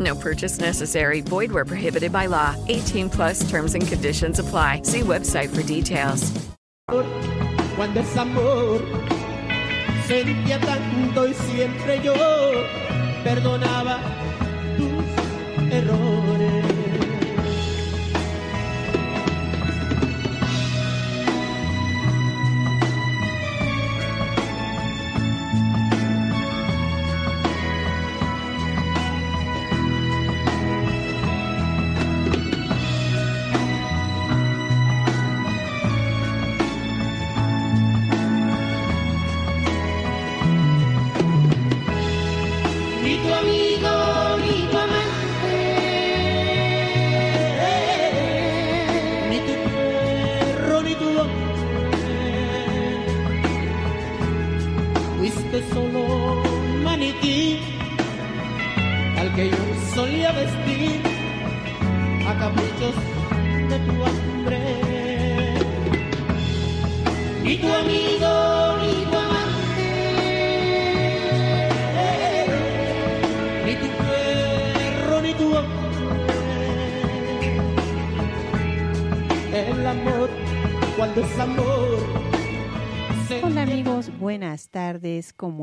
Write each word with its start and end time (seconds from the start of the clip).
No 0.00 0.14
purchase 0.14 0.58
necessary. 0.58 1.20
Void 1.20 1.52
where 1.52 1.66
prohibited 1.66 2.10
by 2.10 2.26
law. 2.26 2.56
18 2.68 3.10
plus 3.10 3.48
terms 3.50 3.74
and 3.74 3.86
conditions 3.86 4.38
apply. 4.38 4.82
See 4.82 5.00
website 5.00 5.54
for 5.54 5.62
details. 5.62 6.32
Cuando 7.76 8.00
es 8.00 8.16
amor, 8.16 8.82
sentía 10.08 10.58
tanto 10.58 11.28
y 11.28 11.34
siempre 11.34 12.00
yo 12.02 12.14
perdonaba 13.22 14.00
tus 14.76 15.72
errores. 15.72 16.79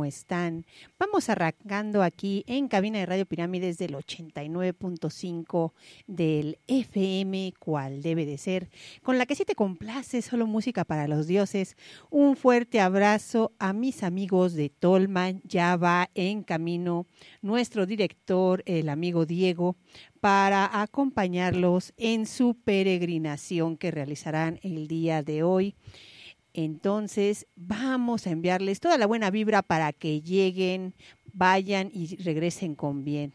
Están? 0.08 0.66
Vamos 0.98 1.30
arrancando 1.30 2.02
aquí 2.02 2.44
en 2.48 2.68
cabina 2.68 3.00
de 3.00 3.06
Radio 3.06 3.26
Pirámides 3.26 3.78
del 3.78 3.94
89.5 3.94 5.74
del 6.08 6.58
FM, 6.68 7.54
cual 7.60 8.02
debe 8.02 8.26
de 8.26 8.38
ser, 8.38 8.70
con 9.04 9.18
la 9.18 9.26
que 9.26 9.36
sí 9.36 9.46
te 9.46 9.56
complace, 9.56 10.22
solo 10.22 10.48
música 10.48 10.86
para 10.86 11.08
los 11.08 11.28
dioses. 11.28 11.78
Un 12.10 12.36
fuerte 12.36 12.80
abrazo 12.80 13.52
a 13.60 13.74
mis 13.74 14.04
amigos 14.04 14.54
de 14.54 14.70
Tolman, 14.70 15.42
ya 15.44 15.76
va 15.76 16.10
en 16.16 16.44
camino 16.44 17.06
nuestro 17.42 17.86
director, 17.86 18.64
el 18.66 18.90
amigo 18.90 19.26
Diego, 19.26 19.76
para 20.20 20.82
acompañarlos 20.82 21.94
en 21.98 22.26
su 22.26 22.56
peregrinación 22.56 23.78
que 23.78 23.92
realizarán 23.92 24.60
el 24.64 24.88
día 24.88 25.24
de 25.24 25.44
hoy. 25.44 25.76
Entonces, 26.58 27.46
vamos 27.56 28.26
a 28.26 28.32
enviarles 28.32 28.80
toda 28.80 28.98
la 28.98 29.06
buena 29.06 29.30
vibra 29.30 29.62
para 29.62 29.94
que 29.94 30.22
lleguen, 30.22 30.96
vayan 31.32 31.92
y 31.94 32.16
regresen 32.16 32.74
con 32.74 33.04
bien. 33.04 33.32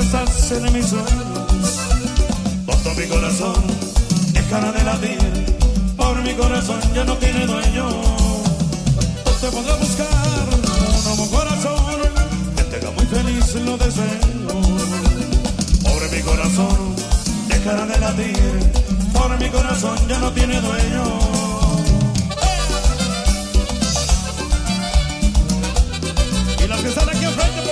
estás 0.00 0.50
en 0.52 0.72
mis 0.72 0.86
sueños. 0.86 1.08
Tonta 2.66 2.94
mi 3.00 3.06
corazón, 3.06 3.62
déjala 4.32 4.72
de 4.72 4.84
latir, 4.84 5.56
por 5.96 6.22
mi 6.22 6.34
corazón 6.34 6.80
ya 6.94 7.04
no 7.04 7.16
tiene 7.16 7.46
dueño. 7.46 7.88
No 9.24 9.32
te 9.40 9.48
pongas 9.50 9.72
a 9.72 9.76
buscar 9.76 10.48
un 10.52 11.04
nuevo 11.04 11.30
corazón, 11.30 11.98
que 12.56 12.62
te 12.64 12.76
haga 12.76 12.90
muy 12.92 13.06
feliz 13.06 13.54
lo 13.64 13.76
deseo. 13.76 14.60
Pobre 15.82 16.08
mi 16.16 16.22
corazón, 16.22 16.96
déjala 17.48 17.86
de 17.86 17.98
latir, 17.98 18.72
por 19.12 19.38
mi 19.38 19.48
corazón 19.50 19.98
ya 20.08 20.18
no 20.18 20.32
tiene 20.32 20.60
dueño. 20.60 21.04
Y 26.62 26.66
los 26.68 26.80
que 26.82 26.88
están 26.88 27.08
aquí 27.08 27.24
enfrente, 27.24 27.65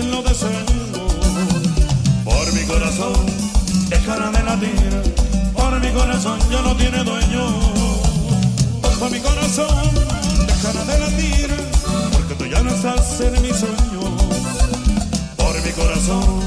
enloquece 0.00 0.46
el 0.46 0.64
mundo. 0.74 1.00
Por 2.24 2.52
mi 2.52 2.62
corazón 2.64 3.14
dejará 3.88 4.30
de 4.30 4.42
latir, 4.42 4.92
por 5.54 5.80
mi 5.80 5.90
corazón 5.90 6.38
ya 6.50 6.62
no 6.62 6.76
tiene 6.76 7.04
dueño. 7.04 7.44
Por 8.98 9.10
mi 9.10 9.20
corazón 9.20 9.90
dejará 10.46 10.84
de 10.84 10.98
latir, 10.98 11.50
porque 12.12 12.34
tú 12.34 12.44
ya 12.46 12.62
no 12.62 12.70
estás 12.70 13.20
en 13.20 13.42
mi 13.42 13.48
sueño. 13.48 14.02
Por 15.36 15.54
mi 15.64 15.72
corazón 15.72 16.40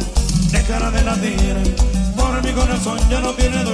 dejará 0.52 0.92
de 0.92 1.02
latir, 1.04 1.76
por 2.16 2.44
mi 2.44 2.52
corazón 2.52 3.00
ya 3.10 3.20
no 3.20 3.32
tiene 3.32 3.64
dueño. 3.64 3.73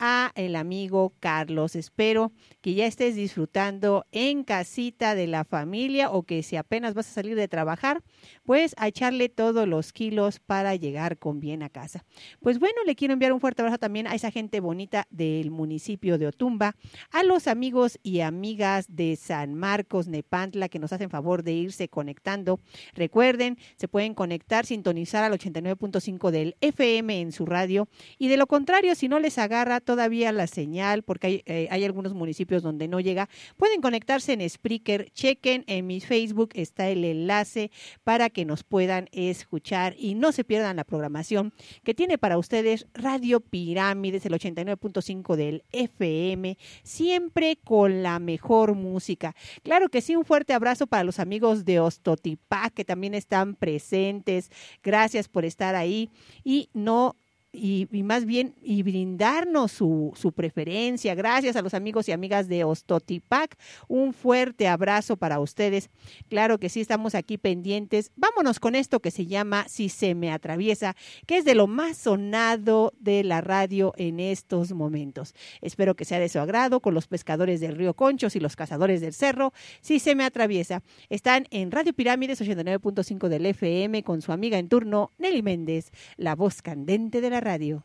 a 0.00 0.32
el 0.34 0.56
amigo 0.56 1.12
Carlos. 1.20 1.76
Espero 1.76 2.32
que 2.62 2.74
ya 2.74 2.86
estés 2.86 3.14
disfrutando 3.14 4.06
en 4.10 4.42
casita 4.42 5.14
de 5.14 5.26
la 5.26 5.44
familia 5.44 6.10
o 6.10 6.22
que 6.22 6.42
si 6.42 6.56
apenas 6.56 6.94
vas 6.94 7.08
a 7.08 7.12
salir 7.12 7.36
de 7.36 7.46
trabajar, 7.46 8.02
pues 8.44 8.74
a 8.78 8.88
echarle 8.88 9.28
todos 9.28 9.68
los 9.68 9.92
kilos 9.92 10.40
para 10.40 10.74
llegar 10.74 11.18
con 11.18 11.38
bien 11.38 11.62
a 11.62 11.68
casa. 11.68 12.04
Pues 12.40 12.58
bueno, 12.58 12.82
le 12.86 12.96
quiero 12.96 13.12
enviar 13.12 13.32
un 13.32 13.40
fuerte 13.40 13.62
abrazo 13.62 13.78
también 13.78 14.06
a 14.06 14.14
esa 14.14 14.30
gente 14.30 14.60
bonita 14.60 15.06
del 15.10 15.50
municipio 15.50 16.18
de 16.18 16.28
Otumba, 16.28 16.76
a 17.10 17.22
los 17.22 17.46
amigos 17.46 17.98
y 18.02 18.20
amigas 18.20 18.86
de 18.88 19.16
San 19.16 19.54
Marcos, 19.54 20.08
Nepantla, 20.08 20.70
que 20.70 20.78
nos 20.78 20.92
hacen 20.94 21.10
favor 21.10 21.42
de 21.42 21.52
irse 21.52 21.88
conectando. 21.88 22.58
Recuerden, 22.94 23.58
se 23.76 23.86
pueden 23.86 24.14
conectar, 24.14 24.64
sintonizar 24.64 25.24
al 25.24 25.38
89.5 25.38 26.30
del 26.30 26.56
FM 26.62 27.20
en 27.20 27.32
su 27.32 27.44
radio 27.44 27.88
y 28.18 28.28
de 28.28 28.38
lo 28.38 28.46
contrario, 28.46 28.94
si 28.94 29.08
no 29.08 29.20
les 29.20 29.36
agarra 29.36 29.80
todavía 29.90 30.30
la 30.30 30.46
señal, 30.46 31.02
porque 31.02 31.26
hay, 31.26 31.42
eh, 31.46 31.66
hay 31.68 31.84
algunos 31.84 32.14
municipios 32.14 32.62
donde 32.62 32.86
no 32.86 33.00
llega, 33.00 33.28
pueden 33.56 33.80
conectarse 33.80 34.32
en 34.32 34.48
Spreaker, 34.48 35.10
chequen 35.10 35.64
en 35.66 35.84
mi 35.88 35.98
Facebook, 35.98 36.50
está 36.54 36.88
el 36.88 37.04
enlace 37.04 37.72
para 38.04 38.30
que 38.30 38.44
nos 38.44 38.62
puedan 38.62 39.08
escuchar 39.10 39.96
y 39.98 40.14
no 40.14 40.30
se 40.30 40.44
pierdan 40.44 40.76
la 40.76 40.84
programación 40.84 41.52
que 41.82 41.92
tiene 41.92 42.18
para 42.18 42.38
ustedes 42.38 42.86
Radio 42.94 43.40
Pirámides, 43.40 44.24
el 44.26 44.34
89.5 44.34 45.34
del 45.34 45.64
FM, 45.72 46.56
siempre 46.84 47.56
con 47.56 48.04
la 48.04 48.20
mejor 48.20 48.76
música. 48.76 49.34
Claro 49.64 49.88
que 49.88 50.02
sí, 50.02 50.14
un 50.14 50.24
fuerte 50.24 50.52
abrazo 50.52 50.86
para 50.86 51.02
los 51.02 51.18
amigos 51.18 51.64
de 51.64 51.80
Ostotipac 51.80 52.74
que 52.74 52.84
también 52.84 53.14
están 53.14 53.56
presentes. 53.56 54.52
Gracias 54.84 55.26
por 55.26 55.44
estar 55.44 55.74
ahí 55.74 56.10
y 56.44 56.70
no 56.74 57.16
y, 57.52 57.88
más 58.04 58.26
bien 58.26 58.54
y 58.62 58.82
brindarnos 58.82 59.72
su, 59.72 60.12
su, 60.14 60.32
preferencia. 60.32 61.14
Gracias 61.14 61.56
a 61.56 61.62
los 61.62 61.74
amigos 61.74 62.08
y 62.08 62.12
amigas 62.12 62.48
de 62.48 62.64
Ostotipac. 62.64 63.56
Un 63.88 64.12
fuerte 64.12 64.68
abrazo 64.68 65.16
para 65.16 65.40
ustedes. 65.40 65.90
Claro 66.28 66.58
que 66.58 66.68
sí, 66.68 66.80
estamos 66.80 67.14
aquí 67.14 67.38
pendientes. 67.38 68.12
Vámonos 68.14 68.60
con 68.60 68.74
esto 68.74 69.00
que 69.00 69.10
se 69.10 69.26
llama 69.26 69.66
Si 69.68 69.88
se 69.88 70.14
me 70.14 70.30
atraviesa, 70.30 70.94
que 71.26 71.38
es 71.38 71.44
de 71.44 71.54
lo 71.54 71.66
más 71.66 71.96
sonado 71.96 72.92
de 72.98 73.24
la 73.24 73.40
radio 73.40 73.92
en 73.96 74.20
estos 74.20 74.72
momentos. 74.72 75.34
Espero 75.60 75.96
que 75.96 76.04
sea 76.04 76.20
de 76.20 76.28
su 76.28 76.38
agrado 76.38 76.80
con 76.80 76.94
los 76.94 77.08
pescadores 77.08 77.60
del 77.60 77.76
río 77.76 77.94
Conchos 77.94 78.36
y 78.36 78.40
los 78.40 78.56
cazadores 78.56 79.00
del 79.00 79.12
cerro. 79.12 79.52
Si 79.80 79.98
se 79.98 80.14
me 80.14 80.24
atraviesa, 80.24 80.82
están 81.08 81.46
en 81.50 81.72
Radio 81.72 81.92
Pirámides 81.92 82.40
89.5 82.40 83.28
del 83.28 83.46
FM 83.46 84.02
con 84.04 84.22
su 84.22 84.32
amiga 84.32 84.58
en 84.58 84.68
turno, 84.68 85.10
Nelly 85.18 85.42
Méndez, 85.42 85.90
la 86.16 86.36
voz 86.36 86.62
candente 86.62 87.20
de 87.20 87.30
la 87.30 87.39
radio. 87.40 87.82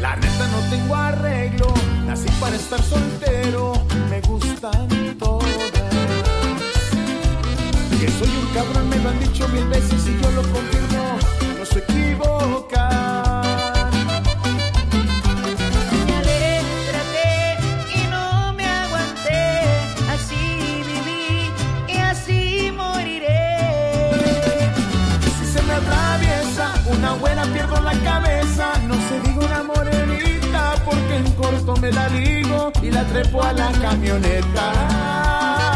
La 0.00 0.16
neta 0.16 0.48
no 0.48 0.60
tengo 0.70 0.94
arreglo, 0.94 1.72
nací 2.06 2.28
para 2.40 2.56
estar 2.56 2.82
soltero, 2.82 3.74
me 4.10 4.20
gustan 4.22 4.88
todas. 5.18 5.46
Que 8.00 8.08
soy 8.08 8.28
un 8.28 8.46
cabrón 8.54 8.88
me 8.88 8.98
lo 8.98 9.08
han 9.10 9.20
dicho 9.20 9.48
mil 9.48 9.66
veces 9.68 10.06
y 10.06 10.22
yo 10.22 10.30
lo 10.32 10.42
confirmo, 10.42 10.95
manera 27.36 27.52
pierdo 27.52 27.80
la 27.82 27.92
cabeza. 28.02 28.72
No 28.86 28.94
se 28.94 29.20
diga 29.20 29.46
una 29.46 29.62
morenita 29.62 30.74
porque 30.84 31.16
en 31.16 31.30
corto 31.32 31.76
me 31.76 31.92
la 31.92 32.08
digo 32.08 32.72
y 32.82 32.90
la 32.90 33.04
trepo 33.04 33.42
a 33.42 33.52
la 33.52 33.70
camioneta. 33.72 35.75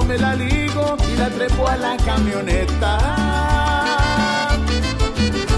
Me 0.00 0.16
la 0.16 0.34
ligo 0.34 0.96
y 1.12 1.16
la 1.16 1.28
trepo 1.28 1.68
a 1.68 1.76
la 1.76 1.96
camioneta. 1.98 2.98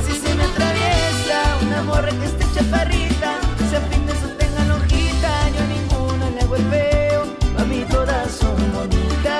Si 0.07 0.12
se 0.12 0.35
me 0.35 0.43
atraviesa 0.43 1.57
una 1.62 1.83
morra 1.83 2.11
que 2.11 2.26
esté 2.26 2.45
chaparrita, 2.55 3.38
si 3.71 3.76
a 3.76 3.81
fin 3.81 4.05
de 4.07 4.12
eso 4.12 4.29
tenga 4.37 4.64
lonjita, 4.64 5.31
yo 5.55 5.61
a 5.62 5.67
ninguna 5.67 6.31
le 6.31 6.41
hago 6.41 6.57
el 6.57 6.64
feo, 6.69 7.23
a 7.59 7.64
mí 7.64 7.85
todas 7.88 8.33
son 8.33 8.57
bonitas. 8.73 9.33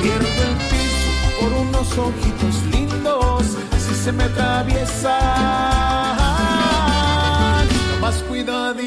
Pierdo 0.00 0.42
el 0.48 0.56
piso 0.70 1.10
por 1.40 1.52
unos 1.52 1.98
ojitos 1.98 2.62
lindos, 2.70 3.44
si 3.76 3.94
se 3.94 4.12
me 4.12 4.24
atraviesa, 4.24 5.18
más 8.00 8.14
cuidadito. 8.28 8.83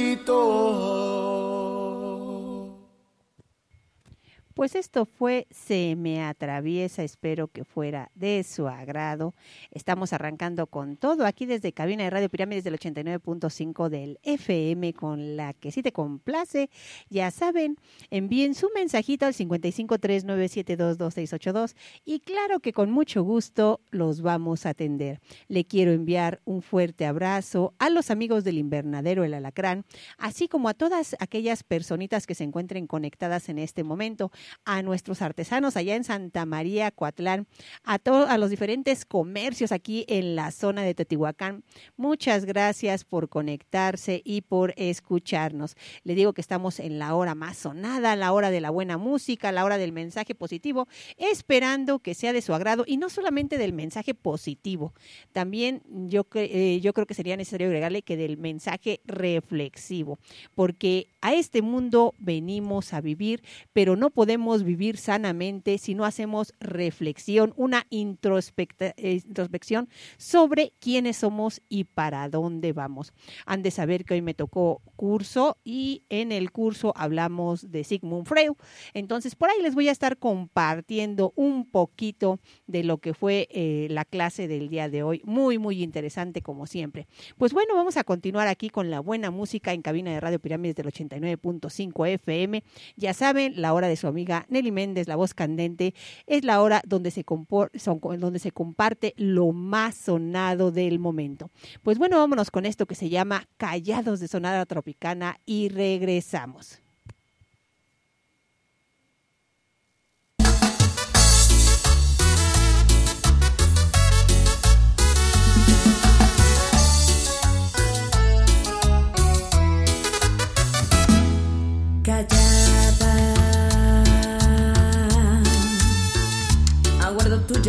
Pues 4.67 4.75
esto 4.75 5.05
fue 5.05 5.47
Se 5.49 5.95
me 5.95 6.25
atraviesa, 6.25 7.01
espero 7.01 7.47
que 7.47 7.63
fuera 7.63 8.11
de 8.15 8.43
su 8.43 8.67
agrado. 8.67 9.33
Estamos 9.71 10.11
arrancando 10.11 10.67
con 10.67 10.97
todo 10.97 11.25
aquí 11.25 11.45
desde 11.45 11.71
Cabina 11.71 12.03
de 12.03 12.09
Radio 12.09 12.27
Pirámides 12.27 12.65
del 12.65 12.77
89.5 12.77 13.87
del 13.87 14.19
FM 14.23 14.91
con 14.91 15.37
la 15.37 15.53
que 15.53 15.71
si 15.71 15.81
te 15.81 15.93
complace, 15.93 16.69
ya 17.09 17.31
saben, 17.31 17.77
envíen 18.09 18.55
su 18.55 18.69
mensajito 18.75 19.25
al 19.25 19.33
5539722682 19.35 21.73
y 22.03 22.19
claro 22.19 22.59
que 22.59 22.73
con 22.73 22.91
mucho 22.91 23.23
gusto 23.23 23.79
los 23.89 24.21
vamos 24.21 24.65
a 24.65 24.71
atender. 24.71 25.21
Le 25.47 25.63
quiero 25.63 25.93
enviar 25.93 26.41
un 26.43 26.61
fuerte 26.61 27.05
abrazo 27.05 27.73
a 27.79 27.89
los 27.89 28.11
amigos 28.11 28.43
del 28.43 28.57
invernadero 28.57 29.23
El 29.23 29.33
Alacrán, 29.33 29.85
así 30.17 30.49
como 30.49 30.67
a 30.67 30.73
todas 30.73 31.15
aquellas 31.19 31.63
personitas 31.63 32.27
que 32.27 32.35
se 32.35 32.43
encuentren 32.43 32.85
conectadas 32.85 33.47
en 33.47 33.59
este 33.59 33.85
momento 33.85 34.29
a 34.65 34.81
nuestros 34.81 35.21
artesanos 35.21 35.77
allá 35.77 35.95
en 35.95 36.03
Santa 36.03 36.45
María, 36.45 36.91
Coatlán, 36.91 37.47
a, 37.83 37.99
to- 37.99 38.27
a 38.27 38.37
los 38.37 38.49
diferentes 38.49 39.05
comercios 39.05 39.71
aquí 39.71 40.05
en 40.07 40.35
la 40.35 40.51
zona 40.51 40.83
de 40.83 40.93
Teotihuacán. 40.93 41.63
Muchas 41.95 42.45
gracias 42.45 43.05
por 43.05 43.29
conectarse 43.29 44.21
y 44.25 44.41
por 44.41 44.73
escucharnos. 44.77 45.75
Le 46.03 46.15
digo 46.15 46.33
que 46.33 46.41
estamos 46.41 46.79
en 46.79 46.99
la 46.99 47.15
hora 47.15 47.35
más 47.35 47.57
sonada, 47.57 48.15
la 48.15 48.33
hora 48.33 48.51
de 48.51 48.61
la 48.61 48.69
buena 48.69 48.97
música, 48.97 49.51
la 49.51 49.63
hora 49.63 49.77
del 49.77 49.91
mensaje 49.91 50.35
positivo, 50.35 50.87
esperando 51.17 51.99
que 51.99 52.13
sea 52.13 52.33
de 52.33 52.41
su 52.41 52.53
agrado 52.53 52.83
y 52.87 52.97
no 52.97 53.09
solamente 53.09 53.57
del 53.57 53.73
mensaje 53.73 54.13
positivo, 54.13 54.93
también 55.31 55.81
yo, 56.07 56.25
eh, 56.35 56.79
yo 56.81 56.93
creo 56.93 57.05
que 57.07 57.13
sería 57.13 57.37
necesario 57.37 57.67
agregarle 57.67 58.01
que 58.01 58.17
del 58.17 58.37
mensaje 58.37 59.01
reflexivo, 59.05 60.19
porque 60.55 61.07
a 61.21 61.33
este 61.33 61.61
mundo 61.61 62.13
venimos 62.19 62.93
a 62.93 63.01
vivir, 63.01 63.43
pero 63.73 63.95
no 63.95 64.09
podemos 64.09 64.46
vivir 64.63 64.97
sanamente 64.97 65.77
si 65.77 65.93
no 65.95 66.05
hacemos 66.05 66.53
reflexión, 66.59 67.53
una 67.57 67.85
eh, 67.89 67.97
introspección 67.97 69.89
sobre 70.17 70.73
quiénes 70.79 71.17
somos 71.17 71.61
y 71.69 71.83
para 71.83 72.29
dónde 72.29 72.73
vamos. 72.73 73.13
Han 73.45 73.63
de 73.63 73.71
saber 73.71 74.05
que 74.05 74.15
hoy 74.15 74.21
me 74.21 74.33
tocó 74.33 74.81
curso 74.95 75.57
y 75.63 76.03
en 76.09 76.31
el 76.31 76.51
curso 76.51 76.93
hablamos 76.95 77.71
de 77.71 77.83
Sigmund 77.83 78.27
Freud. 78.27 78.53
Entonces, 78.93 79.35
por 79.35 79.49
ahí 79.49 79.61
les 79.61 79.75
voy 79.75 79.89
a 79.89 79.91
estar 79.91 80.17
compartiendo 80.17 81.33
un 81.35 81.65
poquito 81.69 82.39
de 82.67 82.83
lo 82.83 82.99
que 82.99 83.13
fue 83.13 83.47
eh, 83.51 83.87
la 83.89 84.05
clase 84.05 84.47
del 84.47 84.69
día 84.69 84.89
de 84.89 85.03
hoy. 85.03 85.21
Muy, 85.25 85.57
muy 85.57 85.83
interesante 85.83 86.41
como 86.41 86.65
siempre. 86.67 87.07
Pues 87.37 87.53
bueno, 87.53 87.75
vamos 87.75 87.97
a 87.97 88.03
continuar 88.03 88.47
aquí 88.47 88.69
con 88.69 88.89
la 88.89 88.99
buena 88.99 89.31
música 89.31 89.73
en 89.73 89.81
cabina 89.81 90.11
de 90.11 90.19
Radio 90.19 90.39
Pirámides 90.39 90.75
del 90.75 90.87
89.5 90.87 92.07
FM. 92.07 92.63
Ya 92.95 93.13
saben, 93.13 93.53
la 93.61 93.73
hora 93.73 93.87
de 93.87 93.95
su 93.95 94.07
amiga 94.07 94.26
Nelly 94.49 94.71
Méndez, 94.71 95.07
la 95.07 95.15
voz 95.15 95.33
candente, 95.33 95.93
es 96.25 96.43
la 96.43 96.61
hora 96.61 96.81
donde 96.85 97.11
se, 97.11 97.23
son- 97.75 97.99
donde 98.19 98.39
se 98.39 98.51
comparte 98.51 99.13
lo 99.17 99.51
más 99.51 99.95
sonado 99.95 100.71
del 100.71 100.99
momento. 100.99 101.49
Pues 101.83 101.97
bueno, 101.97 102.17
vámonos 102.17 102.51
con 102.51 102.65
esto 102.65 102.85
que 102.85 102.95
se 102.95 103.09
llama 103.09 103.47
Callados 103.57 104.19
de 104.19 104.27
Sonada 104.27 104.65
Tropicana 104.65 105.39
y 105.45 105.69
regresamos. 105.69 106.81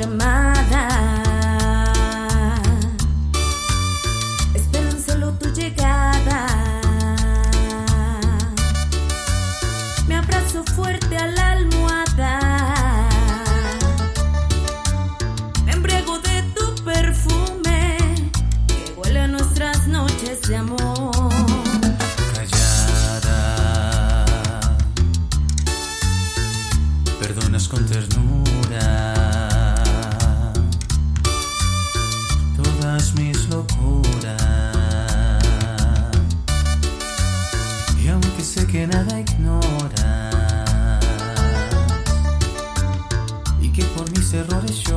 Aguardo 0.00 0.16
tu 0.18 0.47
errores 44.38 44.87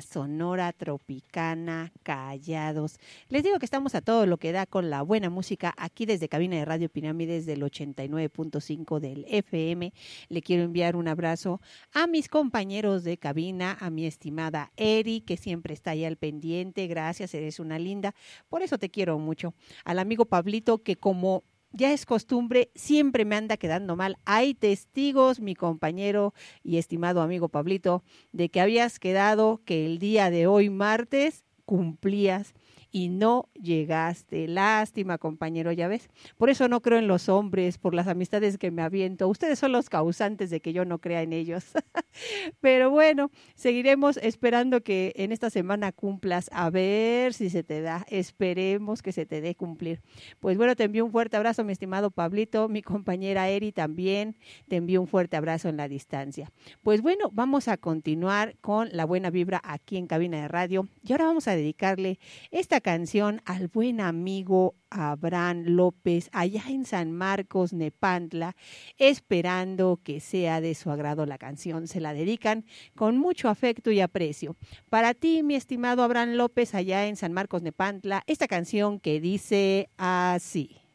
Sonora 0.00 0.72
Tropicana 0.72 1.92
Callados. 2.02 2.98
Les 3.28 3.42
digo 3.42 3.58
que 3.58 3.64
estamos 3.64 3.94
a 3.94 4.00
todo 4.00 4.26
lo 4.26 4.38
que 4.38 4.52
da 4.52 4.66
con 4.66 4.90
la 4.90 5.02
buena 5.02 5.30
música 5.30 5.74
aquí 5.76 6.06
desde 6.06 6.28
Cabina 6.28 6.56
de 6.56 6.64
Radio 6.64 6.88
Pirámides 6.88 7.46
del 7.46 7.62
89.5 7.62 9.00
del 9.00 9.24
FM. 9.28 9.92
Le 10.28 10.42
quiero 10.42 10.62
enviar 10.62 10.96
un 10.96 11.08
abrazo 11.08 11.60
a 11.92 12.06
mis 12.06 12.28
compañeros 12.28 13.04
de 13.04 13.18
cabina, 13.18 13.76
a 13.80 13.90
mi 13.90 14.06
estimada 14.06 14.72
Eri, 14.76 15.20
que 15.20 15.36
siempre 15.36 15.74
está 15.74 15.92
ahí 15.92 16.04
al 16.04 16.16
pendiente. 16.16 16.86
Gracias, 16.86 17.34
eres 17.34 17.60
una 17.60 17.78
linda. 17.78 18.14
Por 18.48 18.62
eso 18.62 18.78
te 18.78 18.90
quiero 18.90 19.18
mucho. 19.18 19.54
Al 19.84 19.98
amigo 19.98 20.24
Pablito, 20.24 20.82
que 20.82 20.96
como 20.96 21.44
ya 21.72 21.92
es 21.92 22.06
costumbre, 22.06 22.70
siempre 22.74 23.24
me 23.24 23.36
anda 23.36 23.56
quedando 23.56 23.96
mal. 23.96 24.16
Hay 24.24 24.54
testigos, 24.54 25.40
mi 25.40 25.54
compañero 25.54 26.34
y 26.62 26.78
estimado 26.78 27.22
amigo 27.22 27.48
Pablito, 27.48 28.02
de 28.32 28.48
que 28.48 28.60
habías 28.60 28.98
quedado 28.98 29.60
que 29.64 29.86
el 29.86 29.98
día 29.98 30.30
de 30.30 30.46
hoy, 30.46 30.70
martes, 30.70 31.44
cumplías 31.64 32.54
y 32.90 33.08
no 33.08 33.48
llegaste. 33.54 34.48
Lástima, 34.48 35.18
compañero, 35.18 35.72
ya 35.72 35.88
ves. 35.88 36.08
Por 36.36 36.50
eso 36.50 36.68
no 36.68 36.80
creo 36.80 36.98
en 36.98 37.08
los 37.08 37.28
hombres, 37.28 37.78
por 37.78 37.94
las 37.94 38.08
amistades 38.08 38.58
que 38.58 38.70
me 38.70 38.82
aviento. 38.82 39.28
Ustedes 39.28 39.58
son 39.58 39.72
los 39.72 39.90
causantes 39.90 40.50
de 40.50 40.60
que 40.60 40.72
yo 40.72 40.84
no 40.84 40.98
crea 40.98 41.22
en 41.22 41.32
ellos. 41.32 41.64
Pero 42.60 42.90
bueno, 42.90 43.30
seguiremos 43.54 44.16
esperando 44.18 44.82
que 44.82 45.12
en 45.16 45.32
esta 45.32 45.50
semana 45.50 45.92
cumplas. 45.92 46.48
A 46.52 46.70
ver 46.70 47.34
si 47.34 47.50
se 47.50 47.62
te 47.62 47.80
da. 47.80 48.06
Esperemos 48.08 49.02
que 49.02 49.12
se 49.12 49.26
te 49.26 49.40
dé 49.40 49.54
cumplir. 49.54 50.00
Pues 50.40 50.56
bueno, 50.56 50.74
te 50.76 50.84
envío 50.84 51.04
un 51.04 51.12
fuerte 51.12 51.36
abrazo, 51.36 51.64
mi 51.64 51.72
estimado 51.72 52.10
Pablito, 52.10 52.68
mi 52.68 52.82
compañera 52.82 53.48
Eri 53.48 53.72
también. 53.72 54.36
Te 54.68 54.76
envío 54.76 55.00
un 55.00 55.06
fuerte 55.06 55.36
abrazo 55.36 55.68
en 55.68 55.76
la 55.76 55.88
distancia. 55.88 56.50
Pues 56.82 57.02
bueno, 57.02 57.30
vamos 57.32 57.68
a 57.68 57.76
continuar 57.76 58.56
con 58.60 58.88
la 58.92 59.04
buena 59.04 59.30
vibra 59.30 59.60
aquí 59.62 59.96
en 59.96 60.06
Cabina 60.06 60.40
de 60.40 60.48
Radio. 60.48 60.88
Y 61.02 61.12
ahora 61.12 61.26
vamos 61.26 61.48
a 61.48 61.56
dedicarle 61.56 62.18
esta 62.50 62.77
canción 62.80 63.40
al 63.44 63.68
buen 63.68 64.00
amigo 64.00 64.74
Abraham 64.90 65.64
López 65.66 66.30
allá 66.32 66.64
en 66.68 66.84
San 66.84 67.12
Marcos, 67.12 67.72
Nepantla, 67.72 68.56
esperando 68.96 70.00
que 70.02 70.20
sea 70.20 70.60
de 70.60 70.74
su 70.74 70.90
agrado 70.90 71.26
la 71.26 71.38
canción. 71.38 71.86
Se 71.86 72.00
la 72.00 72.14
dedican 72.14 72.64
con 72.96 73.18
mucho 73.18 73.48
afecto 73.48 73.90
y 73.90 74.00
aprecio. 74.00 74.56
Para 74.88 75.14
ti, 75.14 75.42
mi 75.42 75.54
estimado 75.54 76.02
Abraham 76.02 76.30
López, 76.30 76.74
allá 76.74 77.06
en 77.06 77.16
San 77.16 77.32
Marcos, 77.32 77.62
Nepantla, 77.62 78.22
esta 78.26 78.48
canción 78.48 79.00
que 79.00 79.20
dice 79.20 79.90
así. 79.96 80.87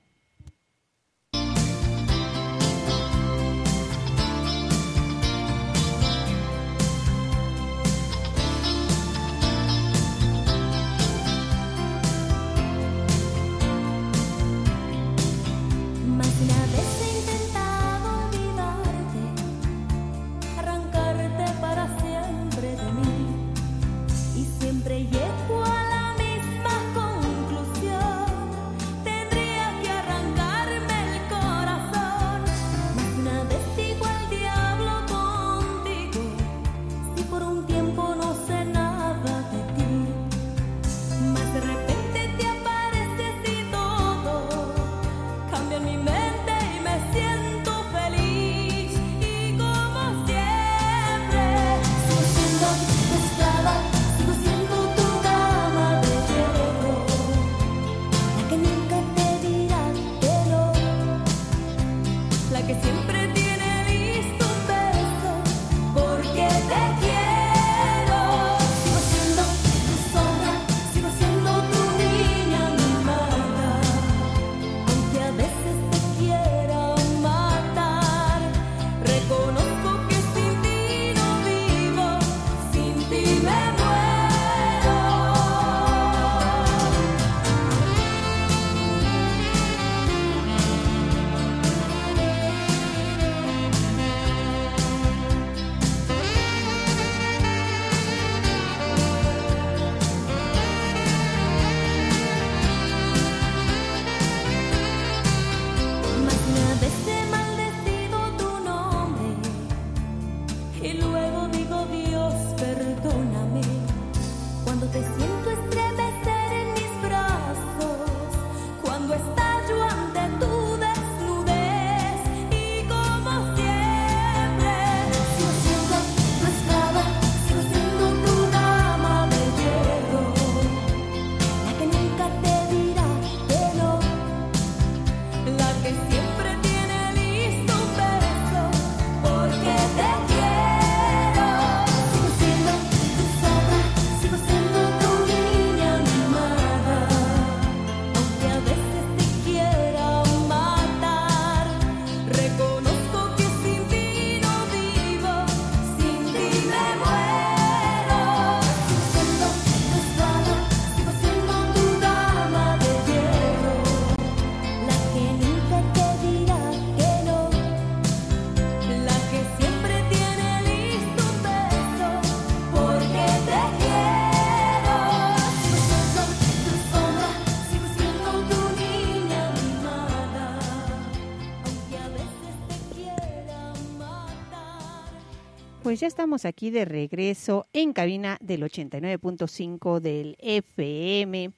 Pues 185.94 186.02
ya 186.02 186.08
estamos 186.08 186.46
aquí 186.46 186.72
de 186.72 186.86
regreso 186.86 187.68
en 187.72 187.94
cabina 187.94 188.40
del 188.42 188.64
89.5 188.64 190.00
del 190.00 190.36
FM, 190.40 191.52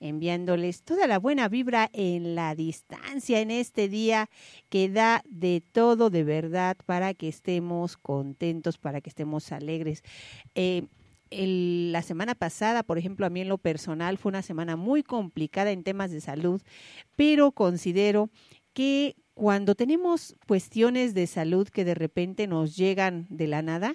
enviándoles 0.00 0.82
toda 0.82 1.06
la 1.06 1.20
buena 1.20 1.48
vibra 1.48 1.88
en 1.92 2.34
la 2.34 2.56
distancia 2.56 3.38
en 3.38 3.52
este 3.52 3.88
día 3.88 4.28
que 4.70 4.88
da 4.88 5.22
de 5.28 5.62
todo 5.70 6.10
de 6.10 6.24
verdad 6.24 6.76
para 6.84 7.14
que 7.14 7.28
estemos 7.28 7.96
contentos, 7.96 8.76
para 8.76 9.00
que 9.00 9.08
estemos 9.08 9.52
alegres. 9.52 10.02
Eh, 10.56 10.88
la 11.30 12.02
semana 12.02 12.34
pasada, 12.34 12.82
por 12.82 12.98
ejemplo, 12.98 13.24
a 13.24 13.30
mí 13.30 13.42
en 13.42 13.48
lo 13.48 13.58
personal 13.58 14.18
fue 14.18 14.30
una 14.30 14.42
semana 14.42 14.74
muy 14.74 15.04
complicada 15.04 15.70
en 15.70 15.84
temas 15.84 16.10
de 16.10 16.20
salud, 16.20 16.60
pero 17.14 17.52
considero 17.52 18.30
que 18.72 19.14
cuando 19.36 19.74
tenemos 19.74 20.34
cuestiones 20.48 21.12
de 21.12 21.26
salud 21.26 21.68
que 21.68 21.84
de 21.84 21.94
repente 21.94 22.46
nos 22.46 22.74
llegan 22.74 23.26
de 23.28 23.46
la 23.46 23.60
nada, 23.60 23.94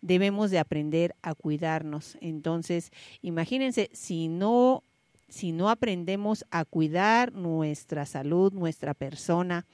debemos 0.00 0.52
de 0.52 0.60
aprender 0.60 1.16
a 1.22 1.34
cuidarnos. 1.34 2.16
Entonces, 2.20 2.92
imagínense, 3.20 3.90
si 3.92 4.28
no, 4.28 4.84
si 5.28 5.50
no 5.50 5.70
aprendemos 5.70 6.44
a 6.52 6.64
cuidar 6.64 7.32
nuestra 7.32 8.06
salud, 8.06 8.52
nuestra 8.52 8.94
persona, 8.94 9.66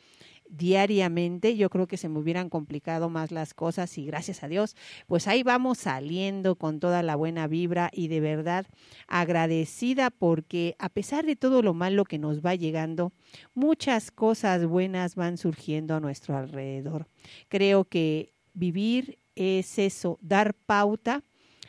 diariamente, 0.53 1.57
yo 1.57 1.71
creo 1.71 1.87
que 1.87 1.97
se 1.97 2.09
me 2.09 2.19
hubieran 2.19 2.51
complicado 2.51 3.09
más 3.09 3.31
las 3.33 3.55
cosas 3.55 3.97
y 3.97 4.05
gracias 4.05 4.43
a 4.43 4.49
Dios, 4.49 4.77
pues 5.07 5.27
ahí 5.27 5.43
vamos 5.43 5.79
saliendo 5.79 6.57
con 6.57 6.79
toda 6.79 7.03
la 7.03 7.17
buena 7.17 7.47
vibra 7.47 7.91
y 7.93 8.09
de 8.09 8.21
verdad 8.21 8.67
agradecida 9.09 10.11
porque 10.11 10.77
a 10.79 10.91
pesar 10.91 11.25
de 11.25 11.37
todo 11.37 11.63
lo 11.63 11.73
malo 11.73 12.05
que 12.05 12.19
nos 12.19 12.43
va 12.43 12.55
llegando, 12.55 13.13
muchas 13.55 14.11
cosas 14.11 14.67
buenas 14.67 15.17
van 15.17 15.39
surgiendo 15.39 15.95
a 15.95 16.01
nuestro 16.01 16.37
alrededor. 16.37 17.09
Creo 17.49 17.85
que 17.85 18.35
vivir 18.53 19.19
es 19.35 19.79
eso, 19.79 20.19
dar 20.21 20.53
pauta 20.53 21.25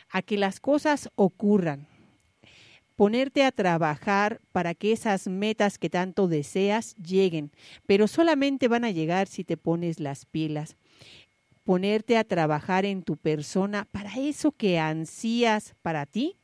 a 0.10 0.22
que 0.22 0.38
las 0.38 0.60
cosas 0.60 1.10
ocurran, 1.16 1.88
ponerte 2.96 3.44
a 3.44 3.52
trabajar 3.52 4.42
para 4.52 4.74
que 4.74 4.92
esas 4.92 5.28
metas 5.28 5.78
que 5.78 5.90
tanto 5.90 6.28
deseas 6.28 6.96
lleguen, 6.96 7.52
pero 7.86 8.08
solamente 8.08 8.68
van 8.68 8.86
a 8.86 8.92
llegar 8.92 9.28
si 9.28 9.44
te 9.44 9.58
pones 9.58 10.00
las 10.00 10.26
pilas. 10.26 10.76
Ponerte 11.64 12.18
a 12.18 12.24
trabajar 12.24 12.86
en 12.86 13.04
tu 13.04 13.18
persona 13.18 13.88
para 13.92 14.16
eso 14.18 14.52
que 14.52 14.80
ansías 14.80 15.76
para 15.82 16.06
ti 16.06 16.38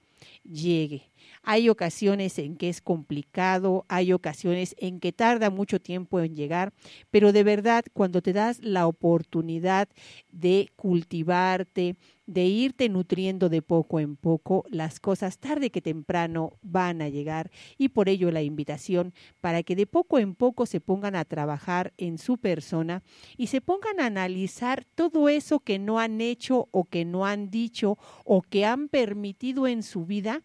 llegue. 0.44 1.09
Hay 1.52 1.68
ocasiones 1.68 2.38
en 2.38 2.58
que 2.58 2.70
es 2.70 2.80
complicado, 2.80 3.84
hay 3.88 4.14
ocasiones 4.14 4.76
en 4.78 5.00
que 5.00 5.12
tarda 5.12 5.50
mucho 5.50 5.82
tiempo 5.82 6.20
en 6.20 6.36
llegar, 6.36 6.74
pero 7.10 7.32
de 7.32 7.44
verdad 7.44 7.84
cuando 7.92 8.22
te 8.22 8.34
das 8.34 8.64
la 8.64 8.86
oportunidad 8.86 9.90
de 10.32 10.70
cultivarte, 10.76 11.96
de 12.28 12.46
irte 12.46 12.88
nutriendo 12.88 13.50
de 13.50 13.64
poco 13.64 14.00
en 14.00 14.16
poco, 14.16 14.64
las 14.70 15.00
cosas 15.00 15.40
tarde 15.40 15.72
que 15.72 15.82
temprano 15.82 16.52
van 16.62 17.02
a 17.02 17.10
llegar. 17.10 17.50
Y 17.80 17.90
por 17.90 18.10
ello 18.10 18.30
la 18.30 18.44
invitación 18.44 19.16
para 19.42 19.64
que 19.64 19.76
de 19.76 19.88
poco 19.88 20.20
en 20.20 20.36
poco 20.36 20.68
se 20.68 20.80
pongan 20.80 21.16
a 21.16 21.26
trabajar 21.26 21.94
en 21.98 22.20
su 22.20 22.38
persona 22.38 23.02
y 23.38 23.48
se 23.48 23.60
pongan 23.60 24.00
a 24.00 24.06
analizar 24.06 24.86
todo 24.94 25.30
eso 25.30 25.62
que 25.62 25.80
no 25.80 26.00
han 26.00 26.22
hecho 26.22 26.70
o 26.70 26.84
que 26.84 27.06
no 27.06 27.26
han 27.26 27.50
dicho 27.50 27.98
o 28.24 28.44
que 28.44 28.68
han 28.68 28.88
permitido 28.88 29.66
en 29.66 29.82
su 29.82 30.06
vida 30.06 30.44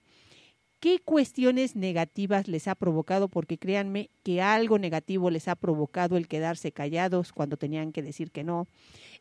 qué 0.85 0.99
cuestiones 0.99 1.77
negativas 1.77 2.47
les 2.47 2.69
ha 2.69 2.75
provocado, 2.75 3.29
porque 3.29 3.57
créanme 3.57 4.11
que 4.23 4.43
algo 4.43 4.79
negativo 4.79 5.31
les 5.31 5.49
ha 5.49 5.57
provocado 5.57 6.19
el 6.19 6.29
quedarse 6.29 6.73
callados 6.73 7.33
cuando 7.33 7.57
tenían 7.57 7.91
que 7.91 8.03
decir 8.03 8.31
que 8.31 8.45
no, 8.45 8.67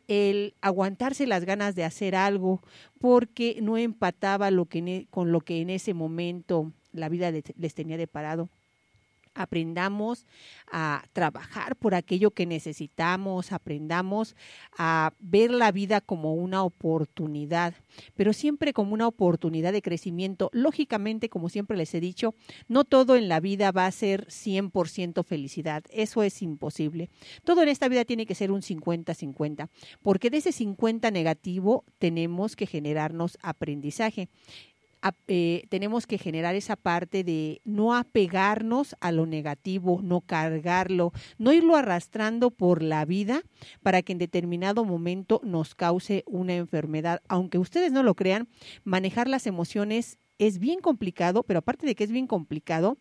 el 0.10 0.56
aguantarse 0.60 1.26
las 1.26 1.46
ganas 1.46 1.74
de 1.74 1.86
hacer 1.86 2.18
algo 2.18 2.62
porque 3.00 3.60
no 3.62 3.78
empataba 3.78 4.52
lo 4.52 4.66
que 4.66 4.80
e, 4.80 5.08
con 5.10 5.32
lo 5.32 5.40
que 5.40 5.62
en 5.62 5.70
ese 5.70 5.94
momento 5.94 6.74
la 6.92 7.08
vida 7.08 7.32
les 7.32 7.74
tenía 7.74 7.96
deparado 7.96 8.50
aprendamos 9.36 10.26
a 10.72 11.04
trabajar 11.14 11.76
por 11.76 11.96
aquello 11.96 12.32
que 12.32 12.46
necesitamos, 12.46 13.52
aprendamos 13.52 14.36
a 14.78 15.14
ver 15.20 15.52
la 15.52 15.72
vida 15.72 16.02
como 16.02 16.34
una 16.34 16.64
oportunidad, 16.64 17.74
pero 18.16 18.34
siempre 18.34 18.74
como 18.74 18.94
una 18.94 19.08
oportunidad 19.08 19.74
de 19.74 19.82
crecimiento. 19.82 20.50
Lógicamente, 20.54 21.30
como 21.30 21.50
siempre 21.50 21.78
les 21.78 21.94
he 21.94 22.00
dicho, 22.00 22.34
no 22.68 22.84
todo 22.84 23.16
en 23.16 23.30
la 23.30 23.40
vida 23.40 23.72
va 23.72 23.86
a 23.86 23.92
ser 23.92 24.28
100% 24.28 25.24
felicidad, 25.24 25.84
eso 25.90 26.24
es 26.24 26.42
imposible. 26.42 27.10
Todo 27.44 27.62
en 27.62 27.70
esta 27.70 27.88
vida 27.88 28.06
tiene 28.06 28.26
que 28.26 28.36
ser 28.36 28.52
un 28.52 28.62
50-50, 28.62 29.70
porque 30.02 30.30
de 30.30 30.38
ese 30.38 30.52
50 30.52 31.12
negativo 31.12 31.84
tenemos 32.00 32.56
que 32.56 32.68
generarnos 32.68 33.38
aprendizaje. 33.42 34.30
Eh, 35.28 35.66
tenemos 35.70 36.08
que 36.08 36.18
generar 36.18 36.56
esa 36.56 36.76
parte 36.76 37.24
de 37.24 37.62
no 37.66 37.96
apegarnos 37.96 38.96
a 39.02 39.12
lo 39.12 39.26
negativo, 39.26 40.00
no 40.02 40.22
cargarlo, 40.22 41.12
no 41.38 41.52
irlo 41.52 41.76
arrastrando 41.76 42.52
por 42.52 42.82
la 42.82 43.04
vida 43.06 43.42
para 43.82 44.02
que 44.02 44.14
en 44.14 44.18
determinado 44.18 44.86
momento 44.86 45.42
nos 45.44 45.76
cause 45.76 46.24
una 46.26 46.56
enfermedad. 46.56 47.22
Aunque 47.28 47.58
ustedes 47.58 47.92
no 47.92 48.04
lo 48.04 48.16
crean, 48.16 48.48
manejar 48.84 49.28
las 49.28 49.48
emociones 49.48 50.20
es 50.38 50.60
bien 50.60 50.80
complicado, 50.80 51.44
pero 51.44 51.60
aparte 51.60 51.86
de 51.86 51.96
que 51.96 52.04
es 52.04 52.12
bien 52.12 52.28
complicado, 52.28 52.98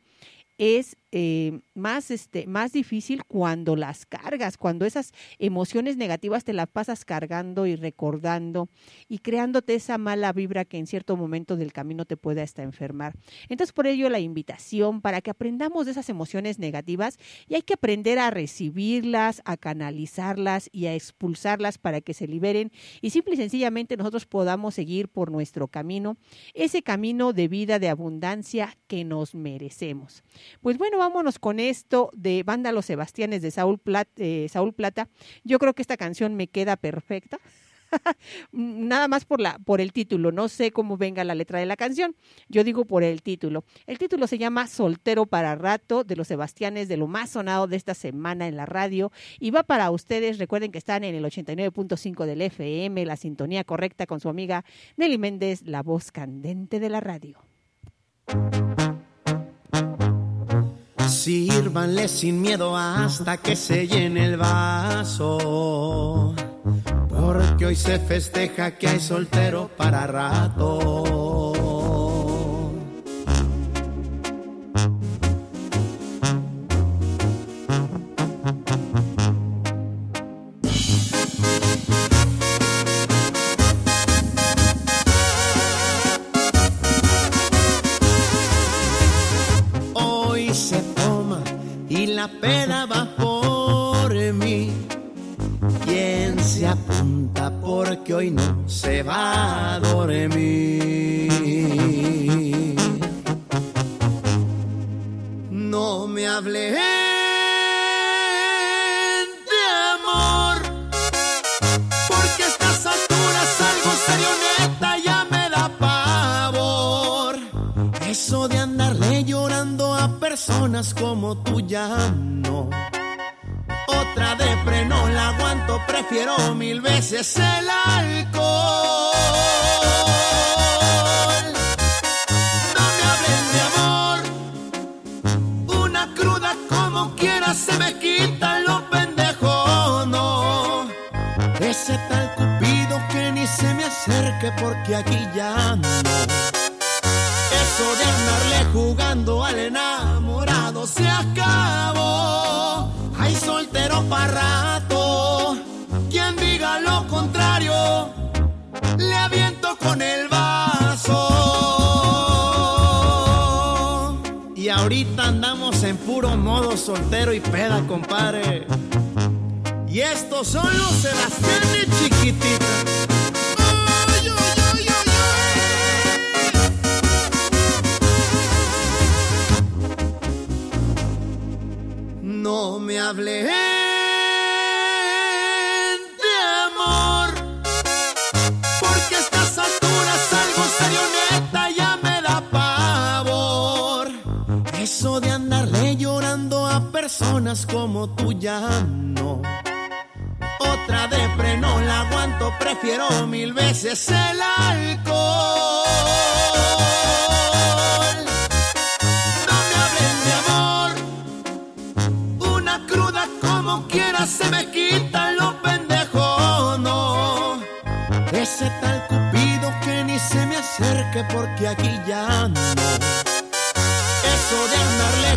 es 0.62 0.96
eh, 1.10 1.60
más, 1.74 2.12
este, 2.12 2.46
más 2.46 2.72
difícil 2.72 3.24
cuando 3.24 3.74
las 3.74 4.06
cargas, 4.06 4.56
cuando 4.56 4.86
esas 4.86 5.12
emociones 5.40 5.96
negativas 5.96 6.44
te 6.44 6.52
las 6.52 6.68
pasas 6.68 7.04
cargando 7.04 7.66
y 7.66 7.74
recordando 7.74 8.68
y 9.08 9.18
creándote 9.18 9.74
esa 9.74 9.98
mala 9.98 10.32
vibra 10.32 10.64
que 10.64 10.78
en 10.78 10.86
cierto 10.86 11.16
momento 11.16 11.56
del 11.56 11.72
camino 11.72 12.04
te 12.04 12.16
puede 12.16 12.42
hasta 12.42 12.62
enfermar. 12.62 13.14
Entonces, 13.48 13.72
por 13.72 13.88
ello 13.88 14.08
la 14.08 14.20
invitación 14.20 15.00
para 15.02 15.20
que 15.20 15.32
aprendamos 15.32 15.84
de 15.84 15.92
esas 15.92 16.08
emociones 16.08 16.60
negativas 16.60 17.18
y 17.48 17.56
hay 17.56 17.62
que 17.62 17.74
aprender 17.74 18.20
a 18.20 18.30
recibirlas, 18.30 19.42
a 19.44 19.56
canalizarlas 19.56 20.70
y 20.72 20.86
a 20.86 20.94
expulsarlas 20.94 21.76
para 21.76 22.00
que 22.00 22.14
se 22.14 22.28
liberen 22.28 22.70
y 23.00 23.10
simple 23.10 23.34
y 23.34 23.36
sencillamente 23.36 23.96
nosotros 23.96 24.26
podamos 24.26 24.76
seguir 24.76 25.08
por 25.08 25.32
nuestro 25.32 25.66
camino, 25.66 26.16
ese 26.54 26.84
camino 26.84 27.32
de 27.32 27.48
vida, 27.48 27.80
de 27.80 27.88
abundancia 27.88 28.78
que 28.86 29.04
nos 29.04 29.34
merecemos. 29.34 30.22
Pues 30.60 30.78
bueno, 30.78 30.98
vámonos 30.98 31.38
con 31.38 31.60
esto 31.60 32.10
de 32.14 32.42
Banda 32.42 32.72
Los 32.72 32.86
Sebastianes 32.86 33.42
de 33.42 33.50
Saúl 33.50 33.80
eh, 34.16 34.46
Saúl 34.50 34.72
Plata. 34.72 35.08
Yo 35.44 35.58
creo 35.58 35.74
que 35.74 35.82
esta 35.82 35.96
canción 35.96 36.34
me 36.34 36.48
queda 36.48 36.76
perfecta. 36.76 37.38
Nada 38.52 39.08
más 39.08 39.24
por 39.24 39.40
la 39.40 39.58
por 39.58 39.80
el 39.80 39.92
título, 39.92 40.32
no 40.32 40.48
sé 40.48 40.72
cómo 40.72 40.96
venga 40.96 41.24
la 41.24 41.34
letra 41.34 41.58
de 41.58 41.66
la 41.66 41.76
canción. 41.76 42.16
Yo 42.48 42.64
digo 42.64 42.84
por 42.84 43.02
el 43.02 43.22
título. 43.22 43.64
El 43.86 43.98
título 43.98 44.26
se 44.26 44.38
llama 44.38 44.66
Soltero 44.66 45.26
para 45.26 45.54
rato 45.54 46.04
de 46.04 46.16
los 46.16 46.28
Sebastianes 46.28 46.88
de 46.88 46.96
lo 46.96 47.06
más 47.06 47.30
sonado 47.30 47.66
de 47.66 47.76
esta 47.76 47.94
semana 47.94 48.48
en 48.48 48.56
la 48.56 48.66
radio 48.66 49.12
y 49.38 49.50
va 49.50 49.62
para 49.62 49.90
ustedes. 49.90 50.38
Recuerden 50.38 50.72
que 50.72 50.78
están 50.78 51.04
en 51.04 51.14
el 51.14 51.24
89.5 51.24 52.26
del 52.26 52.42
FM, 52.42 53.04
la 53.06 53.16
sintonía 53.16 53.64
correcta 53.64 54.06
con 54.06 54.20
su 54.20 54.28
amiga 54.28 54.64
Nelly 54.96 55.18
Méndez, 55.18 55.62
la 55.62 55.82
voz 55.82 56.12
candente 56.12 56.80
de 56.80 56.88
la 56.88 57.00
radio. 57.00 57.38
Sírvanle 61.22 62.08
sin 62.08 62.40
miedo 62.40 62.76
hasta 62.76 63.36
que 63.36 63.54
se 63.54 63.86
llene 63.86 64.24
el 64.24 64.36
vaso. 64.36 66.34
Porque 67.08 67.66
hoy 67.66 67.76
se 67.76 68.00
festeja 68.00 68.72
que 68.76 68.88
hay 68.88 68.98
soltero 68.98 69.70
para 69.76 70.08
rato. 70.08 71.51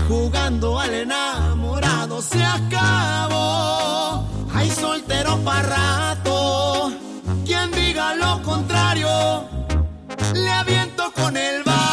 Jugando 0.08 0.80
al 0.80 0.94
enamorado 0.94 2.22
se 2.22 2.44
acabó. 2.44 4.28
Hay 4.54 4.70
soltero 4.70 5.38
para 5.44 6.16
rato. 6.16 6.92
Quien 7.46 7.72
diga 7.72 8.16
lo 8.16 8.42
contrario, 8.44 9.46
le 10.34 10.50
aviento 10.50 11.12
con 11.14 11.38
el 11.38 11.64
vaso. 11.64 11.86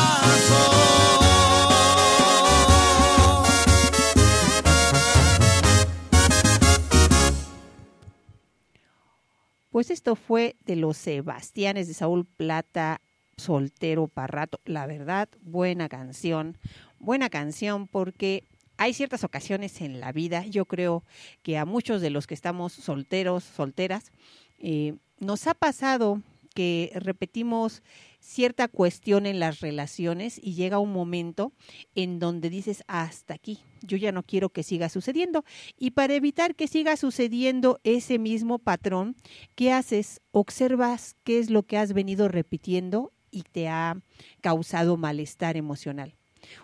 Pues 9.70 9.90
esto 9.90 10.16
fue 10.16 10.56
de 10.66 10.76
los 10.76 10.96
Sebastianes 10.98 11.88
de 11.88 11.94
Saúl 11.94 12.26
Plata, 12.26 13.00
soltero 13.36 14.06
para 14.06 14.26
rato. 14.26 14.60
La 14.64 14.86
verdad, 14.86 15.28
buena 15.40 15.88
canción, 15.88 16.58
buena 17.02 17.28
canción 17.28 17.88
porque 17.88 18.44
hay 18.78 18.94
ciertas 18.94 19.24
ocasiones 19.24 19.80
en 19.80 20.00
la 20.00 20.12
vida, 20.12 20.46
yo 20.46 20.64
creo 20.64 21.04
que 21.42 21.58
a 21.58 21.66
muchos 21.66 22.00
de 22.00 22.10
los 22.10 22.26
que 22.26 22.34
estamos 22.34 22.72
solteros, 22.72 23.44
solteras, 23.44 24.10
eh, 24.58 24.94
nos 25.18 25.46
ha 25.46 25.54
pasado 25.54 26.22
que 26.54 26.92
repetimos 26.94 27.82
cierta 28.20 28.68
cuestión 28.68 29.26
en 29.26 29.40
las 29.40 29.60
relaciones 29.60 30.38
y 30.42 30.54
llega 30.54 30.78
un 30.78 30.92
momento 30.92 31.52
en 31.94 32.18
donde 32.18 32.50
dices, 32.50 32.84
hasta 32.86 33.34
aquí, 33.34 33.60
yo 33.82 33.96
ya 33.96 34.12
no 34.12 34.22
quiero 34.22 34.50
que 34.50 34.62
siga 34.62 34.88
sucediendo. 34.88 35.44
Y 35.78 35.92
para 35.92 36.14
evitar 36.14 36.54
que 36.54 36.68
siga 36.68 36.96
sucediendo 36.96 37.80
ese 37.84 38.18
mismo 38.18 38.58
patrón, 38.58 39.16
¿qué 39.54 39.72
haces? 39.72 40.20
Observas 40.30 41.16
qué 41.24 41.38
es 41.38 41.50
lo 41.50 41.64
que 41.64 41.78
has 41.78 41.94
venido 41.94 42.28
repitiendo 42.28 43.12
y 43.30 43.42
te 43.42 43.68
ha 43.68 44.00
causado 44.40 44.96
malestar 44.96 45.56
emocional. 45.56 46.14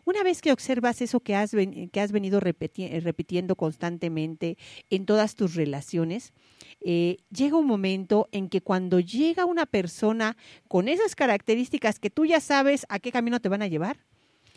Una 0.04 0.22
vez 0.22 0.40
que 0.40 0.52
observas 0.52 1.00
eso 1.02 1.20
que 1.20 1.34
has, 1.34 1.52
que 1.52 2.00
has 2.00 2.12
venido 2.12 2.40
repeti 2.40 2.88
repitiendo 3.00 3.56
constantemente 3.56 4.56
en 4.90 5.06
todas 5.06 5.34
tus 5.34 5.54
relaciones, 5.54 6.32
eh, 6.80 7.18
llega 7.30 7.56
un 7.56 7.66
momento 7.66 8.28
en 8.32 8.48
que 8.48 8.60
cuando 8.60 9.00
llega 9.00 9.44
una 9.44 9.66
persona 9.66 10.36
con 10.68 10.88
esas 10.88 11.14
características 11.14 11.98
que 11.98 12.10
tú 12.10 12.26
ya 12.26 12.40
sabes 12.40 12.86
a 12.88 12.98
qué 12.98 13.12
camino 13.12 13.40
te 13.40 13.48
van 13.48 13.62
a 13.62 13.66
llevar, 13.66 14.04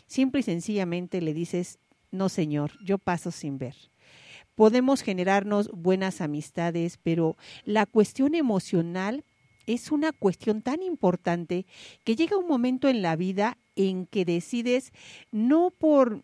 simple 0.06 0.40
y 0.40 0.44
sencillamente 0.44 1.20
le 1.20 1.34
dices, 1.34 1.78
no 2.10 2.28
señor, 2.28 2.72
yo 2.84 2.98
paso 2.98 3.30
sin 3.30 3.58
ver. 3.58 3.74
Podemos 4.54 5.02
generarnos 5.02 5.70
buenas 5.72 6.20
amistades, 6.20 6.98
pero 7.02 7.36
la 7.64 7.86
cuestión 7.86 8.34
emocional 8.34 9.24
es 9.66 9.90
una 9.90 10.12
cuestión 10.12 10.62
tan 10.62 10.82
importante 10.82 11.66
que 12.04 12.16
llega 12.16 12.36
un 12.36 12.48
momento 12.48 12.88
en 12.88 13.02
la 13.02 13.16
vida 13.16 13.58
en 13.76 14.06
que 14.06 14.24
decides 14.24 14.92
no 15.30 15.70
por 15.70 16.22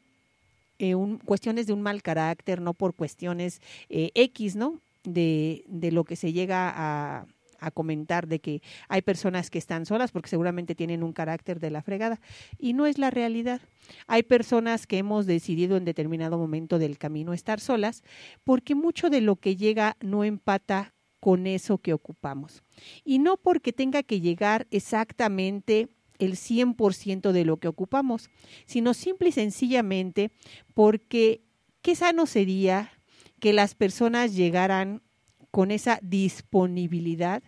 eh, 0.79 0.95
cuestiones 1.25 1.67
de 1.67 1.73
un 1.73 1.83
mal 1.83 2.03
carácter, 2.03 2.61
no 2.61 2.75
por 2.75 2.95
cuestiones 2.95 3.61
eh, 3.89 4.11
X, 4.15 4.57
¿no? 4.57 4.81
De, 5.05 5.65
de, 5.67 5.91
lo 5.91 6.05
que 6.05 6.17
se 6.17 6.33
llega 6.33 6.73
a, 6.75 7.27
a 7.61 7.71
comentar 7.71 8.27
de 8.27 8.41
que 8.41 8.63
hay 8.89 9.03
personas 9.03 9.51
que 9.51 9.59
están 9.59 9.87
solas 9.87 10.13
porque 10.13 10.29
seguramente 10.29 10.75
tienen 10.75 11.03
un 11.03 11.13
carácter 11.13 11.61
de 11.61 11.71
la 11.71 11.83
fregada 11.83 12.21
y 12.59 12.73
no 12.73 12.87
es 12.87 12.99
la 12.99 13.11
realidad. 13.11 13.61
Hay 14.07 14.23
personas 14.23 14.87
que 14.87 14.99
hemos 14.99 15.27
decidido 15.27 15.77
en 15.77 15.85
determinado 15.85 16.39
momento 16.39 16.79
del 16.79 16.99
camino 16.99 17.33
estar 17.33 17.61
solas 17.61 18.03
porque 18.45 18.75
mucho 18.75 19.11
de 19.11 19.21
lo 19.21 19.37
que 19.37 19.57
llega 19.57 19.97
no 20.01 20.25
empata 20.25 20.95
con 21.21 21.47
eso 21.47 21.79
que 21.79 21.93
ocupamos. 21.93 22.63
Y 23.05 23.19
no 23.19 23.37
porque 23.37 23.73
tenga 23.73 24.03
que 24.03 24.21
llegar 24.21 24.67
exactamente 24.71 25.89
el 26.19 26.33
100% 26.37 27.33
de 27.33 27.45
lo 27.45 27.59
que 27.59 27.69
ocupamos, 27.69 28.31
sino 28.67 28.95
simple 28.95 29.29
y 29.31 29.33
sencillamente 29.33 30.31
porque 30.75 31.43
qué 31.83 31.95
sano 31.95 32.27
sería 32.27 32.93
que 33.41 33.53
las 33.53 33.75
personas 33.75 34.35
llegaran 34.35 35.03
con 35.51 35.71
esa 35.71 35.99
disponibilidad 36.03 37.43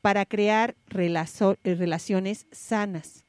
para 0.00 0.24
crear 0.24 0.76
relaciones 0.86 2.46
sanas, 2.52 3.24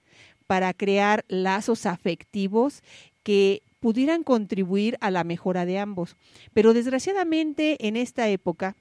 para 0.47 0.73
crear 0.73 1.25
lazos 1.27 1.85
afectivos 1.85 2.81
que 3.23 3.63
pudieran 3.79 4.23
contribuir 4.23 4.97
a 5.01 5.11
la 5.11 5.23
mejora 5.23 5.65
de 5.65 5.79
ambos. 5.79 6.15
Pero 6.53 6.73
desgraciadamente 6.73 7.87
en 7.87 7.97
esta 7.97 8.29
época, 8.29 8.75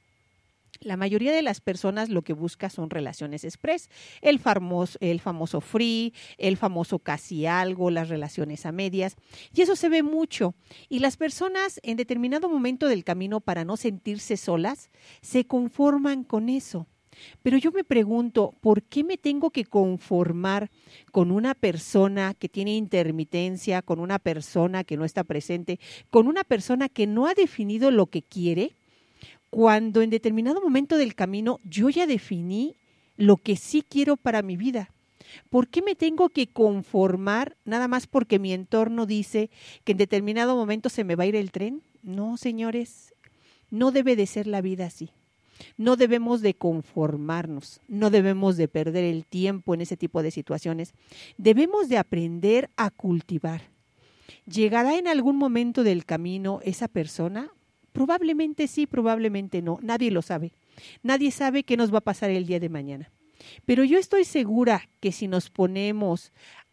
la 0.80 0.96
mayoría 0.96 1.32
de 1.32 1.42
las 1.42 1.60
personas 1.60 2.08
lo 2.08 2.22
que 2.22 2.32
busca 2.32 2.70
son 2.70 2.90
relaciones 2.90 3.44
express, 3.44 3.88
el 4.22 4.38
famoso, 4.38 4.98
el 5.00 5.20
famoso 5.20 5.60
free, 5.60 6.14
el 6.38 6.56
famoso 6.56 6.98
casi 6.98 7.46
algo, 7.46 7.90
las 7.90 8.08
relaciones 8.08 8.66
a 8.66 8.72
medias, 8.72 9.16
y 9.54 9.62
eso 9.62 9.76
se 9.76 9.88
ve 9.88 10.02
mucho. 10.02 10.54
Y 10.88 11.00
las 11.00 11.16
personas 11.16 11.80
en 11.82 11.96
determinado 11.96 12.48
momento 12.48 12.88
del 12.88 13.04
camino 13.04 13.40
para 13.40 13.64
no 13.64 13.76
sentirse 13.76 14.36
solas, 14.36 14.90
se 15.20 15.44
conforman 15.46 16.24
con 16.24 16.48
eso. 16.48 16.86
Pero 17.42 17.58
yo 17.58 17.72
me 17.72 17.84
pregunto, 17.84 18.54
¿por 18.60 18.82
qué 18.82 19.04
me 19.04 19.18
tengo 19.18 19.50
que 19.50 19.64
conformar 19.64 20.70
con 21.12 21.30
una 21.30 21.54
persona 21.54 22.34
que 22.34 22.48
tiene 22.48 22.76
intermitencia, 22.76 23.82
con 23.82 24.00
una 24.00 24.18
persona 24.18 24.84
que 24.84 24.96
no 24.96 25.04
está 25.04 25.24
presente, 25.24 25.80
con 26.10 26.26
una 26.26 26.44
persona 26.44 26.88
que 26.88 27.06
no 27.06 27.26
ha 27.26 27.34
definido 27.34 27.90
lo 27.90 28.06
que 28.06 28.22
quiere? 28.22 28.76
Cuando 29.50 30.00
en 30.02 30.10
determinado 30.10 30.60
momento 30.60 30.96
del 30.96 31.14
camino 31.14 31.58
yo 31.64 31.90
ya 31.90 32.06
definí 32.06 32.76
lo 33.16 33.36
que 33.36 33.56
sí 33.56 33.84
quiero 33.86 34.16
para 34.16 34.42
mi 34.42 34.56
vida. 34.56 34.90
¿Por 35.50 35.68
qué 35.68 35.82
me 35.82 35.94
tengo 35.94 36.30
que 36.30 36.48
conformar 36.48 37.56
nada 37.64 37.88
más 37.88 38.06
porque 38.06 38.38
mi 38.38 38.52
entorno 38.52 39.06
dice 39.06 39.50
que 39.84 39.92
en 39.92 39.98
determinado 39.98 40.56
momento 40.56 40.88
se 40.88 41.04
me 41.04 41.14
va 41.14 41.24
a 41.24 41.26
ir 41.26 41.36
el 41.36 41.52
tren? 41.52 41.82
No, 42.02 42.36
señores, 42.36 43.14
no 43.70 43.92
debe 43.92 44.16
de 44.16 44.26
ser 44.26 44.46
la 44.46 44.60
vida 44.60 44.86
así. 44.86 45.10
No 45.76 45.96
debemos 45.96 46.40
de 46.40 46.54
conformarnos, 46.54 47.80
no 47.86 48.08
debemos 48.10 48.56
de 48.56 48.66
perder 48.66 49.04
el 49.04 49.26
tiempo 49.26 49.74
en 49.74 49.82
ese 49.82 49.96
tipo 49.96 50.22
de 50.22 50.30
situaciones. 50.30 50.94
Debemos 51.36 51.88
de 51.88 51.98
aprender 51.98 52.70
a 52.76 52.90
cultivar. 52.90 53.62
¿Llegará 54.46 54.96
en 54.96 55.06
algún 55.06 55.36
momento 55.36 55.84
del 55.84 56.06
camino 56.06 56.60
esa 56.64 56.88
persona? 56.88 57.52
Probablemente 57.92 58.66
sí, 58.68 58.86
probablemente 58.86 59.62
no. 59.62 59.78
Nadie 59.82 60.10
lo 60.10 60.22
sabe. 60.22 60.52
Nadie 61.02 61.30
sabe 61.30 61.64
qué 61.64 61.76
nos 61.76 61.92
va 61.92 61.98
a 61.98 62.02
pasar 62.02 62.30
el 62.30 62.46
día 62.46 62.60
de 62.60 62.68
mañana. 62.68 63.10
Pero 63.64 63.84
yo 63.84 63.98
estoy 63.98 64.24
segura 64.24 64.88
que 65.00 65.12
si 65.12 65.28
nos 65.28 65.50
ponemos 65.50 66.32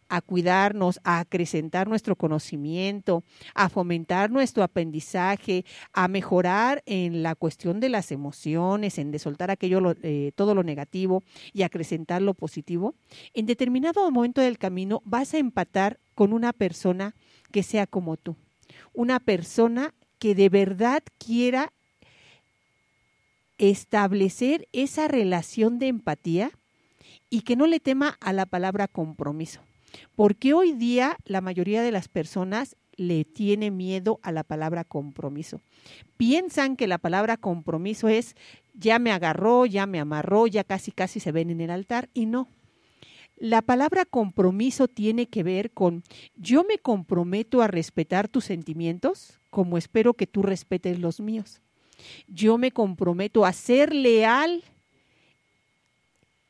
a 0.10 0.21
cuidarnos, 0.21 0.99
a 1.03 1.19
acrecentar 1.19 1.88
nuestro 1.88 2.15
conocimiento, 2.15 3.23
a 3.53 3.69
fomentar 3.69 4.32
nuestro 4.32 4.63
aprendizaje, 4.63 5.65
a 5.93 6.08
mejorar 6.08 6.82
en 6.86 7.23
la 7.23 7.36
cuestión 7.36 7.80
de 7.80 7.89
las 7.89 8.12
emociones, 8.12 8.97
en 8.97 9.12
de 9.12 9.19
soltar 9.19 9.51
aquello, 9.51 9.95
eh, 10.03 10.32
todo 10.36 10.56
lo 10.56 10.63
negativo 10.63 11.23
y 11.53 11.63
acrecentar 11.63 12.21
lo 12.21 12.34
positivo, 12.34 12.95
en 13.34 13.45
determinado 13.45 14.10
momento 14.10 14.41
del 14.41 14.58
camino 14.58 15.01
vas 15.06 15.34
a 15.34 15.39
empatar 15.39 15.99
con 16.15 16.34
una 16.34 16.53
persona 16.53 17.15
que 17.51 17.63
sea 17.63 17.86
como 17.88 18.17
tú, 18.17 18.36
una 18.93 19.19
persona 19.19 19.93
que 20.19 20.36
de 20.36 20.49
verdad 20.49 21.03
quiera 21.17 21.71
establecer 23.58 24.67
esa 24.71 25.08
relación 25.08 25.80
de 25.80 25.88
empatía 25.88 26.51
y 27.30 27.41
que 27.41 27.56
no 27.56 27.67
le 27.67 27.80
tema 27.80 28.17
a 28.21 28.34
la 28.34 28.45
palabra 28.45 28.88
compromiso. 28.88 29.62
Porque 30.15 30.53
hoy 30.53 30.73
día 30.73 31.17
la 31.25 31.41
mayoría 31.41 31.82
de 31.82 31.91
las 31.91 32.08
personas 32.08 32.75
le 32.95 33.25
tiene 33.25 33.71
miedo 33.71 34.19
a 34.23 34.32
la 34.32 34.43
palabra 34.43 34.84
compromiso. 34.84 35.62
Piensan 36.17 36.75
que 36.75 36.88
la 36.88 36.97
palabra 36.97 37.38
compromiso 37.38 38.08
es 38.08 38.36
ya 38.73 38.99
me 38.99 39.12
agarró, 39.12 39.65
ya 39.65 39.86
me 39.86 39.99
amarró, 39.99 40.47
ya 40.47 40.63
casi 40.63 40.91
casi 40.91 41.19
se 41.19 41.32
ven 41.32 41.49
en 41.49 41.62
el 41.62 41.69
altar 41.69 42.10
y 42.13 42.25
no. 42.25 42.47
La 43.39 43.62
palabra 43.62 44.06
compromiso 44.06 44.88
tiene 44.88 45.28
que 45.28 45.43
ver 45.43 45.69
con 45.71 46.04
yo 46.36 46.63
me 46.63 46.80
comprometo 46.80 47.62
a 47.62 47.67
respetar 47.67 48.28
tus 48.28 48.45
sentimientos 48.45 49.39
como 49.52 49.78
espero 49.78 50.15
que 50.15 50.26
tú 50.26 50.41
respetes 50.41 51.00
los 51.00 51.19
míos. 51.19 51.62
Yo 52.28 52.58
me 52.58 52.71
comprometo 52.71 53.45
a 53.45 53.54
ser 53.54 53.93
leal 53.93 54.63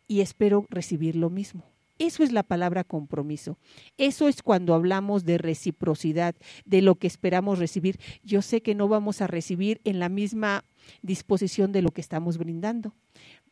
y 0.07 0.21
espero 0.21 0.65
recibir 0.69 1.17
lo 1.17 1.29
mismo. 1.29 1.65
Eso 1.99 2.23
es 2.23 2.31
la 2.31 2.43
palabra 2.43 2.83
compromiso. 2.83 3.57
Eso 3.97 4.27
es 4.27 4.41
cuando 4.41 4.73
hablamos 4.73 5.25
de 5.25 5.37
reciprocidad, 5.39 6.35
de 6.63 6.81
lo 6.81 6.95
que 6.95 7.07
esperamos 7.07 7.59
recibir. 7.59 7.99
Yo 8.23 8.41
sé 8.41 8.61
que 8.61 8.75
no 8.75 8.87
vamos 8.87 9.21
a 9.21 9.27
recibir 9.27 9.81
en 9.83 9.99
la 9.99 10.07
misma 10.07 10.63
disposición 11.01 11.71
de 11.71 11.81
lo 11.81 11.91
que 11.91 12.01
estamos 12.01 12.37
brindando. 12.37 12.93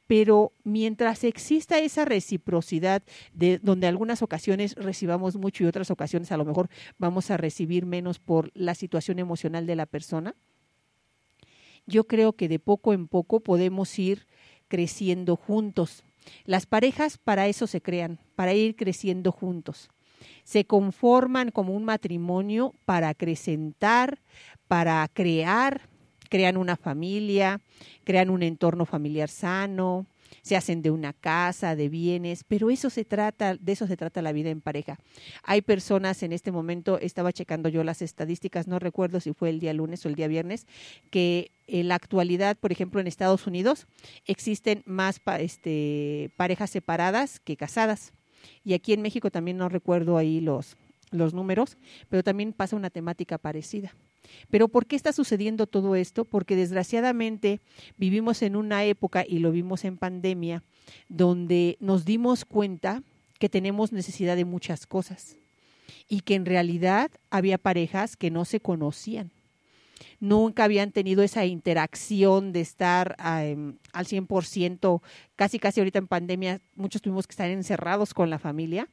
Pero 0.08 0.54
mientras 0.63 1.24
exista 1.24 1.80
esa 1.80 2.06
reciprocidad, 2.06 3.04
de 3.34 3.60
donde 3.60 3.88
algunas 3.88 4.22
ocasiones 4.22 4.76
recibamos 4.76 5.36
mucho 5.36 5.63
y 5.63 5.68
otras 5.68 5.89
ocasiones 5.89 6.32
a 6.32 6.38
lo 6.38 6.46
mejor 6.46 6.70
vamos 6.98 7.32
a 7.32 7.38
recibir 7.38 7.86
menos 7.86 8.20
por 8.20 8.52
la 8.54 8.76
situación 8.76 9.20
emocional 9.20 9.65
de 9.65 9.76
la 9.76 9.86
persona, 9.86 10.36
yo 11.88 12.06
creo 12.06 12.34
que 12.34 12.48
de 12.48 12.60
poco 12.60 12.94
en 12.94 13.08
poco 13.08 13.39
podemos 13.39 13.98
ir 14.00 14.28
creciendo 14.68 15.36
juntos. 15.36 16.04
Las 16.46 16.65
parejas 16.65 17.18
para 17.18 17.48
eso 17.48 17.68
se 17.68 17.82
crean, 17.82 18.20
para 18.36 18.54
ir 18.54 18.76
creciendo 18.76 19.32
juntos. 19.32 19.89
Se 20.44 20.65
conforman 20.65 21.52
como 21.52 21.74
un 21.74 21.86
matrimonio 21.86 22.74
para 22.86 23.10
acrecentar, 23.10 24.20
para 24.68 25.08
crear, 25.13 25.89
crean 26.36 26.58
una 26.58 26.76
familia, 26.76 27.62
crean 28.04 28.30
un 28.30 28.43
entorno 28.43 28.86
familiar 28.86 29.30
sano, 29.30 30.06
se 30.41 30.58
hacen 30.58 30.82
de 30.82 30.91
una 30.91 31.13
casa, 31.13 31.78
de 31.78 31.88
bienes, 31.88 32.43
pero 32.43 32.69
eso 32.69 32.89
se 32.89 33.06
trata, 33.06 33.56
de 33.56 33.71
eso 33.71 33.88
se 33.88 33.95
trata 33.95 34.21
la 34.21 34.34
vida 34.34 34.50
en 34.50 34.60
pareja. 34.60 35.00
Hay 35.43 35.62
personas 35.62 36.24
en 36.24 36.34
este 36.34 36.52
momento, 36.52 37.00
estaba 37.00 37.32
checando 37.32 37.69
yo 37.69 37.86
las 37.86 38.02
estadísticas, 38.02 38.67
no 38.67 38.80
recuerdo 38.80 39.21
si 39.21 39.32
fue 39.32 39.50
el 39.50 39.62
día 39.62 39.71
lunes 39.71 40.06
o 40.06 40.10
el 40.10 40.15
día 40.15 40.28
viernes, 40.28 40.67
que 41.10 41.52
en 41.67 41.88
la 41.88 41.95
actualidad, 41.95 42.58
por 42.58 42.74
ejemplo, 42.74 43.00
en 43.00 43.08
Estados 43.08 43.48
Unidos 43.48 43.88
existen 44.26 44.84
más 44.86 45.21
este, 45.39 46.32
parejas 46.36 46.69
separadas 46.69 47.39
que 47.39 47.56
casadas. 47.56 48.12
Y 48.65 48.74
aquí 48.74 48.91
en 48.91 49.02
México 49.02 49.32
también 49.32 49.56
no 49.56 49.69
recuerdo 49.69 50.17
ahí 50.17 50.41
los, 50.41 50.76
los 51.12 51.34
números, 51.34 51.78
pero 52.10 52.24
también 52.24 52.52
pasa 52.52 52.76
una 52.76 52.89
temática 52.89 53.38
parecida. 53.38 53.95
Pero 54.49 54.67
¿por 54.67 54.85
qué 54.85 54.95
está 54.95 55.13
sucediendo 55.13 55.67
todo 55.67 55.95
esto? 55.95 56.25
Porque 56.25 56.55
desgraciadamente 56.55 57.59
vivimos 57.97 58.41
en 58.41 58.55
una 58.55 58.83
época, 58.83 59.25
y 59.27 59.39
lo 59.39 59.51
vimos 59.51 59.85
en 59.85 59.97
pandemia, 59.97 60.63
donde 61.09 61.77
nos 61.79 62.05
dimos 62.05 62.45
cuenta 62.45 63.03
que 63.39 63.49
tenemos 63.49 63.91
necesidad 63.91 64.35
de 64.35 64.45
muchas 64.45 64.85
cosas 64.88 65.38
y 66.07 66.21
que 66.21 66.35
en 66.35 66.45
realidad 66.45 67.11
había 67.29 67.57
parejas 67.57 68.15
que 68.15 68.31
no 68.31 68.45
se 68.45 68.59
conocían. 68.59 69.31
Nunca 70.19 70.65
habían 70.65 70.91
tenido 70.91 71.23
esa 71.23 71.45
interacción 71.45 72.51
de 72.51 72.61
estar 72.61 73.15
um, 73.19 73.77
al 73.93 74.05
100%, 74.05 75.01
casi 75.35 75.59
casi 75.59 75.79
ahorita 75.79 75.99
en 75.99 76.07
pandemia, 76.07 76.61
muchos 76.75 77.01
tuvimos 77.01 77.27
que 77.27 77.31
estar 77.31 77.49
encerrados 77.49 78.13
con 78.13 78.29
la 78.29 78.39
familia 78.39 78.89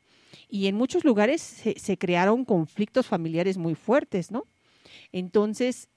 y 0.49 0.67
en 0.67 0.77
muchos 0.77 1.05
lugares 1.05 1.41
se, 1.43 1.79
se 1.79 1.99
crearon 1.99 2.45
conflictos 2.45 3.07
familiares 3.07 3.59
muy 3.59 3.75
fuertes, 3.75 4.31
¿no? 4.31 4.47
Entonces, 5.13 5.89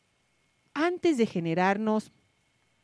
antes 0.74 1.18
de 1.18 1.26
generarnos 1.26 2.12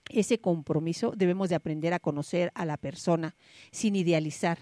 ese 0.10 0.40
compromiso, 0.40 1.14
debemos 1.16 1.50
de 1.50 1.56
aprender 1.56 1.94
a 1.94 2.00
conocer 2.00 2.52
a 2.56 2.66
la 2.66 2.78
persona 2.78 3.36
sin 3.72 3.96
idealizar. 3.96 4.58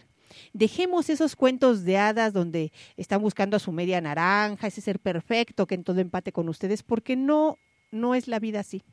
Dejemos 0.54 1.10
esos 1.10 1.36
cuentos 1.36 1.84
de 1.84 1.98
hadas 1.98 2.34
donde 2.34 2.72
están 2.98 3.22
buscando 3.22 3.58
a 3.58 3.60
su 3.60 3.72
media 3.72 4.02
naranja, 4.02 4.68
ese 4.68 4.82
ser 4.82 5.00
perfecto 5.00 5.66
que 5.66 5.76
en 5.76 5.84
todo 5.84 6.02
empate 6.02 6.32
con 6.32 6.50
ustedes, 6.50 6.84
porque 6.84 7.16
no, 7.16 7.58
no 7.92 8.16
es 8.16 8.28
la 8.28 8.40
vida 8.40 8.60
así. 8.60 8.84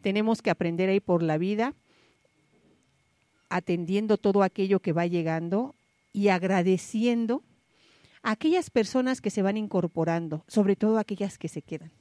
Tenemos 0.00 0.42
que 0.42 0.50
aprender 0.50 0.88
a 0.88 0.94
ir 0.94 1.02
por 1.02 1.22
la 1.22 1.38
vida 1.38 1.74
atendiendo 3.48 4.16
todo 4.16 4.42
aquello 4.42 4.80
que 4.80 4.92
va 4.92 5.06
llegando 5.06 5.74
y 6.12 6.28
agradeciendo 6.28 7.42
a 8.22 8.32
aquellas 8.32 8.70
personas 8.70 9.20
que 9.20 9.30
se 9.30 9.42
van 9.42 9.56
incorporando, 9.56 10.44
sobre 10.48 10.76
todo 10.76 10.98
aquellas 10.98 11.38
que 11.38 11.48
se 11.48 11.62
quedan. 11.62 11.92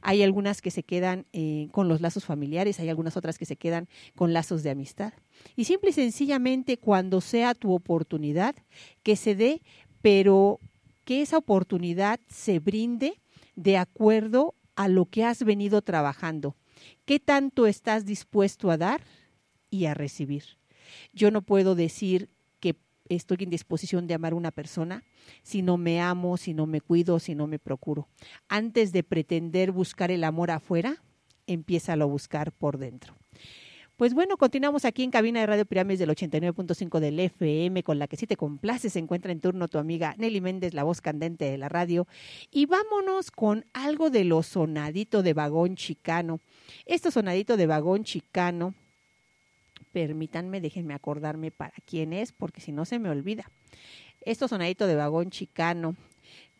Hay 0.00 0.22
algunas 0.22 0.62
que 0.62 0.70
se 0.70 0.82
quedan 0.82 1.26
eh, 1.32 1.68
con 1.72 1.88
los 1.88 2.00
lazos 2.00 2.24
familiares, 2.24 2.80
hay 2.80 2.88
algunas 2.88 3.16
otras 3.16 3.38
que 3.38 3.44
se 3.44 3.56
quedan 3.56 3.88
con 4.16 4.32
lazos 4.32 4.62
de 4.62 4.70
amistad. 4.70 5.12
Y 5.56 5.64
simple 5.64 5.90
y 5.90 5.92
sencillamente 5.92 6.78
cuando 6.78 7.20
sea 7.20 7.54
tu 7.54 7.72
oportunidad, 7.72 8.54
que 9.02 9.16
se 9.16 9.34
dé, 9.34 9.62
pero 10.00 10.58
que 11.04 11.22
esa 11.22 11.38
oportunidad 11.38 12.20
se 12.28 12.58
brinde 12.58 13.20
de 13.56 13.76
acuerdo 13.76 14.54
a 14.76 14.88
lo 14.88 15.06
que 15.06 15.24
has 15.24 15.44
venido 15.44 15.82
trabajando. 15.82 16.56
¿Qué 17.04 17.20
tanto 17.20 17.66
estás 17.66 18.06
dispuesto 18.06 18.70
a 18.70 18.76
dar 18.76 19.02
y 19.70 19.86
a 19.86 19.94
recibir? 19.94 20.44
Yo 21.12 21.30
no 21.30 21.42
puedo 21.42 21.74
decir 21.74 22.28
estoy 23.16 23.38
en 23.40 23.50
disposición 23.50 24.06
de 24.06 24.14
amar 24.14 24.32
a 24.32 24.36
una 24.36 24.50
persona 24.50 25.04
si 25.42 25.62
no 25.62 25.76
me 25.76 26.00
amo, 26.00 26.36
si 26.36 26.54
no 26.54 26.66
me 26.66 26.80
cuido, 26.80 27.18
si 27.18 27.34
no 27.34 27.46
me 27.46 27.58
procuro. 27.58 28.08
Antes 28.48 28.92
de 28.92 29.02
pretender 29.02 29.72
buscar 29.72 30.10
el 30.10 30.24
amor 30.24 30.50
afuera, 30.50 31.02
empieza 31.46 31.92
a 31.92 32.04
buscar 32.04 32.52
por 32.52 32.78
dentro. 32.78 33.14
Pues 33.96 34.14
bueno, 34.14 34.36
continuamos 34.36 34.84
aquí 34.84 35.04
en 35.04 35.10
cabina 35.10 35.40
de 35.40 35.46
Radio 35.46 35.66
Pirámides 35.66 36.00
del 36.00 36.08
89.5 36.08 36.98
del 36.98 37.20
FM, 37.20 37.84
con 37.84 37.98
la 37.98 38.08
que 38.08 38.16
si 38.16 38.26
te 38.26 38.36
complace 38.36 38.90
se 38.90 38.98
encuentra 38.98 39.30
en 39.30 39.40
turno 39.40 39.68
tu 39.68 39.78
amiga 39.78 40.14
Nelly 40.18 40.40
Méndez, 40.40 40.74
la 40.74 40.82
voz 40.82 41.00
candente 41.00 41.44
de 41.44 41.58
la 41.58 41.68
radio. 41.68 42.08
Y 42.50 42.66
vámonos 42.66 43.30
con 43.30 43.64
algo 43.72 44.10
de 44.10 44.24
lo 44.24 44.42
sonadito 44.42 45.22
de 45.22 45.34
vagón 45.34 45.76
chicano. 45.76 46.40
Esto 46.86 47.10
sonadito 47.10 47.56
de 47.56 47.66
vagón 47.66 48.02
chicano 48.02 48.74
permítanme, 49.92 50.60
déjenme 50.60 50.94
acordarme 50.94 51.50
para 51.50 51.74
quién 51.84 52.12
es, 52.12 52.32
porque 52.32 52.60
si 52.60 52.72
no 52.72 52.84
se 52.84 52.98
me 52.98 53.10
olvida. 53.10 53.50
Esto 54.22 54.48
sonadito 54.48 54.86
de 54.86 54.96
vagón 54.96 55.30
chicano, 55.30 55.96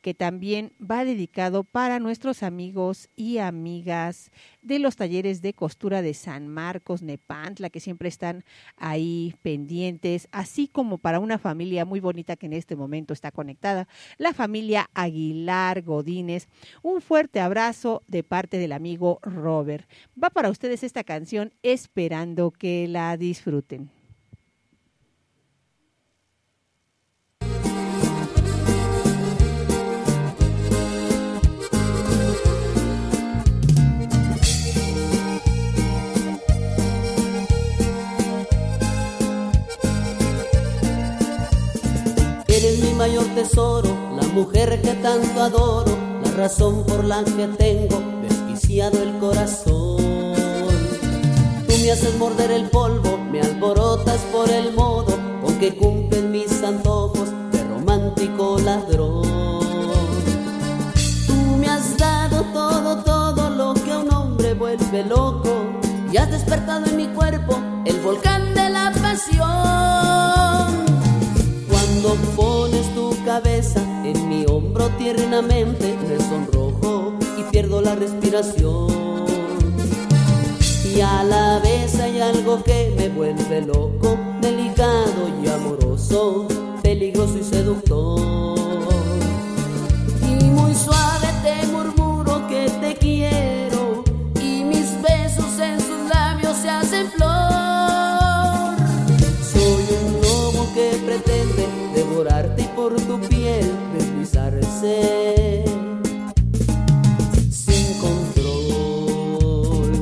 que 0.03 0.15
también 0.15 0.73
va 0.79 1.05
dedicado 1.05 1.65
para 1.65 2.01
nuestros 2.01 2.43
amigos 2.43 3.09
y 3.17 3.39
amigas 3.39 4.31
de 4.61 4.79
los 4.79 4.97
talleres 4.97 5.41
de 5.41 5.55
costura 5.55 6.03
de 6.03 6.13
San 6.13 6.49
Marcos, 6.49 7.03
Nepantla, 7.03 7.71
que 7.71 7.81
siempre 7.81 8.09
están 8.09 8.45
ahí 8.77 9.35
pendientes, 9.43 10.29
así 10.33 10.69
como 10.69 10.99
para 10.99 11.21
una 11.21 11.39
familia 11.39 11.85
muy 11.85 12.01
bonita 12.01 12.37
que 12.37 12.47
en 12.47 12.53
este 12.53 12.77
momento 12.77 13.13
está 13.15 13.31
conectada, 13.31 13.89
la 14.19 14.35
familia 14.35 14.91
Aguilar 14.93 15.83
Godínez. 15.83 16.49
Un 16.83 17.01
fuerte 17.01 17.41
abrazo 17.41 18.03
de 18.09 18.25
parte 18.25 18.59
del 18.59 18.73
amigo 18.73 19.21
Robert. 19.23 19.89
Va 20.23 20.31
para 20.31 20.51
ustedes 20.51 20.83
esta 20.83 21.05
canción 21.05 21.53
esperando 21.63 22.51
que 22.51 22.89
la 22.89 23.17
disfruten. 23.17 24.02
Tesoro, 43.43 43.88
la 44.14 44.22
mujer 44.28 44.80
que 44.82 44.95
tanto 44.95 45.43
adoro, 45.43 45.99
la 46.24 46.30
razón 46.43 46.84
por 46.84 47.03
la 47.05 47.24
que 47.24 47.49
tengo 47.49 48.01
desquiciado 48.22 49.03
el 49.03 49.18
corazón. 49.18 49.97
Tú 51.66 51.74
me 51.82 51.90
haces 51.90 52.16
morder 52.18 52.53
el 52.53 52.70
polvo, 52.70 53.18
me 53.32 53.40
alborotas 53.40 54.20
por 54.32 54.49
el 54.49 54.72
modo 54.74 55.18
con 55.43 55.59
que 55.59 55.76
cumplen 55.76 56.30
mis 56.30 56.62
antojos 56.62 57.30
de 57.51 57.64
romántico 57.64 58.59
ladrón. 58.61 59.22
Tú 61.26 61.34
me 61.59 61.66
has 61.68 61.97
dado 61.97 62.45
todo, 62.53 63.03
todo 63.03 63.51
lo 63.51 63.74
que 63.74 63.90
a 63.90 63.99
un 63.99 64.12
hombre 64.12 64.55
vuelve 64.55 65.05
loco 65.05 65.53
y 66.12 66.16
has 66.16 66.30
despertado 66.30 66.86
en 66.86 66.97
mi 66.97 67.09
cuerpo 67.09 67.59
el 67.86 67.99
volcán 68.01 68.55
de 68.55 68.70
la 68.70 68.93
pasión. 69.03 69.43
Cuando 71.68 72.14
pones 72.36 72.82
cabeza, 73.25 73.81
en 74.05 74.29
mi 74.29 74.45
hombro 74.47 74.89
tiernamente 74.99 75.97
me 76.09 76.18
sonrojo 76.18 77.14
y 77.39 77.43
pierdo 77.51 77.81
la 77.81 77.95
respiración. 77.95 79.27
Y 80.85 81.01
a 81.01 81.23
la 81.25 81.59
vez 81.61 81.95
hay 82.01 82.20
algo 82.20 82.62
que 82.62 82.93
me 82.97 83.09
vuelve 83.09 83.62
loco, 83.62 84.18
delicado 84.41 85.29
y 85.43 85.49
amoroso, 85.49 86.47
peligroso 86.83 87.39
y 87.39 87.45
seductor. 87.45 88.20
Y 90.23 90.45
muy 90.45 90.75
suave 90.75 91.29
te 91.43 91.66
murmuro 91.68 92.47
que 92.49 92.68
te 92.81 92.97
quiero, 92.97 94.05
y 94.41 94.64
mis 94.64 95.01
besos 95.01 95.59
en 95.61 95.81
sus 95.81 96.11
labios 96.12 96.57
se 96.57 96.68
hacen 96.68 97.11
flor. 97.12 98.77
Soy 99.53 99.85
un 100.05 100.20
lobo 100.20 100.68
que 100.75 101.01
pretende 101.07 101.68
devorarte 101.95 102.62
enlace 104.72 105.64
sin 107.51 107.99
control. 108.01 109.93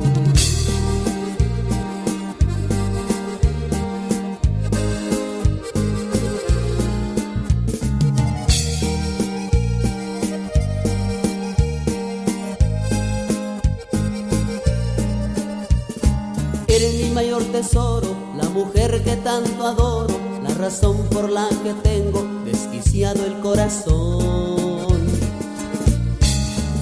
Eres 16.67 16.93
mi 16.95 17.09
mayor 17.11 17.43
tesoro, 17.51 18.15
la 18.37 18.49
mujer 18.49 19.03
que 19.03 19.15
tanto 19.17 19.67
adoro, 19.67 20.20
razón 20.61 20.97
por 21.09 21.27
la 21.31 21.49
que 21.63 21.73
tengo 21.73 22.23
desquiciado 22.45 23.25
el 23.25 23.39
corazón. 23.39 24.95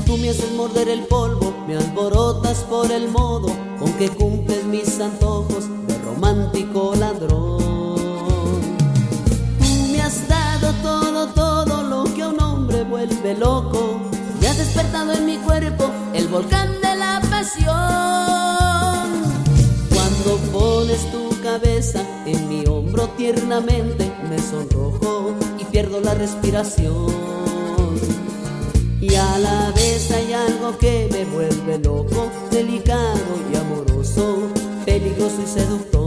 Tú 0.05 0.17
me 0.17 0.29
haces 0.29 0.51
morder 0.51 0.89
el 0.89 1.03
polvo, 1.05 1.53
me 1.65 1.77
alborotas 1.77 2.57
por 2.69 2.91
el 2.91 3.07
modo 3.07 3.47
con 3.79 3.93
que 3.93 4.09
cumples 4.09 4.65
mis 4.65 4.99
antojos 4.99 5.69
de 5.87 5.97
romántico 5.99 6.93
ladrón. 6.97 7.59
Tú 9.59 9.87
me 9.93 10.01
has 10.01 10.27
dado 10.27 10.73
todo, 10.83 11.27
todo 11.27 11.83
lo 11.83 12.03
que 12.13 12.23
a 12.23 12.27
un 12.27 12.41
hombre 12.41 12.83
vuelve 12.83 13.33
loco 13.35 14.01
y 14.41 14.45
has 14.45 14.57
despertado 14.57 15.13
en 15.13 15.25
mi 15.25 15.37
cuerpo 15.37 15.89
el 16.13 16.27
volcán 16.27 16.81
de 16.81 16.95
la 16.97 17.21
pasión. 17.29 18.78
Pones 20.51 21.11
tu 21.11 21.29
cabeza 21.41 22.03
en 22.25 22.49
mi 22.49 22.65
hombro 22.65 23.07
tiernamente, 23.17 24.11
me 24.29 24.39
sonrojo 24.39 25.35
y 25.59 25.65
pierdo 25.65 26.01
la 26.01 26.13
respiración. 26.13 27.07
Y 29.01 29.15
a 29.15 29.39
la 29.39 29.71
vez 29.71 30.11
hay 30.11 30.33
algo 30.33 30.77
que 30.77 31.07
me 31.11 31.25
vuelve 31.25 31.79
loco, 31.79 32.29
delicado 32.51 33.19
y 33.51 33.55
amoroso, 33.55 34.49
peligroso 34.85 35.41
y 35.43 35.47
seductor. 35.47 35.98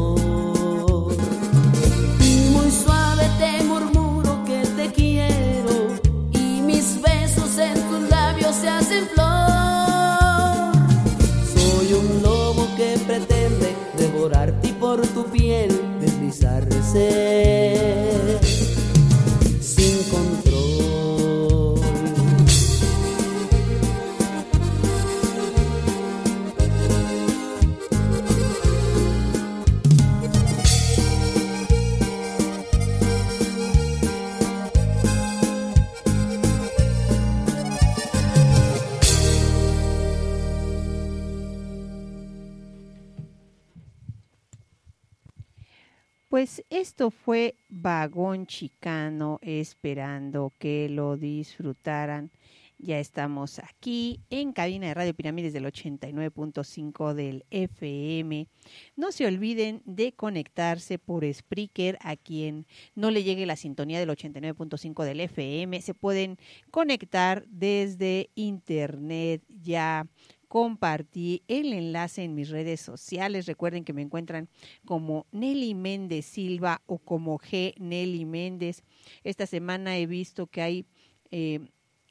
Esto 46.93 47.11
fue 47.11 47.57
Vagón 47.71 48.47
Chicano, 48.47 49.39
esperando 49.41 50.53
que 50.59 50.91
lo 50.91 51.17
disfrutaran. 51.17 52.31
Ya 52.77 52.99
estamos 52.99 53.61
aquí 53.61 54.21
en 54.29 54.53
cabina 54.53 54.89
de 54.89 54.93
Radio 54.93 55.15
Pirámides 55.15 55.55
del 55.55 55.65
89.5 55.65 57.15
del 57.15 57.47
FM. 57.51 58.47
No 58.95 59.11
se 59.11 59.25
olviden 59.25 59.81
de 59.87 60.13
conectarse 60.13 60.99
por 60.99 61.25
Spreaker 61.33 61.97
a 62.03 62.17
quien 62.17 62.67
no 62.95 63.11
le 63.11 63.23
llegue 63.23 63.47
la 63.47 63.57
sintonía 63.57 63.99
del 63.99 64.11
89.5 64.11 65.05
del 65.05 65.21
FM. 65.21 65.81
Se 65.81 65.95
pueden 65.95 66.37
conectar 66.71 67.47
desde 67.49 68.29
internet 68.35 69.43
ya 69.49 70.07
compartí 70.53 71.45
el 71.49 71.73
enlace 71.73 72.25
en 72.25 72.35
mis 72.35 72.51
redes 72.51 72.79
sociales. 72.79 73.47
Recuerden 73.47 73.87
que 73.87 73.95
me 73.95 74.03
encuentran 74.03 74.51
como 74.85 75.25
Nelly 75.33 75.75
Méndez 75.75 76.27
Silva 76.27 76.83
o 76.85 76.99
como 76.99 77.39
G 77.39 77.73
Nelly 77.79 78.27
Méndez. 78.27 78.85
Esta 79.25 79.47
semana 79.47 79.97
he 79.97 80.05
visto 80.05 80.49
que 80.49 80.61
hay 80.61 80.87
eh, 81.31 81.59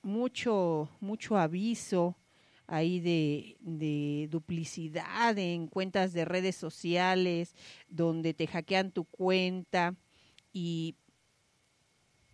mucho, 0.01 0.89
mucho 1.01 1.37
aviso 1.37 2.17
ahí 2.65 2.99
de, 2.99 3.57
de, 3.59 4.27
duplicidad 4.31 5.37
en 5.37 5.67
cuentas 5.67 6.11
de 6.11 6.25
redes 6.25 6.55
sociales, 6.55 7.53
donde 7.89 8.33
te 8.33 8.47
hackean 8.47 8.91
tu 8.91 9.05
cuenta 9.05 9.93
y 10.51 10.95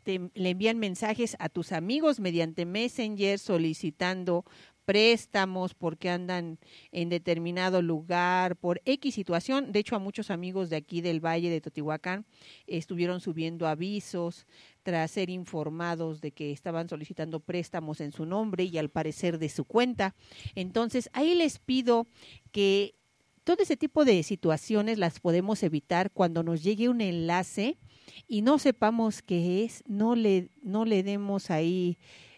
te, 0.03 0.31
le 0.33 0.51
envían 0.51 0.79
mensajes 0.79 1.35
a 1.39 1.49
tus 1.49 1.73
amigos 1.73 2.21
mediante 2.21 2.65
Messenger 2.65 3.37
solicitando 3.39 4.45
préstamos, 4.87 5.73
porque 5.73 6.09
andan 6.09 6.59
en 6.93 7.09
determinado 7.09 7.81
lugar, 7.81 8.55
por 8.55 8.81
X 8.85 9.13
situación. 9.13 9.73
De 9.73 9.79
hecho, 9.79 9.97
a 9.97 9.99
muchos 9.99 10.31
amigos 10.31 10.69
de 10.69 10.77
aquí 10.77 11.01
del 11.01 11.19
Valle 11.19 11.49
de 11.49 11.59
Totihuacán 11.59 12.25
estuvieron 12.67 13.19
subiendo 13.19 13.67
avisos 13.67 14.47
tras 14.83 15.11
ser 15.11 15.29
informados 15.29 16.21
de 16.21 16.31
que 16.31 16.53
estaban 16.53 16.87
solicitando 16.87 17.41
préstamos 17.41 17.99
en 17.99 18.13
su 18.13 18.25
nombre 18.25 18.63
y 18.63 18.77
al 18.77 18.87
parecer 18.87 19.39
de 19.39 19.49
su 19.49 19.65
cuenta. 19.65 20.15
Entonces, 20.55 21.09
ahí 21.11 21.35
les 21.35 21.59
pido 21.59 22.07
que 22.53 22.95
todo 23.43 23.57
ese 23.63 23.75
tipo 23.75 24.05
de 24.05 24.23
situaciones 24.23 24.97
las 24.99 25.19
podemos 25.19 25.63
evitar 25.63 26.11
cuando 26.11 26.43
nos 26.43 26.63
llegue 26.63 26.87
un 26.87 27.01
enlace 27.01 27.77
y 28.25 28.41
no 28.41 28.57
sepamos 28.57 29.21
qué 29.21 29.65
es, 29.65 29.83
no 29.85 30.15
le, 30.15 30.47
no 30.61 30.85
le 30.85 31.03
demos 31.03 31.51
ahí 31.51 31.97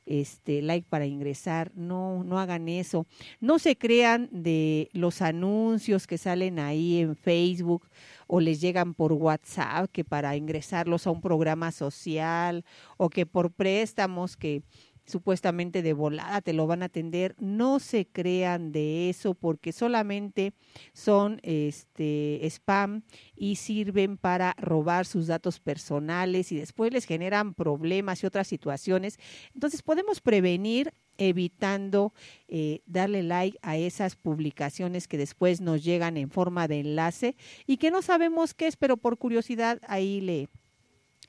este 0.10 0.64
like 0.64 0.88
para 0.90 1.06
ingresar, 1.06 1.72
no, 1.76 2.24
no 2.24 2.40
hagan 2.40 2.68
eso. 2.68 3.06
No 3.40 3.60
se 3.60 3.78
crean 3.78 4.28
de 4.32 4.90
los 4.92 5.22
anuncios 5.22 6.08
que 6.08 6.18
salen 6.18 6.60
ahí 6.60 7.00
en 7.00 7.16
Facebook 7.16 7.88
o 8.28 8.40
les 8.40 8.60
llegan 8.60 8.96
por 8.96 9.14
WhatsApp 9.14 9.90
que 9.92 10.04
para 10.04 10.36
ingresarlos 10.36 11.06
a 11.08 11.12
un 11.12 11.22
programa 11.22 11.72
social 11.72 12.66
o 12.98 13.10
que 13.10 13.26
por 13.26 13.52
préstamos 13.52 14.36
que 14.36 14.64
supuestamente 15.10 15.82
de 15.82 15.94
volada 15.94 16.42
te 16.42 16.54
lo 16.54 16.68
van 16.68 16.84
a 16.84 16.86
atender, 16.86 17.36
no 17.40 17.80
se 17.80 18.08
crean 18.08 18.72
de 18.72 19.10
eso 19.10 19.34
porque 19.34 19.72
solamente 19.72 20.54
son 20.94 21.40
este 21.44 22.40
spam 22.50 23.04
y 23.36 23.56
sirven 23.56 24.18
para 24.18 24.56
robar 24.58 25.06
sus 25.06 25.28
datos 25.28 25.60
personales 25.60 26.52
y 26.52 26.58
después 26.58 26.94
les 26.94 27.06
generan 27.06 27.54
problemas 27.54 28.24
y 28.24 28.28
otras 28.28 28.48
situaciones. 28.48 29.18
Entonces 29.54 29.82
podemos 29.82 30.22
prevenir 30.22 30.94
evitando 31.18 32.14
eh, 32.48 32.82
darle 32.86 33.24
like 33.24 33.60
a 33.62 33.78
esas 33.78 34.16
publicaciones 34.16 35.08
que 35.08 35.18
después 35.18 35.60
nos 35.60 35.84
llegan 35.84 36.16
en 36.18 36.32
forma 36.32 36.68
de 36.68 36.80
enlace 36.80 37.36
y 37.68 37.78
que 37.78 37.92
no 37.92 38.02
sabemos 38.02 38.54
qué 38.54 38.68
es, 38.68 38.78
pero 38.78 38.96
por 38.96 39.18
curiosidad 39.18 39.80
ahí 39.88 40.22
le, 40.22 40.48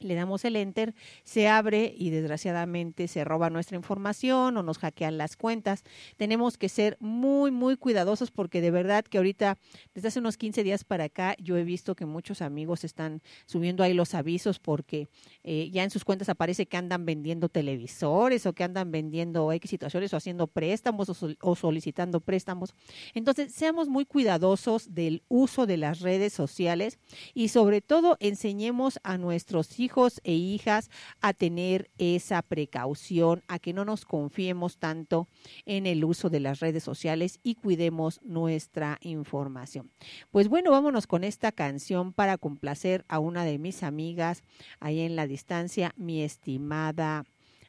le 0.01 0.15
damos 0.15 0.45
el 0.45 0.57
enter, 0.57 0.95
se 1.25 1.49
abre 1.49 1.95
y 1.97 2.11
desgraciadamente 2.11 3.07
se 3.09 3.25
roba 3.25 3.51
nuestra 3.51 3.77
información 3.77 4.57
o 4.57 4.63
nos 4.63 4.79
hackean 4.79 5.19
las 5.19 5.37
cuentas. 5.37 5.85
Tenemos 6.17 6.57
que 6.59 6.69
ser 6.69 6.97
muy, 7.01 7.51
muy 7.51 7.77
cuidadosos 7.77 8.31
porque 8.31 8.61
de 8.61 8.71
verdad 8.71 9.05
que 9.05 9.19
ahorita, 9.19 9.59
desde 9.95 10.09
hace 10.09 10.19
unos 10.19 10.37
15 10.37 10.65
días 10.65 10.85
para 10.85 11.05
acá, 11.05 11.35
yo 11.39 11.57
he 11.57 11.65
visto 11.65 11.95
que 11.95 12.07
muchos 12.07 12.41
amigos 12.43 12.85
están 12.85 13.23
subiendo 13.47 13.83
ahí 13.83 13.93
los 13.93 14.15
avisos 14.15 14.59
porque 14.59 15.09
eh, 15.45 15.71
ya 15.71 15.85
en 15.85 15.91
sus 15.91 16.05
cuentas 16.05 16.29
aparece 16.29 16.67
que 16.67 16.77
andan 16.77 17.05
vendiendo 17.05 17.49
televisores 17.49 18.47
o 18.47 18.55
que 18.55 18.65
andan 18.65 18.91
vendiendo 18.91 19.53
X 19.53 19.71
situaciones 19.71 20.15
o 20.15 20.17
haciendo 20.17 20.47
préstamos 20.47 21.11
o, 21.11 21.29
o 21.41 21.55
solicitando 21.55 22.21
préstamos. 22.21 22.75
Entonces, 23.15 23.53
seamos 23.53 23.89
muy 23.89 24.07
cuidadosos 24.07 24.95
del 24.95 25.23
uso 25.29 25.67
de 25.67 25.77
las 25.77 26.01
redes 26.01 26.33
sociales 26.33 26.99
y 27.35 27.49
sobre 27.49 27.83
todo 27.83 28.17
enseñemos 28.21 28.99
a 29.03 29.19
nuestros 29.19 29.79
hijos 29.79 29.90
hijos 29.91 30.21
e 30.23 30.35
hijas 30.35 30.89
a 31.21 31.33
tener 31.33 31.91
esa 31.99 32.43
precaución, 32.43 33.43
a 33.49 33.59
que 33.59 33.73
no 33.73 33.85
nos 33.85 34.05
confiemos 34.05 34.79
tanto 34.79 35.27
en 35.67 35.85
el 35.85 36.05
uso 36.05 36.31
de 36.31 36.39
las 36.39 36.61
redes 36.61 36.85
sociales 36.85 37.41
y 37.43 37.57
cuidemos 37.57 38.21
nuestra 38.23 38.99
información. 39.01 39.91
Pues 40.31 40.49
bueno, 40.49 40.71
vámonos 40.71 41.09
con 41.09 41.25
esta 41.25 41.51
canción 41.51 42.13
para 42.13 42.39
complacer 42.39 43.05
a 43.09 43.19
una 43.19 43.45
de 43.45 43.59
mis 43.59 43.83
amigas 43.83 44.45
ahí 44.79 45.01
en 45.01 45.17
la 45.17 45.27
distancia, 45.27 45.93
mi 45.97 46.23
estimada. 46.23 47.25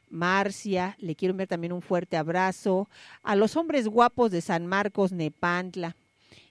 Marcia, 0.08 0.94
le 1.00 1.16
quiero 1.16 1.32
enviar 1.32 1.48
también 1.48 1.72
un 1.72 1.82
fuerte 1.82 2.16
abrazo 2.16 2.88
a 3.22 3.34
los 3.34 3.56
hombres 3.56 3.88
guapos 3.88 4.30
de 4.30 4.42
San 4.42 4.66
Marcos, 4.66 5.10
Nepantla, 5.10 5.96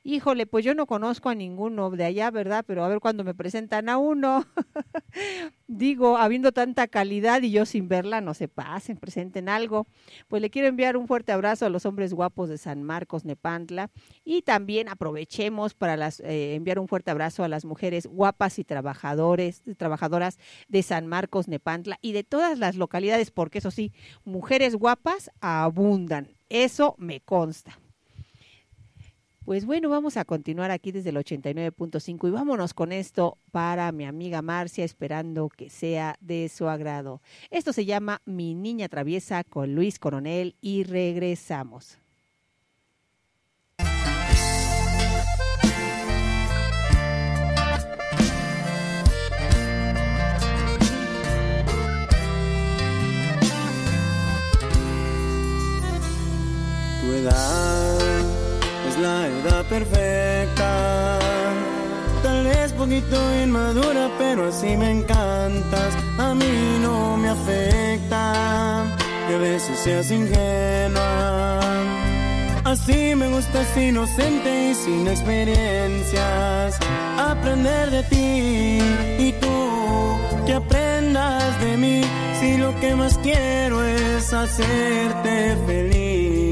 híjole, 0.04 0.45
pues 0.45 0.66
yo 0.66 0.74
no 0.76 0.86
conozco 0.86 1.30
a 1.30 1.36
ninguno 1.36 1.89
de 1.91 2.06
allá, 2.06 2.32
¿verdad? 2.32 2.64
Pero 2.68 2.84
a 2.84 2.88
ver 2.88 2.99
cuando 2.99 3.24
me 3.24 3.34
presentan 3.34 3.89
a 3.89 3.97
uno. 3.97 4.45
digo, 5.68 6.18
habiendo 6.18 6.52
tanta 6.52 6.88
calidad 6.88 7.41
y 7.41 7.52
yo 7.52 7.66
sin 7.66 7.88
verla, 7.88 8.22
no 8.22 8.34
se 8.34 8.47
pasen, 8.47 8.97
presenten 8.97 9.49
algo. 9.49 9.88
Pues 10.28 10.41
le 10.41 10.49
quiero 10.49 10.68
enviar 10.68 10.97
un 10.97 11.08
fuerte 11.08 11.32
abrazo 11.32 11.66
a 11.66 11.70
los 11.70 11.86
hombres 11.86 12.14
guapos 12.14 12.49
de 12.49 12.58
San 12.58 12.84
Marcos, 12.84 13.26
Nepantla. 13.26 13.89
Y 14.24 14.41
también 14.41 14.89
aprovechemos 14.89 15.74
para 15.74 15.97
las, 15.97 16.20
eh, 16.20 16.56
enviar 16.56 16.80
un 16.80 16.88
fuerte 16.88 17.12
abrazo 17.12 17.43
a 17.43 17.47
las 17.47 17.66
mujeres 17.66 18.08
guapas 18.08 18.60
y 18.60 18.64
trabajadores, 18.64 19.64
trabajadoras 19.78 20.38
de 20.68 20.84
San 20.84 21.08
Marcos, 21.08 21.47
Nepantla 21.47 21.97
y 22.02 22.12
de 22.12 22.24
todas 22.24 22.60
las 22.60 22.76
localidades, 22.76 23.32
porque 23.32 23.60
eso 23.60 23.72
sí, 23.72 23.93
mujeres 24.26 24.76
guapas 24.76 25.32
abundan. 25.39 26.36
Eso 26.49 26.95
me 26.97 27.22
consta. 27.22 27.80
Pues 29.44 29.66
bueno, 29.66 29.89
vamos 29.89 30.18
a 30.18 30.26
continuar 30.26 30.70
aquí 30.70 30.92
desde 30.92 31.10
el 31.10 31.16
89.5 31.16 32.28
y 32.28 32.32
vámonos 32.32 32.76
con 32.76 32.92
esto 32.92 33.39
para 33.52 33.92
mi 33.92 34.06
amiga 34.06 34.44
Marcia, 34.44 34.86
esperando 34.86 35.50
que 35.50 35.72
sea 35.72 36.16
de 36.22 36.48
su 36.48 36.70
agrado. 36.70 37.22
Esto 37.50 37.74
se 37.74 37.86
llama 37.86 38.22
Mi 38.26 38.54
Niña 38.54 38.88
Traviesa 38.88 39.44
con 39.44 39.74
Luis 39.74 39.98
Coronel 39.98 40.56
y 40.62 40.84
regresamos. 40.84 41.98
Tu 57.02 57.14
edad 57.14 58.01
la 59.02 59.28
edad 59.28 59.66
perfecta. 59.66 61.20
Tal 62.22 62.43
vez 62.43 62.72
poquito 62.74 63.18
inmadura, 63.43 64.10
pero 64.20 64.49
así 64.49 64.78
me 64.78 64.91
encantas. 64.91 65.91
A 66.20 66.34
mí 66.36 66.78
no 66.82 67.18
me 67.18 67.30
afecta 67.30 68.84
que 69.28 69.36
a 69.36 69.38
veces 69.38 69.80
seas 69.80 70.12
ingenua. 70.12 71.60
Así 72.64 73.16
me 73.16 73.28
gustas 73.30 73.76
inocente 73.76 74.70
y 74.70 74.76
sin 74.76 75.08
experiencias. 75.08 76.78
Aprender 77.18 77.89
de 77.89 78.04
ti 78.04 78.80
y 79.28 79.34
tú 79.41 80.45
que 80.45 80.54
aprendas 80.54 81.60
de 81.62 81.78
mí. 81.78 82.02
Si 82.39 82.58
lo 82.58 82.80
que 82.80 82.95
más 82.95 83.18
quiero 83.18 83.84
es 83.84 84.32
hacerte 84.32 85.58
feliz. 85.66 86.51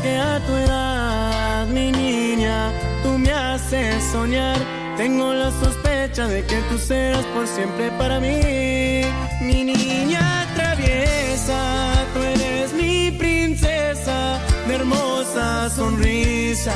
Que 0.00 0.16
a 0.16 0.40
tu 0.46 0.52
edad, 0.56 1.66
mi 1.66 1.92
niña, 1.92 2.72
tú 3.02 3.18
me 3.18 3.30
haces 3.30 4.02
soñar. 4.10 4.58
Tengo 4.96 5.32
la 5.32 5.50
sospecha 5.50 6.26
de 6.26 6.44
que 6.44 6.56
tú 6.68 6.78
serás 6.78 7.24
por 7.26 7.46
siempre 7.46 7.90
para 7.92 8.18
mí. 8.18 9.02
Mi 9.40 9.64
niña 9.64 10.46
traviesa, 10.54 12.04
tú 12.14 12.22
eres 12.22 12.72
mi 12.72 13.10
princesa, 13.12 14.40
de 14.66 14.74
hermosa 14.74 15.70
sonrisa, 15.70 16.72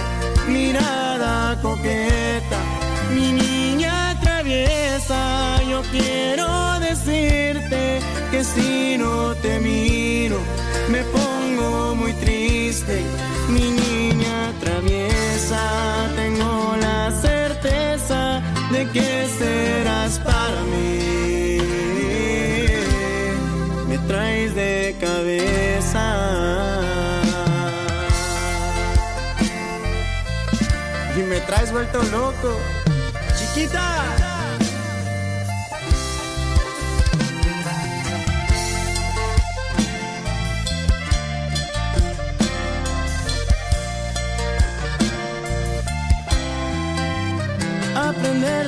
mirada 0.49 1.61
coqueta. 1.63 2.59
Mi 3.15 3.33
niña 3.33 4.19
traviesa, 4.21 5.61
yo 5.69 5.83
quiero 5.91 6.79
decirte 6.81 8.01
que 8.31 8.45
si 8.45 8.99
no 8.99 9.35
te 9.37 9.59
miro, 9.59 10.39
Mi 13.49 13.71
niña 13.71 14.53
traviesa, 14.61 16.11
tengo 16.15 16.77
la 16.79 17.11
certeza 17.11 18.43
de 18.71 18.87
que 18.91 19.27
serás 19.39 20.19
para 20.19 20.61
mí. 20.65 21.59
Me 23.89 23.97
traes 24.07 24.55
de 24.55 24.95
cabeza. 25.01 26.05
Y 31.17 31.23
me 31.23 31.41
traes 31.41 31.73
vuelto 31.73 32.03
loco. 32.03 32.59
Chiquita. 33.39 34.16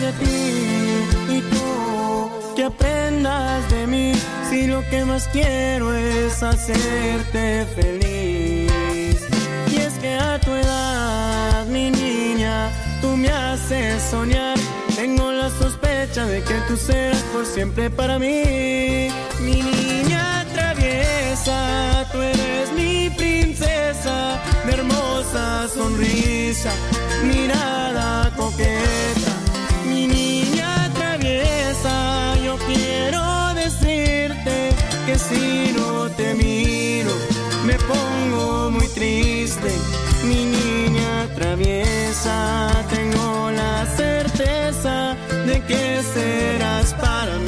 Y 0.00 1.40
tú 1.40 2.30
que 2.54 2.64
aprendas 2.64 3.68
de 3.68 3.86
mí 3.88 4.12
si 4.48 4.68
lo 4.68 4.80
que 4.90 5.04
más 5.04 5.26
quiero 5.32 5.92
es 5.92 6.40
hacerte 6.40 7.66
feliz. 7.74 9.20
Y 9.72 9.76
es 9.76 9.94
que 9.94 10.14
a 10.14 10.38
tu 10.40 10.52
edad 10.52 11.66
mi 11.66 11.90
niña 11.90 12.70
tú 13.00 13.16
me 13.16 13.28
haces 13.28 14.00
soñar. 14.08 14.56
Tengo 14.94 15.32
la 15.32 15.50
sospecha 15.50 16.26
de 16.26 16.42
que 16.44 16.54
tú 16.68 16.76
serás 16.76 17.22
por 17.32 17.44
siempre 17.44 17.90
para 17.90 18.20
mí. 18.20 19.08
Mi 19.40 19.62
niña 19.62 20.46
traviesa 20.54 22.06
tú 22.12 22.22
eres 22.22 22.72
mi 22.72 23.10
princesa 23.10 24.40
de 24.64 24.72
hermosa 24.74 25.66
sonrisa 25.68 26.70
mirada 27.24 28.32
coqueta 28.36 29.27
tengo 42.90 43.50
la 43.52 43.86
certeza 43.86 45.14
de 45.46 45.60
que 45.62 46.02
serás 46.02 46.92
para 46.94 47.38
mí. 47.38 47.47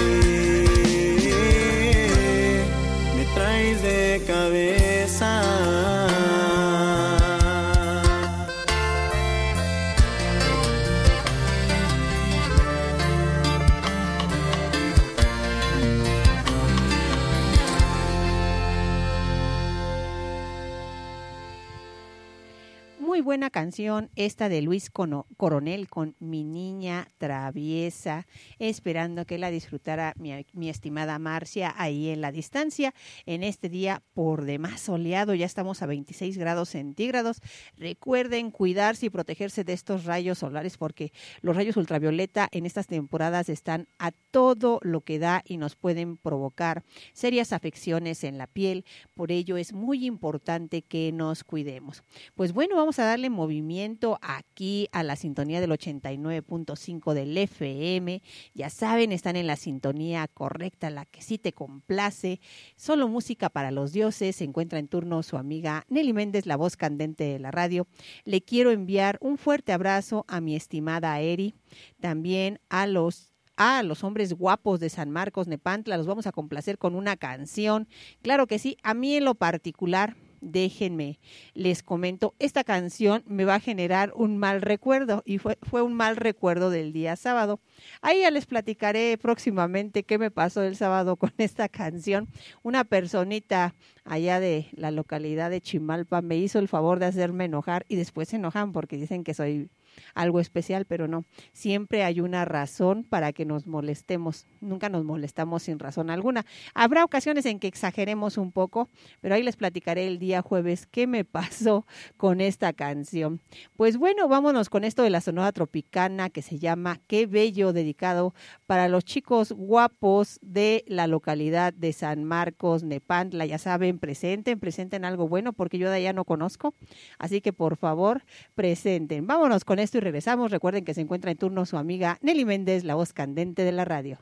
Buena 23.31 23.51
canción 23.51 24.11
esta 24.17 24.49
de 24.49 24.61
Luis 24.61 24.91
Coronel 24.91 25.89
con 25.89 26.17
Mi 26.19 26.43
Niña 26.43 27.07
Traviesa, 27.17 28.27
esperando 28.59 29.25
que 29.25 29.39
la 29.39 29.53
disfrutara 29.53 30.15
mi, 30.17 30.45
mi 30.53 30.69
estimada 30.69 31.17
Marcia 31.21 31.73
ahí 31.77 32.09
en 32.09 32.23
la 32.23 32.33
distancia, 32.33 32.93
en 33.27 33.45
este 33.45 33.69
día 33.69 34.03
por 34.15 34.47
demás 34.47 34.81
soleado, 34.81 35.33
ya 35.35 35.47
estamos 35.47 35.81
a 35.81 35.87
26 35.87 36.39
grados 36.39 36.71
centígrados. 36.71 37.41
Recuerden 37.77 38.51
cuidarse 38.51 39.07
y 39.07 39.11
protegerse 39.11 39.63
de 39.63 39.75
estos 39.75 40.07
rayos 40.07 40.39
solares 40.39 40.77
porque 40.77 41.13
los 41.41 41.55
rayos 41.55 41.77
ultravioleta 41.77 42.49
en 42.51 42.67
estas 42.67 42.89
temporadas 42.89 43.49
están 43.49 43.87
a 44.01 44.11
todo 44.11 44.81
lo 44.83 45.03
que 45.03 45.21
da 45.21 45.43
y 45.45 45.57
nos 45.57 45.77
pueden 45.77 46.17
provocar 46.17 46.83
serias 47.13 47.53
afecciones 47.53 48.25
en 48.25 48.39
la 48.39 48.49
piel, 48.49 48.85
por 49.15 49.31
ello 49.31 49.57
es 49.57 49.73
muy 49.73 50.05
importante 50.05 50.83
que 50.83 51.13
nos 51.13 51.45
cuidemos. 51.45 52.03
Pues 52.35 52.53
bueno, 52.53 52.75
vamos 52.75 52.99
a 52.99 53.05
darle 53.05 53.20
movimiento 53.29 54.19
aquí 54.23 54.89
a 54.93 55.03
la 55.03 55.17
sintonía 55.17 55.61
del 55.61 55.73
89.5 55.73 57.13
del 57.13 57.37
FM. 57.37 58.23
Ya 58.55 58.71
saben, 58.71 59.13
están 59.13 59.37
en 59.37 59.47
la 59.47 59.57
sintonía 59.57 60.29
correcta, 60.29 60.89
la 60.89 61.05
que 61.05 61.21
sí 61.21 61.37
te 61.37 61.53
complace. 61.53 62.41
Solo 62.77 63.09
música 63.09 63.51
para 63.51 63.71
los 63.71 63.93
dioses. 63.93 64.37
Se 64.37 64.45
encuentra 64.45 64.79
en 64.79 64.89
turno 64.89 65.23
su 65.23 65.37
amiga 65.37 65.85
Nelly 65.89 66.13
Méndez, 66.13 66.47
la 66.47 66.57
voz 66.57 66.77
candente 66.77 67.25
de 67.25 67.39
la 67.39 67.51
radio. 67.51 67.87
Le 68.25 68.41
quiero 68.41 68.71
enviar 68.71 69.19
un 69.21 69.37
fuerte 69.37 69.73
abrazo 69.73 70.25
a 70.29 70.41
mi 70.41 70.57
estimada 70.57 71.21
Eri, 71.21 71.55
también 72.01 72.61
a 72.69 72.87
los 72.87 73.31
a 73.57 73.83
los 73.83 74.05
hombres 74.05 74.33
guapos 74.33 74.81
de 74.81 74.89
San 74.89 75.11
Marcos, 75.11 75.47
Nepantla, 75.47 75.99
los 75.99 76.07
vamos 76.07 76.27
a 76.27 76.33
complacer 76.33 76.79
con 76.79 76.95
una 76.95 77.19
canción. 77.19 77.89
Claro 78.23 78.47
que 78.47 78.59
sí, 78.59 78.79
a 78.83 78.95
mí 78.95 79.17
en 79.17 79.27
lo 79.27 79.35
particular 79.35 80.17
déjenme, 80.41 81.19
les 81.55 81.83
comento, 81.83 82.35
esta 82.39 82.65
canción 82.65 83.23
me 83.27 83.45
va 83.45 83.57
a 83.57 83.61
generar 83.61 84.13
un 84.15 84.39
mal 84.39 84.63
recuerdo 84.63 85.23
y 85.25 85.39
fue, 85.39 85.59
fue 85.63 85.83
un 85.83 85.95
mal 85.95 86.17
recuerdo 86.17 86.71
del 86.71 86.93
día 86.93 87.17
sábado. 87.17 87.61
Ahí 88.03 88.21
ya 88.21 88.31
les 88.31 88.47
platicaré 88.47 89.19
próximamente 89.19 90.03
qué 90.03 90.19
me 90.19 90.31
pasó 90.31 90.63
el 90.63 90.77
sábado 90.77 91.17
con 91.17 91.33
esta 91.39 91.69
canción. 91.69 92.29
Una 92.63 92.85
personita 92.85 93.75
allá 94.05 94.41
de 94.41 94.69
la 94.73 94.91
localidad 94.91 95.51
de 95.51 95.61
Chimalpa 95.61 96.23
me 96.23 96.37
hizo 96.37 96.59
el 96.59 96.69
favor 96.69 96.99
de 96.99 97.07
hacerme 97.07 97.45
enojar 97.45 97.85
y 97.89 97.97
después 97.97 98.29
se 98.29 98.37
enojan 98.37 98.73
porque 98.73 98.97
dicen 98.97 99.25
que 99.25 99.35
soy 99.35 99.71
algo 100.15 100.41
especial, 100.41 100.85
pero 100.85 101.09
no, 101.09 101.25
siempre 101.53 102.05
hay 102.05 102.21
una 102.21 102.45
razón 102.45 103.05
para 103.05 103.33
que 103.33 103.45
nos 103.45 103.67
molestemos, 103.67 104.47
nunca 104.61 104.89
nos 104.89 105.05
molestamos 105.05 105.65
sin 105.65 105.79
razón 105.79 106.11
alguna. 106.11 106.45
Habrá 106.75 107.05
ocasiones 107.05 107.47
en 107.47 107.59
que 107.59 107.69
exageremos 107.69 108.39
un 108.39 108.53
poco, 108.53 108.89
pero 109.21 109.35
ahí 109.35 109.43
les 109.43 109.57
platicaré 109.57 110.07
el 110.07 110.19
día 110.19 110.43
jueves 110.43 110.87
qué 110.87 111.07
me 111.07 111.25
pasó 111.25 111.87
con 112.17 112.41
esta 112.41 112.73
canción. 112.73 113.41
Pues 113.77 113.97
bueno, 113.97 114.29
vámonos 114.29 114.69
con 114.69 114.85
esto 114.85 115.03
de 115.03 115.11
la 115.11 115.21
Sonora 115.21 115.53
Tropicana 115.53 116.31
que 116.31 116.43
se 116.43 116.59
llama 116.59 117.01
Qué 117.07 117.27
Bello, 117.27 117.73
dedicado 117.73 118.35
para 118.67 118.89
los 118.89 119.05
chicos 119.05 119.53
guapos 119.53 120.39
de 120.43 120.85
la 120.87 121.07
localidad 121.07 121.73
de 121.73 121.93
San 121.93 122.25
Marcos, 122.25 122.85
Nepantla. 122.85 123.47
Ya 123.47 123.59
saben, 123.59 123.99
presenten, 123.99 124.61
presenten 124.61 125.05
algo 125.05 125.29
bueno 125.29 125.53
porque 125.53 125.79
yo 125.79 125.91
de 125.91 125.97
allá 125.97 126.13
no 126.13 126.25
conozco. 126.25 126.75
Así 127.19 127.41
que 127.41 127.53
por 127.53 127.77
favor, 127.77 128.23
presenten. 128.55 129.27
Vámonos 129.27 129.65
con 129.65 129.79
esto 129.81 129.99
y 129.99 130.01
regresamos. 130.01 130.51
Recuerden 130.51 130.85
que 130.85 130.95
se 130.95 131.01
encuentra 131.01 131.31
en 131.31 131.37
turno 131.37 131.67
su 131.67 131.77
amiga 131.77 132.19
Nelly 132.23 132.45
Méndez, 132.45 132.85
la 132.85 132.95
voz 132.95 133.13
candente 133.13 133.65
de 133.65 133.73
la 133.73 133.85
radio. 133.85 134.19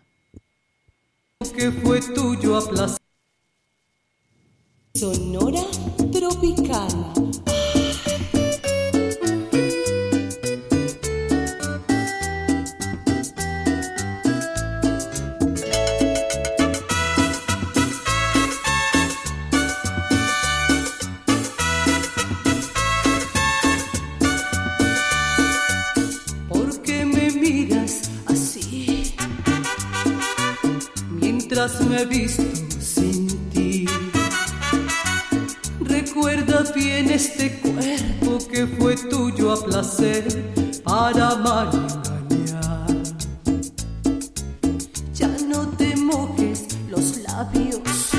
que 1.56 1.70
fue 1.70 2.00
tuyo 2.00 2.56
a 2.56 2.68
placer. 2.68 2.98
Sonora 4.94 5.62
Tropicana. 6.12 7.12
Me 31.68 32.00
he 32.00 32.06
visto 32.06 32.42
sin 32.80 33.28
ti. 33.50 33.86
Recuerda 35.80 36.64
bien 36.74 37.10
este 37.10 37.52
cuerpo 37.60 38.38
que 38.50 38.66
fue 38.66 38.96
tuyo 38.96 39.52
a 39.52 39.64
placer 39.64 40.24
para 40.82 41.32
amar 41.32 41.68
y 42.30 42.34
engañar. 42.34 42.86
Ya 45.12 45.28
no 45.46 45.68
te 45.76 45.94
mojes 45.94 46.68
los 46.88 47.18
labios 47.18 48.10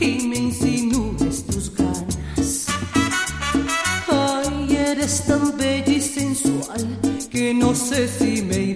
y 0.00 0.26
me 0.26 0.38
insinúes 0.38 1.44
tus 1.46 1.70
ganas. 1.74 2.66
Ay, 4.08 4.74
eres 4.74 5.24
tan 5.26 5.56
bella 5.58 5.92
y 5.92 6.00
sensual 6.00 6.98
que 7.30 7.52
no 7.52 7.74
sé 7.74 8.08
si 8.08 8.40
me 8.42 8.73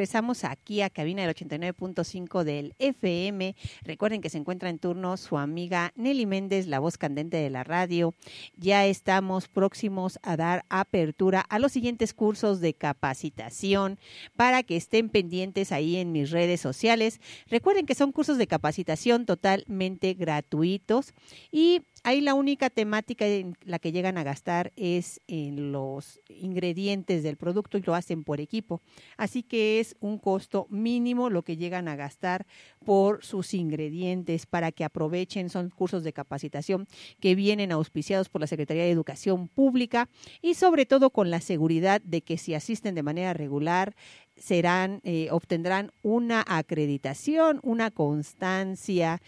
regresamos 0.00 0.44
aquí 0.44 0.80
a 0.80 0.88
cabina 0.88 1.26
del 1.26 1.34
89.5 1.34 2.42
del 2.42 2.74
FM. 2.78 3.54
Recuerden 3.82 4.22
que 4.22 4.30
se 4.30 4.38
encuentra 4.38 4.70
en 4.70 4.78
turno 4.78 5.18
su 5.18 5.36
amiga 5.36 5.92
Nelly 5.94 6.24
Méndez, 6.24 6.66
la 6.68 6.78
voz 6.78 6.96
candente 6.96 7.36
de 7.36 7.50
la 7.50 7.64
radio. 7.64 8.14
Ya 8.56 8.86
estamos 8.86 9.48
próximos 9.48 10.18
a 10.22 10.38
dar 10.38 10.64
apertura 10.70 11.42
a 11.42 11.58
los 11.58 11.72
siguientes 11.72 12.14
cursos 12.14 12.62
de 12.62 12.72
capacitación 12.72 13.98
para 14.36 14.62
que 14.62 14.78
estén 14.78 15.10
pendientes 15.10 15.70
ahí 15.70 15.96
en 15.96 16.12
mis 16.12 16.30
redes 16.30 16.62
sociales. 16.62 17.20
Recuerden 17.48 17.84
que 17.84 17.94
son 17.94 18.10
cursos 18.10 18.38
de 18.38 18.46
capacitación 18.46 19.26
totalmente 19.26 20.14
gratuitos 20.14 21.12
y 21.52 21.82
Ahí 22.02 22.22
la 22.22 22.34
única 22.34 22.70
temática 22.70 23.26
en 23.26 23.56
la 23.64 23.78
que 23.78 23.92
llegan 23.92 24.16
a 24.16 24.22
gastar 24.22 24.72
es 24.76 25.20
en 25.28 25.70
los 25.70 26.18
ingredientes 26.28 27.22
del 27.22 27.36
producto 27.36 27.76
y 27.76 27.82
lo 27.82 27.94
hacen 27.94 28.24
por 28.24 28.40
equipo. 28.40 28.80
Así 29.18 29.42
que 29.42 29.80
es 29.80 29.96
un 30.00 30.18
costo 30.18 30.66
mínimo 30.70 31.28
lo 31.28 31.42
que 31.42 31.58
llegan 31.58 31.88
a 31.88 31.96
gastar 31.96 32.46
por 32.86 33.22
sus 33.22 33.52
ingredientes 33.52 34.46
para 34.46 34.72
que 34.72 34.84
aprovechen. 34.84 35.50
Son 35.50 35.68
cursos 35.68 36.02
de 36.02 36.14
capacitación 36.14 36.86
que 37.20 37.34
vienen 37.34 37.70
auspiciados 37.70 38.30
por 38.30 38.40
la 38.40 38.46
Secretaría 38.46 38.84
de 38.84 38.90
Educación 38.90 39.48
Pública 39.48 40.08
y 40.40 40.54
sobre 40.54 40.86
todo 40.86 41.10
con 41.10 41.30
la 41.30 41.40
seguridad 41.40 42.00
de 42.00 42.22
que 42.22 42.38
si 42.38 42.54
asisten 42.54 42.94
de 42.94 43.02
manera 43.02 43.34
regular 43.34 43.94
serán 44.36 45.00
eh, 45.04 45.28
obtendrán 45.30 45.92
una 46.02 46.42
acreditación, 46.46 47.60
una 47.62 47.90
constancia 47.90 49.20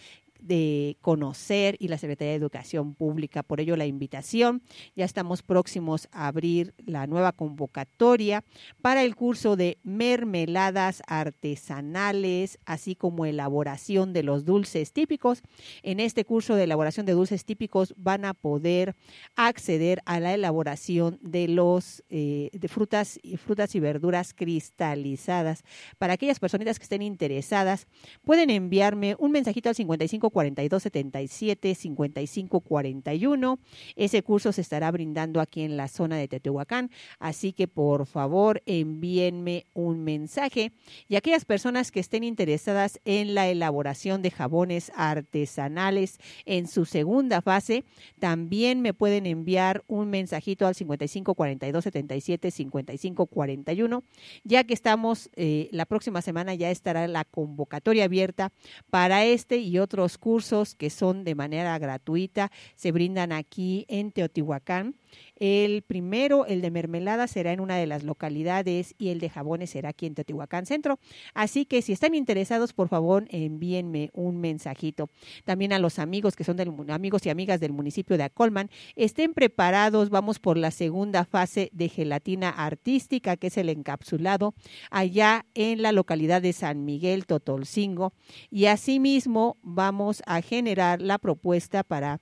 de 0.42 0.96
conocer 1.00 1.76
y 1.78 1.88
la 1.88 1.98
Secretaría 1.98 2.32
de 2.32 2.38
Educación 2.38 2.94
Pública. 2.94 3.42
Por 3.42 3.60
ello, 3.60 3.76
la 3.76 3.86
invitación. 3.86 4.62
Ya 4.96 5.04
estamos 5.04 5.42
próximos 5.42 6.08
a 6.12 6.26
abrir 6.26 6.74
la 6.84 7.06
nueva 7.06 7.32
convocatoria 7.32 8.44
para 8.80 9.02
el 9.02 9.16
curso 9.16 9.56
de 9.56 9.78
mermeladas 9.82 11.02
artesanales, 11.06 12.58
así 12.66 12.94
como 12.94 13.24
elaboración 13.24 14.12
de 14.12 14.22
los 14.22 14.44
dulces 14.44 14.92
típicos. 14.92 15.42
En 15.82 16.00
este 16.00 16.24
curso 16.24 16.56
de 16.56 16.64
elaboración 16.64 17.06
de 17.06 17.12
dulces 17.12 17.44
típicos 17.44 17.94
van 17.96 18.24
a 18.24 18.34
poder 18.34 18.94
acceder 19.36 20.02
a 20.04 20.20
la 20.20 20.34
elaboración 20.34 21.18
de 21.22 21.48
los 21.48 22.02
eh, 22.10 22.50
de 22.52 22.68
frutas 22.68 23.18
y 23.22 23.36
frutas 23.36 23.74
y 23.74 23.80
verduras 23.80 24.34
cristalizadas. 24.34 25.62
Para 25.98 26.14
aquellas 26.14 26.40
personitas 26.40 26.78
que 26.78 26.84
estén 26.84 27.02
interesadas, 27.02 27.86
pueden 28.24 28.50
enviarme 28.50 29.16
un 29.18 29.30
mensajito 29.30 29.68
al 29.68 29.74
55 29.74 30.30
42 30.32 30.82
77 30.82 31.74
55 31.74 32.60
41. 32.60 33.58
Ese 33.94 34.22
curso 34.22 34.52
se 34.52 34.62
estará 34.62 34.90
brindando 34.90 35.40
aquí 35.40 35.62
en 35.62 35.76
la 35.76 35.88
zona 35.88 36.16
de 36.16 36.26
Teotihuacán, 36.26 36.90
así 37.20 37.52
que 37.52 37.68
por 37.68 38.06
favor 38.06 38.62
envíenme 38.66 39.66
un 39.74 40.02
mensaje. 40.02 40.72
Y 41.08 41.16
aquellas 41.16 41.44
personas 41.44 41.92
que 41.92 42.00
estén 42.00 42.24
interesadas 42.24 43.00
en 43.04 43.34
la 43.34 43.48
elaboración 43.48 44.22
de 44.22 44.30
jabones 44.30 44.90
artesanales 44.96 46.18
en 46.46 46.66
su 46.66 46.84
segunda 46.84 47.42
fase, 47.42 47.84
también 48.18 48.80
me 48.80 48.94
pueden 48.94 49.26
enviar 49.26 49.84
un 49.86 50.10
mensajito 50.10 50.66
al 50.66 50.74
55 50.74 51.34
42 51.34 51.84
77 51.84 52.50
55 52.50 53.26
41, 53.26 54.02
ya 54.44 54.64
que 54.64 54.74
estamos 54.74 55.30
eh, 55.36 55.68
la 55.72 55.86
próxima 55.86 56.22
semana 56.22 56.54
ya 56.54 56.70
estará 56.70 57.06
la 57.08 57.24
convocatoria 57.24 58.04
abierta 58.04 58.52
para 58.90 59.24
este 59.24 59.58
y 59.58 59.78
otros 59.78 60.18
cursos 60.22 60.76
que 60.76 60.88
son 60.88 61.24
de 61.24 61.34
manera 61.34 61.76
gratuita, 61.80 62.52
se 62.76 62.92
brindan 62.92 63.32
aquí 63.32 63.84
en 63.88 64.12
Teotihuacán. 64.12 64.94
El 65.36 65.82
primero, 65.82 66.46
el 66.46 66.60
de 66.60 66.70
mermelada, 66.70 67.26
será 67.26 67.52
en 67.52 67.60
una 67.60 67.76
de 67.76 67.86
las 67.86 68.02
localidades 68.02 68.94
y 68.98 69.08
el 69.08 69.20
de 69.20 69.28
jabones 69.28 69.70
será 69.70 69.90
aquí 69.90 70.06
en 70.06 70.14
Teotihuacán 70.14 70.66
Centro. 70.66 70.98
Así 71.34 71.64
que 71.64 71.82
si 71.82 71.92
están 71.92 72.14
interesados, 72.14 72.72
por 72.72 72.88
favor, 72.88 73.26
envíenme 73.30 74.10
un 74.12 74.40
mensajito. 74.40 75.08
También 75.44 75.72
a 75.72 75.78
los 75.78 75.98
amigos 75.98 76.36
que 76.36 76.44
son 76.44 76.60
amigos 76.90 77.26
y 77.26 77.30
amigas 77.30 77.60
del 77.60 77.72
municipio 77.72 78.16
de 78.16 78.24
Acolman, 78.24 78.70
estén 78.96 79.34
preparados. 79.34 80.10
Vamos 80.10 80.38
por 80.38 80.56
la 80.56 80.70
segunda 80.70 81.24
fase 81.24 81.70
de 81.72 81.88
gelatina 81.88 82.50
artística, 82.50 83.36
que 83.36 83.48
es 83.48 83.56
el 83.56 83.68
encapsulado, 83.68 84.54
allá 84.90 85.46
en 85.54 85.82
la 85.82 85.92
localidad 85.92 86.42
de 86.42 86.52
San 86.52 86.84
Miguel 86.84 87.26
Totolcingo. 87.26 88.12
Y 88.50 88.66
asimismo, 88.66 89.56
vamos 89.62 90.22
a 90.26 90.40
generar 90.42 91.00
la 91.00 91.18
propuesta 91.18 91.82
para 91.82 92.20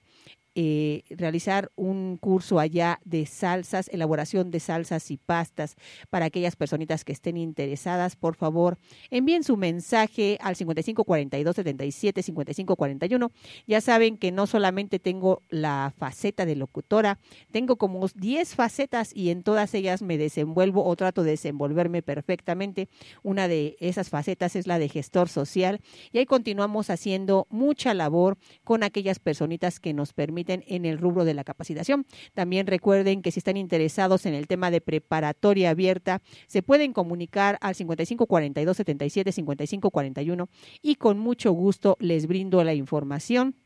eh, 0.57 1.05
realizar 1.11 1.71
un 1.77 2.17
curso 2.17 2.59
allá 2.59 2.99
de 3.05 3.25
salsas, 3.25 3.89
elaboración 3.89 4.51
de 4.51 4.59
salsas 4.59 5.13
y 5.13 5.17
pastas 5.17 5.77
para 6.11 6.27
aquellas 6.27 6.57
personitas 6.57 7.05
que 7.05 7.13
estén 7.13 7.37
interesadas, 7.37 8.17
por 8.17 8.35
favor, 8.35 8.77
envíen 9.11 9.45
su 9.45 9.57
mensaje 9.57 10.39
al 10.41 10.57
55 10.57 11.05
42 11.05 11.55
77 11.55 12.23
55 12.25 12.75
41. 12.75 13.31
Ya 13.69 13.81
saben 13.81 14.17
que 14.17 14.33
no 14.33 14.49
solamente 14.49 14.99
tengo 14.99 15.43
la 15.51 15.93
faceta 15.97 16.45
de 16.45 16.57
locutora, 16.57 17.21
tengo 17.53 17.77
como 17.77 18.05
10 18.13 18.57
facetas 18.57 19.15
y 19.15 19.31
en 19.31 19.45
todas 19.45 19.73
ellas 19.75 20.03
me 20.03 20.19
desenvuelvo 20.19 20.85
o 20.85 20.97
trato 20.97 21.23
de 21.23 21.31
desenvolverme 21.31 22.03
perfectamente. 22.03 22.89
Una 23.23 23.47
de 23.47 23.77
esas 23.79 24.09
facetas 24.09 24.57
es 24.57 24.67
la 24.67 24.81
de 24.81 24.89
gestor 24.89 25.29
social 25.29 25.81
y 26.11 26.19
ahí 26.19 26.27
continuamos 26.27 26.91
haciendo 26.91 27.47
mucha 27.51 27.95
labor 27.95 28.37
con 28.65 28.83
aquellas 28.83 29.21
personitas 29.21 29.79
que 29.79 29.93
nos 29.93 30.13
permiten 30.13 30.40
en 30.49 30.85
el 30.85 30.99
rubro 30.99 31.25
de 31.25 31.35
la 31.35 31.45
capacitación. 31.45 32.07
También 32.35 32.67
recuerden 32.67 33.23
que 33.23 33.31
si 33.31 33.41
están 33.41 33.57
interesados 33.57 34.27
en 34.27 34.35
el 34.35 34.47
tema 34.47 34.71
de 34.71 34.81
preparatoria 34.81 35.71
abierta, 35.71 36.23
se 36.47 36.63
pueden 36.63 36.93
comunicar 36.93 37.59
al 37.61 37.75
55 37.75 38.27
42 38.27 38.77
77 38.77 39.33
55 39.33 39.91
41 39.91 40.49
y 40.83 40.95
con 40.97 41.19
mucho 41.19 41.53
gusto 41.53 41.97
les 42.01 42.27
brindo 42.27 42.63
la 42.65 42.75
información. 42.75 43.57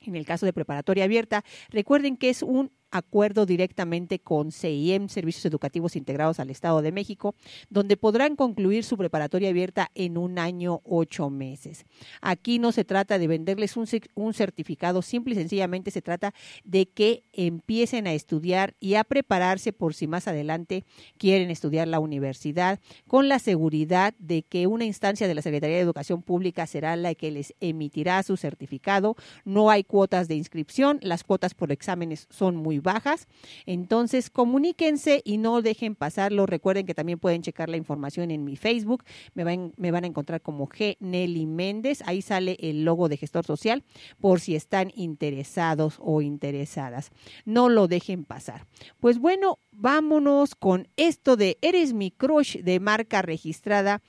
En 0.00 0.14
el 0.14 0.24
caso 0.24 0.46
de 0.46 0.52
preparatoria 0.52 1.04
abierta, 1.04 1.44
recuerden 1.70 2.16
que 2.16 2.30
es 2.30 2.42
un 2.42 2.70
acuerdo 2.90 3.46
directamente 3.46 4.18
con 4.18 4.52
CIEM, 4.52 5.08
Servicios 5.08 5.44
Educativos 5.46 5.96
Integrados 5.96 6.40
al 6.40 6.50
Estado 6.50 6.82
de 6.82 6.92
México, 6.92 7.34
donde 7.68 7.96
podrán 7.96 8.36
concluir 8.36 8.84
su 8.84 8.96
preparatoria 8.96 9.50
abierta 9.50 9.90
en 9.94 10.18
un 10.18 10.38
año 10.38 10.80
ocho 10.84 11.30
meses. 11.30 11.84
Aquí 12.20 12.58
no 12.58 12.72
se 12.72 12.84
trata 12.84 13.18
de 13.18 13.26
venderles 13.26 13.76
un, 13.76 13.86
un 14.14 14.34
certificado, 14.34 15.02
simple 15.02 15.34
y 15.34 15.36
sencillamente 15.36 15.90
se 15.90 16.02
trata 16.02 16.32
de 16.64 16.86
que 16.86 17.24
empiecen 17.32 18.06
a 18.06 18.12
estudiar 18.12 18.74
y 18.80 18.94
a 18.94 19.04
prepararse 19.04 19.72
por 19.72 19.94
si 19.94 20.06
más 20.06 20.28
adelante 20.28 20.84
quieren 21.18 21.50
estudiar 21.50 21.88
la 21.88 22.00
universidad, 22.00 22.80
con 23.06 23.28
la 23.28 23.38
seguridad 23.38 24.14
de 24.18 24.42
que 24.42 24.66
una 24.66 24.84
instancia 24.84 25.28
de 25.28 25.34
la 25.34 25.42
Secretaría 25.42 25.76
de 25.76 25.82
Educación 25.82 26.22
Pública 26.22 26.66
será 26.66 26.96
la 26.96 27.14
que 27.14 27.30
les 27.30 27.54
emitirá 27.60 28.22
su 28.22 28.36
certificado. 28.36 29.16
No 29.44 29.70
hay 29.70 29.84
cuotas 29.84 30.28
de 30.28 30.34
inscripción, 30.34 30.98
las 31.02 31.24
cuotas 31.24 31.54
por 31.54 31.72
exámenes 31.72 32.26
son 32.30 32.56
muy 32.56 32.75
bajas. 32.80 33.28
Entonces, 33.66 34.30
comuníquense 34.30 35.22
y 35.24 35.38
no 35.38 35.62
dejen 35.62 35.94
pasarlo. 35.94 36.46
Recuerden 36.46 36.86
que 36.86 36.94
también 36.94 37.18
pueden 37.18 37.42
checar 37.42 37.68
la 37.68 37.76
información 37.76 38.30
en 38.30 38.44
mi 38.44 38.56
Facebook. 38.56 39.04
Me 39.34 39.44
van, 39.44 39.72
me 39.76 39.90
van 39.90 40.04
a 40.04 40.06
encontrar 40.06 40.42
como 40.42 40.68
G. 40.68 40.96
Nelly 41.00 41.46
Méndez. 41.46 42.02
Ahí 42.06 42.22
sale 42.22 42.56
el 42.60 42.84
logo 42.84 43.08
de 43.08 43.16
gestor 43.16 43.44
social 43.44 43.84
por 44.20 44.40
si 44.40 44.54
están 44.54 44.92
interesados 44.94 45.98
o 46.00 46.22
interesadas. 46.22 47.10
No 47.44 47.68
lo 47.68 47.88
dejen 47.88 48.24
pasar. 48.24 48.66
Pues 49.00 49.18
bueno, 49.18 49.58
vámonos 49.76 50.54
con 50.54 50.88
esto 50.96 51.36
de 51.36 51.58
Eres 51.60 51.92
mi 51.92 52.10
crush 52.10 52.58
de 52.58 52.80
marca 52.80 53.22
registrada 53.22 54.02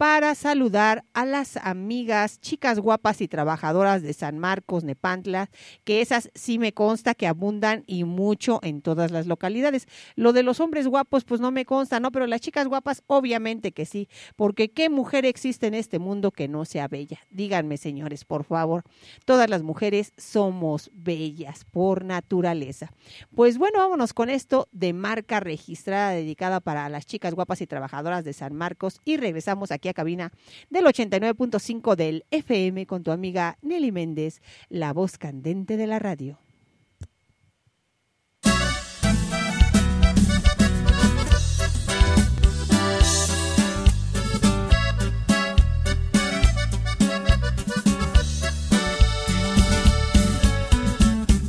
para 0.00 0.34
saludar 0.34 1.04
a 1.12 1.26
las 1.26 1.58
amigas, 1.58 2.40
chicas 2.40 2.80
guapas 2.80 3.20
y 3.20 3.28
trabajadoras 3.28 4.00
de 4.00 4.14
San 4.14 4.38
Marcos, 4.38 4.82
Nepantla, 4.82 5.50
que 5.84 6.00
esas 6.00 6.30
sí 6.34 6.58
me 6.58 6.72
consta 6.72 7.14
que 7.14 7.26
abundan 7.26 7.84
y 7.86 8.04
mucho 8.04 8.60
en 8.62 8.80
todas 8.80 9.10
las 9.10 9.26
localidades. 9.26 9.86
Lo 10.16 10.32
de 10.32 10.42
los 10.42 10.58
hombres 10.58 10.86
guapos, 10.88 11.24
pues 11.24 11.42
no 11.42 11.50
me 11.50 11.66
consta, 11.66 12.00
¿no? 12.00 12.12
Pero 12.12 12.26
las 12.26 12.40
chicas 12.40 12.66
guapas, 12.66 13.02
obviamente 13.08 13.72
que 13.72 13.84
sí, 13.84 14.08
porque 14.36 14.70
¿qué 14.70 14.88
mujer 14.88 15.26
existe 15.26 15.66
en 15.66 15.74
este 15.74 15.98
mundo 15.98 16.30
que 16.30 16.48
no 16.48 16.64
sea 16.64 16.88
bella? 16.88 17.18
Díganme, 17.30 17.76
señores, 17.76 18.24
por 18.24 18.44
favor. 18.44 18.84
Todas 19.26 19.50
las 19.50 19.62
mujeres 19.62 20.14
somos 20.16 20.90
bellas 20.94 21.66
por 21.70 22.06
naturaleza. 22.06 22.90
Pues 23.34 23.58
bueno, 23.58 23.80
vámonos 23.80 24.14
con 24.14 24.30
esto 24.30 24.66
de 24.72 24.94
marca 25.10 25.40
registrada 25.40 26.12
dedicada 26.12 26.60
para 26.60 26.88
las 26.88 27.04
chicas 27.04 27.34
guapas 27.34 27.60
y 27.60 27.66
trabajadoras 27.66 28.22
de 28.22 28.32
San 28.32 28.54
Marcos 28.54 29.00
y 29.04 29.16
regresamos 29.16 29.72
aquí 29.72 29.92
cabina 29.92 30.30
del 30.70 30.84
89.5 30.84 31.96
del 31.96 32.24
FM 32.30 32.86
con 32.86 33.02
tu 33.02 33.10
amiga 33.10 33.58
Nelly 33.60 33.90
Méndez, 33.90 34.40
la 34.68 34.92
voz 34.92 35.18
candente 35.18 35.76
de 35.76 35.88
la 35.88 35.98
radio. 35.98 36.38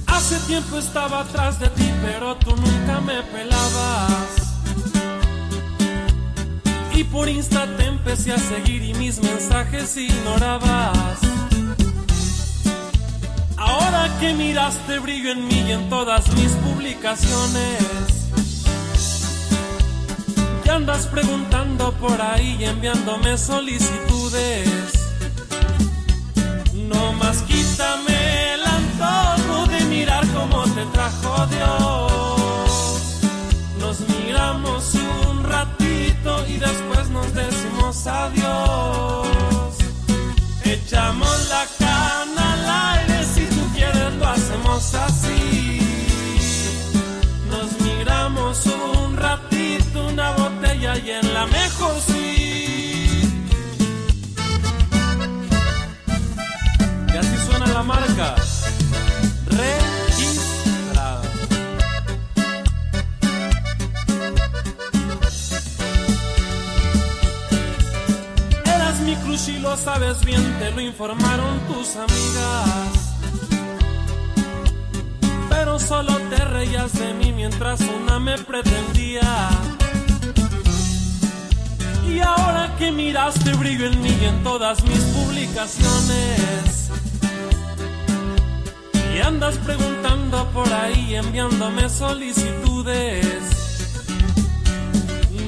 Hace 0.08 0.48
tiempo 0.48 0.78
estaba 0.78 1.22
atrás 1.22 1.60
de 1.60 1.68
ti, 1.70 1.81
tú 2.36 2.56
nunca 2.56 3.02
me 3.02 3.22
pelabas 3.24 4.42
y 6.94 7.04
por 7.06 7.28
Insta 7.28 7.66
te 7.78 7.86
empecé 7.86 8.32
a 8.34 8.38
seguir 8.38 8.84
y 8.84 8.94
mis 8.94 9.22
mensajes 9.22 9.98
ignorabas. 9.98 11.20
Ahora 13.58 14.10
que 14.20 14.34
miraste 14.34 15.00
brillo 15.00 15.32
en 15.32 15.48
mí 15.48 15.64
y 15.68 15.72
en 15.72 15.90
todas 15.90 16.32
mis 16.34 16.52
publicaciones. 16.52 17.80
Ya 20.66 20.76
andas 20.76 21.08
preguntando 21.08 21.92
por 21.94 22.22
ahí 22.22 22.58
y 22.60 22.66
enviándome 22.66 23.38
solicitudes. 23.38 24.94
No 26.74 27.14
más 27.14 27.42
quítame 27.44 28.54
el 28.54 28.64
antojo 28.64 29.66
de 29.68 29.82
mirar 29.86 30.26
trajo 30.94 31.48
Dios. 31.48 32.11
Y 36.48 36.58
después 36.58 37.10
nos 37.10 37.34
decimos 37.34 38.06
adiós. 38.06 39.78
Echamos 40.64 41.50
la 41.50 41.66
cana 41.80 42.54
al 42.54 43.00
aire, 43.00 43.26
si 43.26 43.46
tú 43.46 43.62
quieres 43.74 44.14
lo 44.14 44.28
hacemos 44.28 44.94
así. 44.94 45.80
Nos 47.50 47.80
miramos 47.82 48.66
un 48.68 49.18
ratito, 49.18 50.08
una 50.08 50.32
botella 50.34 50.98
y 50.98 51.12
en 51.12 51.34
la 51.34 51.48
mejor 51.48 52.00
suite. 52.02 53.28
Y 57.14 57.18
así 57.18 57.38
suena 57.48 57.66
la 57.68 57.84
marca. 57.84 58.36
Lo 69.72 69.78
sabes 69.78 70.20
bien, 70.26 70.44
te 70.60 70.70
lo 70.72 70.82
informaron 70.82 71.58
tus 71.68 71.96
amigas. 71.96 73.16
Pero 75.50 75.80
solo 75.80 76.14
te 76.30 76.44
reías 76.44 76.92
de 77.00 77.14
mí 77.14 77.32
mientras 77.32 77.80
una 77.80 78.20
me 78.20 78.38
pretendía. 78.38 79.50
Y 82.06 82.20
ahora 82.20 82.76
que 82.78 82.92
miraste 82.92 83.54
brillo 83.54 83.86
en 83.86 84.02
mí 84.02 84.14
y 84.22 84.26
en 84.26 84.44
todas 84.44 84.84
mis 84.84 85.04
publicaciones. 85.16 86.90
Y 89.16 89.20
andas 89.20 89.56
preguntando 89.60 90.50
por 90.52 90.68
ahí, 90.74 91.16
enviándome 91.16 91.88
solicitudes. 91.88 93.32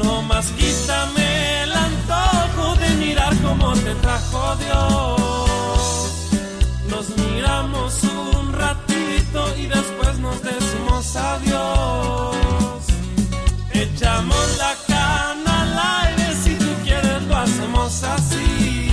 No 0.01 0.21
más 0.21 0.45
quítame 0.51 1.62
mirar 3.14 3.36
cómo 3.43 3.74
te 3.74 3.93
trajo 3.95 4.55
Dios. 4.55 6.11
Nos 6.89 7.05
miramos 7.18 8.03
un 8.03 8.53
ratito 8.53 9.39
y 9.57 9.68
después 9.68 10.18
nos 10.20 10.41
decimos 10.41 11.16
adiós. 11.16 12.84
Echamos 13.72 14.57
la 14.57 14.74
cana 14.88 15.53
al 15.64 16.07
aire, 16.07 16.28
si 16.43 16.55
tú 16.55 16.72
quieres 16.84 17.22
lo 17.24 17.36
hacemos 17.36 18.03
así. 18.03 18.89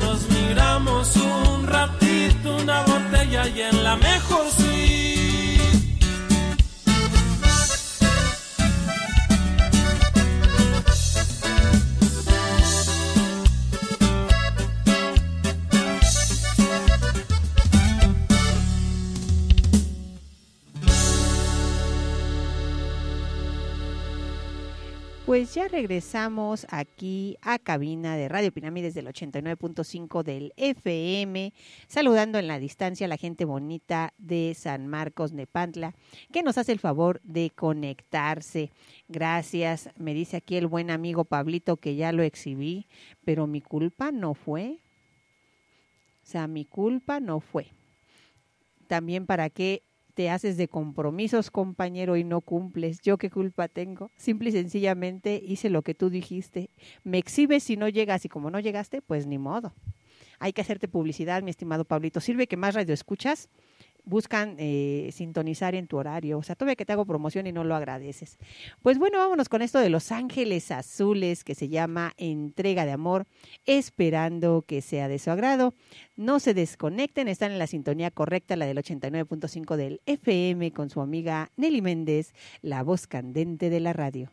Nos 0.00 0.28
miramos 0.28 1.16
un 1.16 1.66
ratito, 1.66 2.56
una 2.62 2.82
botella 2.82 3.48
y 3.48 3.60
en 3.62 3.82
la 3.82 3.96
mejor 3.96 4.44
suite. 4.56 4.93
Pues 25.34 25.52
ya 25.52 25.66
regresamos 25.66 26.64
aquí 26.70 27.36
a 27.42 27.58
cabina 27.58 28.16
de 28.16 28.28
Radio 28.28 28.52
Pirámides 28.52 28.94
del 28.94 29.08
89.5 29.08 30.22
del 30.22 30.52
FM, 30.56 31.52
saludando 31.88 32.38
en 32.38 32.46
la 32.46 32.60
distancia 32.60 33.06
a 33.06 33.08
la 33.08 33.16
gente 33.16 33.44
bonita 33.44 34.14
de 34.16 34.54
San 34.54 34.86
Marcos, 34.86 35.32
Nepantla, 35.32 35.96
que 36.32 36.44
nos 36.44 36.56
hace 36.56 36.70
el 36.70 36.78
favor 36.78 37.20
de 37.24 37.50
conectarse. 37.50 38.70
Gracias, 39.08 39.90
me 39.96 40.14
dice 40.14 40.36
aquí 40.36 40.54
el 40.54 40.68
buen 40.68 40.88
amigo 40.88 41.24
Pablito 41.24 41.78
que 41.78 41.96
ya 41.96 42.12
lo 42.12 42.22
exhibí, 42.22 42.86
pero 43.24 43.48
mi 43.48 43.60
culpa 43.60 44.12
no 44.12 44.34
fue. 44.34 44.78
O 46.22 46.26
sea, 46.26 46.46
mi 46.46 46.64
culpa 46.64 47.18
no 47.18 47.40
fue. 47.40 47.72
También 48.86 49.26
para 49.26 49.50
qué 49.50 49.82
te 50.14 50.30
haces 50.30 50.56
de 50.56 50.68
compromisos, 50.68 51.50
compañero, 51.50 52.16
y 52.16 52.24
no 52.24 52.40
cumples. 52.40 53.00
¿Yo 53.02 53.18
qué 53.18 53.30
culpa 53.30 53.68
tengo? 53.68 54.10
Simple 54.16 54.50
y 54.50 54.52
sencillamente 54.52 55.42
hice 55.44 55.70
lo 55.70 55.82
que 55.82 55.94
tú 55.94 56.08
dijiste. 56.08 56.70
Me 57.02 57.18
exhibes 57.18 57.64
si 57.64 57.76
no 57.76 57.88
llegas 57.88 58.24
y 58.24 58.28
como 58.28 58.50
no 58.50 58.60
llegaste, 58.60 59.02
pues 59.02 59.26
ni 59.26 59.38
modo. 59.38 59.74
Hay 60.38 60.52
que 60.52 60.60
hacerte 60.60 60.88
publicidad, 60.88 61.42
mi 61.42 61.50
estimado 61.50 61.84
Pablito. 61.84 62.20
Sirve 62.20 62.46
que 62.46 62.56
más 62.56 62.74
radio 62.74 62.94
escuchas 62.94 63.48
buscan 64.04 64.56
eh, 64.58 65.10
sintonizar 65.12 65.74
en 65.74 65.86
tu 65.86 65.96
horario. 65.96 66.38
O 66.38 66.42
sea, 66.42 66.54
tuve 66.54 66.76
que 66.76 66.84
te 66.84 66.92
hago 66.92 67.04
promoción 67.04 67.46
y 67.46 67.52
no 67.52 67.64
lo 67.64 67.74
agradeces. 67.74 68.38
Pues 68.82 68.98
bueno, 68.98 69.18
vámonos 69.18 69.48
con 69.48 69.62
esto 69.62 69.78
de 69.78 69.90
Los 69.90 70.12
Ángeles 70.12 70.70
Azules 70.70 71.44
que 71.44 71.54
se 71.54 71.68
llama 71.68 72.12
Entrega 72.16 72.84
de 72.84 72.92
Amor, 72.92 73.26
esperando 73.66 74.64
que 74.66 74.82
sea 74.82 75.08
de 75.08 75.18
su 75.18 75.30
agrado. 75.30 75.74
No 76.16 76.40
se 76.40 76.54
desconecten, 76.54 77.28
están 77.28 77.52
en 77.52 77.58
la 77.58 77.66
sintonía 77.66 78.10
correcta, 78.10 78.56
la 78.56 78.66
del 78.66 78.78
89.5 78.78 79.76
del 79.76 80.00
FM 80.06 80.72
con 80.72 80.90
su 80.90 81.00
amiga 81.00 81.50
Nelly 81.56 81.82
Méndez, 81.82 82.32
la 82.62 82.82
voz 82.82 83.06
candente 83.06 83.70
de 83.70 83.80
la 83.80 83.92
radio. 83.92 84.30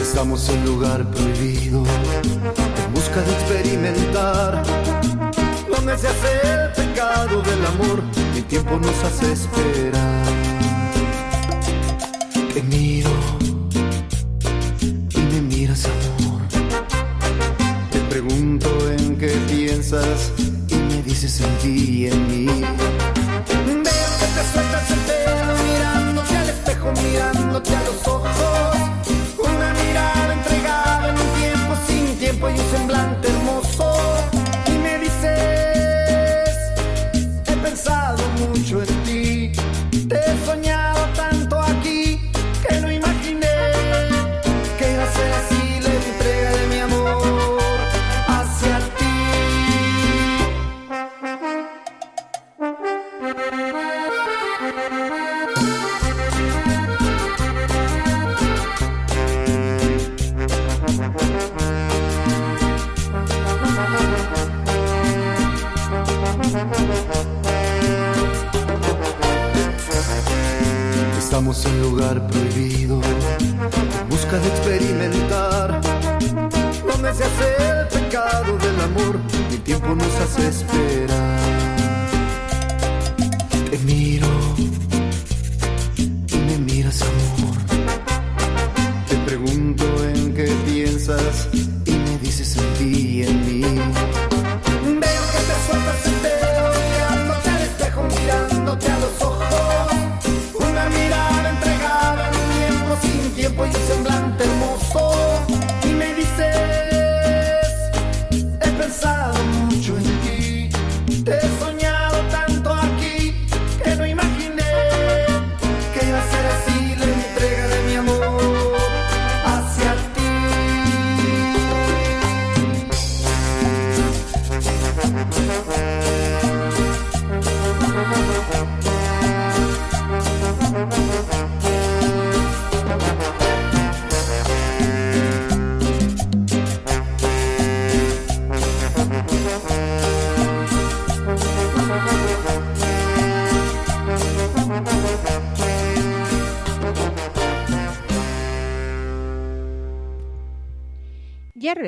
Estamos 0.00 0.48
en 0.48 0.64
lugar 0.64 1.04
prohibido, 1.10 1.82
en 1.82 2.94
busca 2.94 3.20
de 3.20 3.32
experimentar, 3.32 4.62
donde 5.68 5.98
se 5.98 6.08
hace 6.08 6.28
el 6.44 6.72
pecado 6.72 7.42
del 7.42 7.66
amor, 7.66 8.02
mi 8.34 8.42
tiempo 8.42 8.78
nos 8.78 9.04
hace 9.04 9.32
esperar. 9.32 10.63
Y 20.68 20.74
me 20.74 21.02
dices 21.02 21.40
en 21.40 21.58
ti 21.58 21.68
y 21.68 22.06
en 22.08 22.26
mí. 22.26 22.46
Veo 22.46 23.82
que 23.84 24.26
te 24.34 24.52
sueltas 24.52 24.90
el 24.90 24.98
pelo 24.98 25.54
mirándote 25.62 26.36
al 26.36 26.48
espejo, 26.48 26.92
mirándote 27.00 27.76
a 27.76 27.82
los 27.84 28.08
ojos. 28.08 28.73
Estamos 71.54 71.66
en 71.66 71.82
lugar 71.82 72.26
prohibido, 72.26 73.00
en 73.00 74.08
busca 74.08 74.38
de 74.38 74.48
experimentar, 74.48 75.80
donde 76.84 77.14
se 77.14 77.22
hace 77.22 77.80
el 77.80 77.86
pecado 77.86 78.58
del 78.58 78.80
amor, 78.80 79.20
mi 79.48 79.58
tiempo 79.58 79.94
nos 79.94 80.14
hace 80.16 80.48
esperar. 80.48 81.43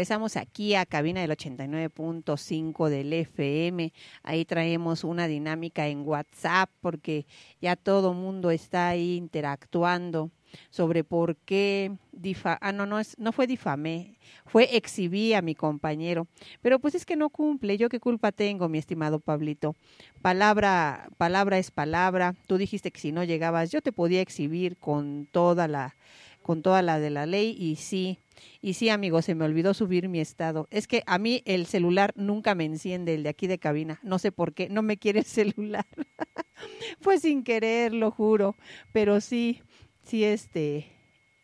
Regresamos 0.07 0.37
aquí 0.37 0.77
a 0.77 0.87
cabina 0.87 1.21
del 1.21 1.33
89.5 1.33 2.89
del 2.89 3.13
FM. 3.13 3.93
Ahí 4.23 4.45
traemos 4.45 5.03
una 5.03 5.27
dinámica 5.27 5.89
en 5.89 6.07
WhatsApp 6.07 6.71
porque 6.81 7.27
ya 7.61 7.75
todo 7.75 8.15
mundo 8.15 8.53
está 8.53 8.87
ahí 8.87 9.17
interactuando 9.17 10.31
sobre 10.71 11.03
por 11.03 11.35
qué 11.39 11.91
difa 12.13 12.57
ah 12.61 12.71
no 12.71 12.87
no 12.87 13.01
es 13.01 13.19
no 13.19 13.33
fue 13.33 13.49
difamé, 13.49 14.17
fue 14.47 14.77
exhibí 14.77 15.35
a 15.35 15.43
mi 15.43 15.57
compañero, 15.57 16.29
pero 16.63 16.79
pues 16.79 16.95
es 16.95 17.05
que 17.05 17.17
no 17.17 17.29
cumple, 17.29 17.77
yo 17.77 17.89
qué 17.89 17.99
culpa 17.99 18.31
tengo, 18.31 18.69
mi 18.69 18.79
estimado 18.79 19.19
Pablito. 19.19 19.75
Palabra 20.23 21.09
palabra 21.19 21.59
es 21.59 21.73
palabra. 21.73 22.37
Tú 22.47 22.59
dijiste 22.59 22.93
que 22.93 23.01
si 23.01 23.11
no 23.11 23.25
llegabas 23.25 23.73
yo 23.73 23.83
te 23.83 23.91
podía 23.91 24.21
exhibir 24.21 24.77
con 24.77 25.27
toda 25.33 25.67
la 25.67 25.97
con 26.43 26.63
toda 26.63 26.81
la 26.81 27.01
de 27.01 27.11
la 27.11 27.27
ley 27.27 27.57
y 27.59 27.75
sí, 27.75 28.21
y 28.61 28.75
sí, 28.75 28.89
amigo, 28.89 29.23
se 29.23 29.35
me 29.35 29.45
olvidó 29.45 29.75
subir 29.75 30.09
mi 30.09 30.21
estado. 30.21 30.67
Es 30.71 30.87
que 30.87 31.03
a 31.07 31.19
mí 31.19 31.43
el 31.45 31.67
celular 31.67 32.13
nunca 32.17 32.55
me 32.55 32.65
enciende, 32.65 33.15
el 33.15 33.23
de 33.23 33.29
aquí 33.29 33.47
de 33.47 33.59
cabina. 33.59 34.01
No 34.03 34.19
sé 34.19 34.33
por 34.33 34.55
qué, 34.55 34.69
no 34.69 34.83
me 34.83 34.97
quiere 34.97 35.21
el 35.21 35.25
celular. 35.25 35.87
Fue 37.01 37.19
sin 37.19 37.45
querer, 37.45 37.93
lo 37.93 38.11
juro. 38.11 38.57
Pero 38.93 39.21
sí, 39.21 39.63
sí, 40.03 40.25
este, 40.25 40.87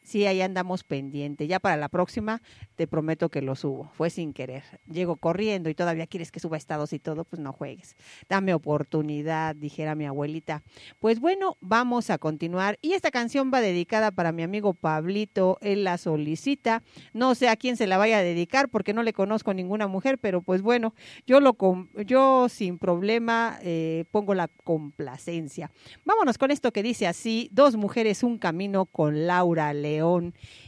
sí, 0.03 0.27
ahí 0.27 0.41
andamos 0.41 0.85
pendiente. 0.85 1.47
Ya 1.47 1.61
para 1.61 1.77
la 1.77 1.89
próxima 1.89 2.43
te 2.77 2.87
prometo 2.87 3.29
que 3.29 3.43
lo 3.43 3.55
subo. 3.55 3.91
Fue 3.95 4.11
sin 4.11 4.33
querer. 4.33 4.63
Llego 4.91 5.17
corriendo 5.17 5.71
y 5.71 5.75
todavía 5.75 6.07
quieres 6.07 6.31
que 6.31 6.41
suba 6.41 6.57
estados 6.57 6.93
y 6.93 6.99
todo, 6.99 7.25
pues 7.25 7.41
no 7.41 7.53
juegues. 7.53 7.97
Dame 8.29 8.55
oportunidad, 8.55 9.55
dijera 9.55 9.95
mi 9.95 10.07
abuelita. 10.07 10.63
Pues 10.99 11.21
bueno, 11.21 11.57
vamos 11.61 12.11
a 12.11 12.19
continuar. 12.19 12.79
Y 12.83 12.93
esta 12.93 13.11
canción 13.11 13.51
va 13.53 13.61
dedicada 13.61 14.11
para 14.11 14.33
mi 14.33 14.43
amigo 14.43 14.75
Pablito. 14.75 15.59
Él 15.61 15.85
la 15.85 15.99
solicita. 15.99 16.83
No 17.13 17.35
sé 17.35 17.49
a 17.49 17.57
quién 17.57 17.77
se 17.77 17.87
la 17.87 17.99
vaya 17.99 18.19
a 18.19 18.23
dedicar 18.23 18.69
porque 18.69 18.93
no 18.93 19.03
le 19.03 19.13
conozco 19.13 19.55
ninguna 19.55 19.87
mujer, 19.87 20.19
pero 20.19 20.43
pues 20.43 20.63
bueno, 20.63 20.95
yo 21.27 21.41
lo 21.41 21.57
yo 22.05 22.49
sin 22.49 22.79
problema 22.79 23.59
eh, 23.63 24.05
pongo 24.11 24.35
la 24.35 24.49
complacencia. 24.49 25.71
Vámonos 26.05 26.39
con 26.39 26.51
esto 26.51 26.73
que 26.73 26.83
dice 26.83 27.07
así: 27.07 27.49
Dos 27.53 27.77
mujeres, 27.77 28.23
un 28.23 28.39
camino 28.39 28.87
con 28.87 29.27
Laura 29.27 29.73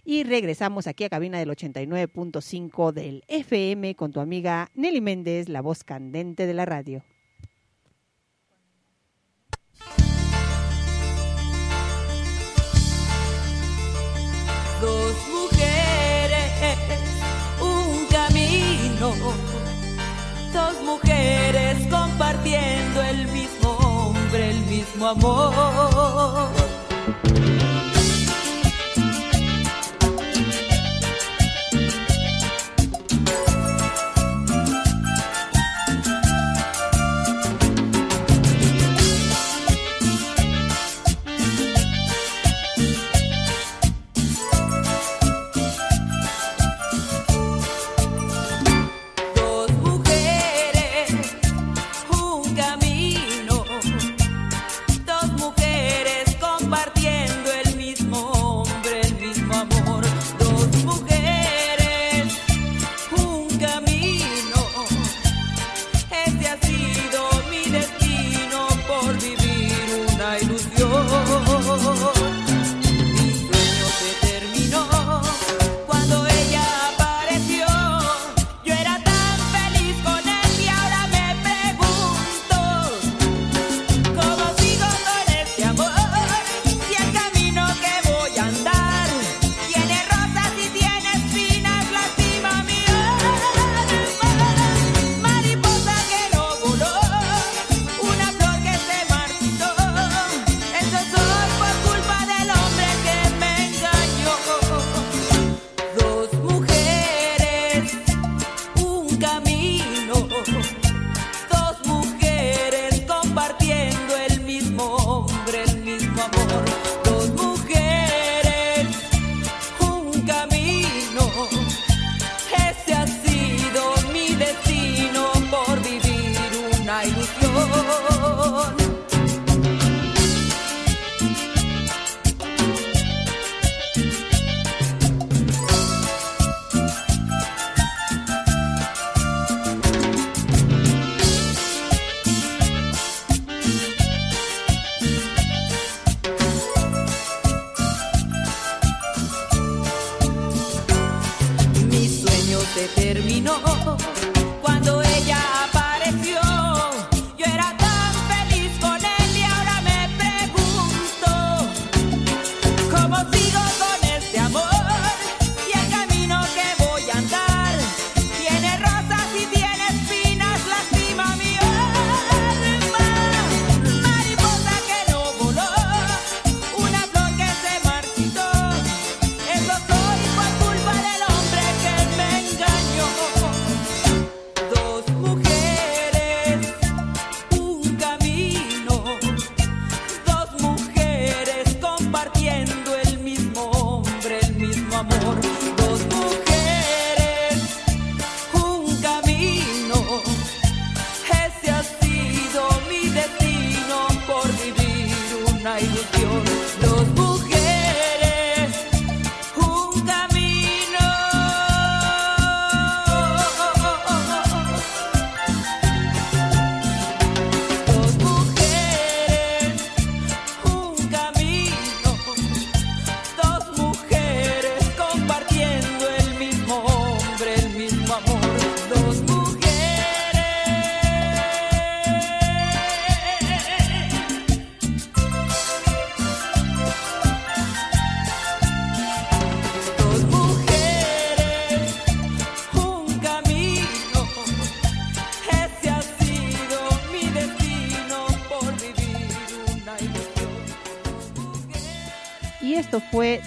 Y 0.04 0.24
regresamos 0.24 0.86
aquí 0.86 1.04
a 1.04 1.08
cabina 1.08 1.38
del 1.38 1.48
89.5 1.50 2.92
del 2.92 3.22
FM 3.28 3.94
con 3.94 4.12
tu 4.12 4.20
amiga 4.20 4.68
Nelly 4.74 5.00
Méndez, 5.00 5.48
la 5.48 5.62
voz 5.62 5.84
candente 5.84 6.46
de 6.46 6.54
la 6.54 6.64
radio. 6.66 7.02
Dos 14.80 15.16
mujeres, 15.32 16.78
un 17.60 18.06
camino. 18.10 19.14
Dos 20.52 20.82
mujeres 20.84 21.78
compartiendo 21.88 23.02
el 23.02 23.26
mismo 23.28 23.70
hombre, 23.78 24.50
el 24.50 24.60
mismo 24.66 25.06
amor. 25.06 26.50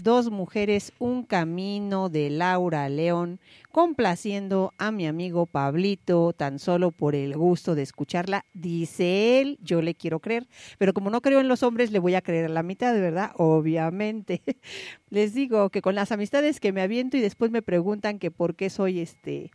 Dos 0.08 0.32
Mujeres, 0.32 0.94
Un 1.00 1.24
Camino 1.24 2.08
de 2.08 2.30
Laura 2.30 2.88
León, 2.88 3.42
complaciendo 3.74 4.74
a 4.78 4.90
mi 4.90 5.06
amigo 5.06 5.48
Pablito, 5.48 6.32
tan 6.32 6.60
solo 6.60 6.92
por 6.92 7.14
el 7.14 7.36
gusto 7.36 7.76
de 7.76 7.82
escucharla. 7.82 8.46
Dice 8.54 9.42
él, 9.42 9.60
yo 9.62 9.82
le 9.82 9.96
quiero 9.96 10.22
creer, 10.22 10.48
pero 10.78 10.94
como 10.94 11.10
no 11.10 11.20
creo 11.20 11.42
en 11.42 11.50
los 11.50 11.62
hombres, 11.62 11.92
le 11.92 12.00
voy 12.00 12.16
a 12.16 12.22
creer 12.22 12.46
a 12.46 12.54
la 12.54 12.64
mitad, 12.64 12.94
¿verdad? 12.94 13.34
Obviamente. 13.36 14.42
Les 15.10 15.34
digo 15.34 15.70
que 15.72 15.82
con 15.82 15.94
las 15.94 16.14
amistades 16.14 16.62
que 16.62 16.72
me 16.72 16.82
aviento 16.82 17.18
y 17.18 17.20
después 17.20 17.52
me 17.52 17.62
preguntan 17.62 18.18
que 18.18 18.32
por 18.32 18.56
qué 18.56 18.70
soy 18.70 19.02
este, 19.02 19.52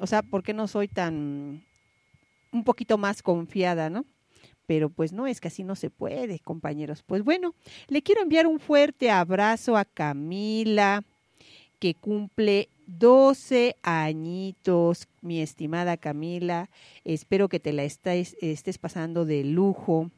o 0.00 0.08
sea, 0.08 0.24
por 0.24 0.42
qué 0.42 0.52
no 0.52 0.66
soy 0.66 0.88
tan, 0.88 1.64
un 2.50 2.64
poquito 2.64 2.98
más 2.98 3.22
confiada, 3.22 3.88
¿no? 3.88 4.04
Pero 4.66 4.90
pues 4.90 5.12
no, 5.12 5.26
es 5.26 5.40
que 5.40 5.48
así 5.48 5.64
no 5.64 5.76
se 5.76 5.90
puede, 5.90 6.38
compañeros. 6.38 7.02
Pues 7.02 7.22
bueno, 7.22 7.54
le 7.88 8.02
quiero 8.02 8.22
enviar 8.22 8.46
un 8.46 8.60
fuerte 8.60 9.10
abrazo 9.10 9.76
a 9.76 9.84
Camila, 9.84 11.04
que 11.78 11.94
cumple 11.94 12.68
12 12.86 13.76
añitos, 13.82 15.08
mi 15.20 15.40
estimada 15.40 15.96
Camila. 15.96 16.70
Espero 17.04 17.48
que 17.48 17.60
te 17.60 17.72
la 17.72 17.84
estés, 17.84 18.36
estés 18.40 18.78
pasando 18.78 19.24
de 19.24 19.44
lujo. 19.44 20.10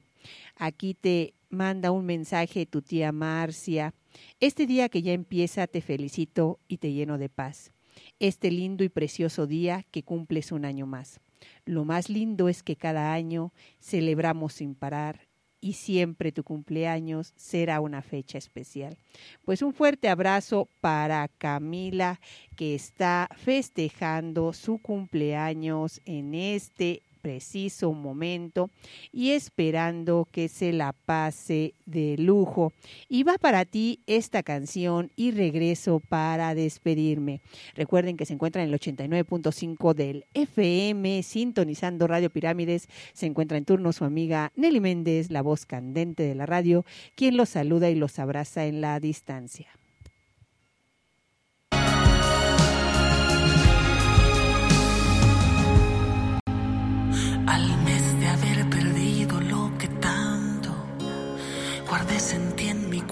Aquí 0.57 0.95
te 0.95 1.35
manda 1.51 1.91
un 1.91 2.05
mensaje 2.05 2.67
tu 2.67 2.83
tía 2.83 3.13
Marcia. 3.13 3.95
Este 4.41 4.67
día 4.67 4.89
que 4.89 5.03
ya 5.03 5.13
empieza 5.13 5.67
te 5.67 5.81
felicito 5.81 6.59
y 6.69 6.79
te 6.79 6.93
lleno 6.93 7.19
de 7.19 7.29
paz. 7.29 7.73
Este 8.19 8.51
lindo 8.51 8.85
y 8.85 8.89
precioso 8.89 9.47
día 9.47 9.85
que 9.91 10.03
cumples 10.03 10.53
un 10.53 10.65
año 10.65 10.87
más. 10.87 11.21
Lo 11.65 11.85
más 11.85 12.09
lindo 12.09 12.49
es 12.49 12.63
que 12.63 12.77
cada 12.77 13.13
año 13.13 13.53
celebramos 13.81 14.55
sin 14.55 14.75
parar 14.75 15.29
y 15.65 15.73
siempre 15.73 16.31
tu 16.31 16.45
cumpleaños 16.45 17.33
será 17.37 17.81
una 17.81 18.03
fecha 18.03 18.37
especial. 18.37 18.99
Pues 19.47 19.63
un 19.63 19.73
fuerte 19.73 20.11
abrazo 20.11 20.69
para 20.83 21.27
Camila 21.29 22.21
que 22.55 22.75
está 22.75 23.31
festejando 23.35 24.53
su 24.53 24.77
cumpleaños 24.77 26.03
en 26.05 26.35
este 26.35 27.01
preciso 27.25 27.91
momento 27.95 28.69
y 29.11 29.31
esperando 29.31 30.29
que 30.31 30.49
se 30.49 30.75
la 30.75 30.93
pase 30.93 31.73
de 31.87 32.17
lujo. 32.19 32.75
Y 33.09 33.23
va 33.23 33.39
para 33.39 33.65
ti 33.65 34.01
esta 34.07 34.43
canción 34.43 35.11
y 35.17 35.31
regreso 35.31 36.03
para 36.07 36.55
despedirme. 36.55 37.41
Recuerden 37.75 38.19
que 38.19 38.27
se 38.27 38.35
encuentra 38.35 38.63
en 38.63 38.69
el 38.69 38.79
89.5 38.79 39.95
del 39.95 40.27
FM, 40.35 41.23
sintonizando 41.23 42.07
Radio 42.07 42.29
Pirámides. 42.29 42.89
Se 43.15 43.25
encuentra 43.25 43.57
en 43.57 43.65
turno 43.65 43.95
su 43.95 44.05
amiga 44.05 44.53
Nelly 44.55 44.81
Méndez, 44.81 45.31
la 45.31 45.41
voz 45.41 45.65
candente 45.65 46.25
de 46.25 46.35
la 46.35 46.45
radio, 46.45 46.85
quien 47.15 47.39
los 47.39 47.49
saluda 47.49 47.89
y 47.89 47.95
los 47.95 48.19
abraza 48.19 48.67
en 48.67 48.83
la 48.83 49.01
distancia. 49.01 49.69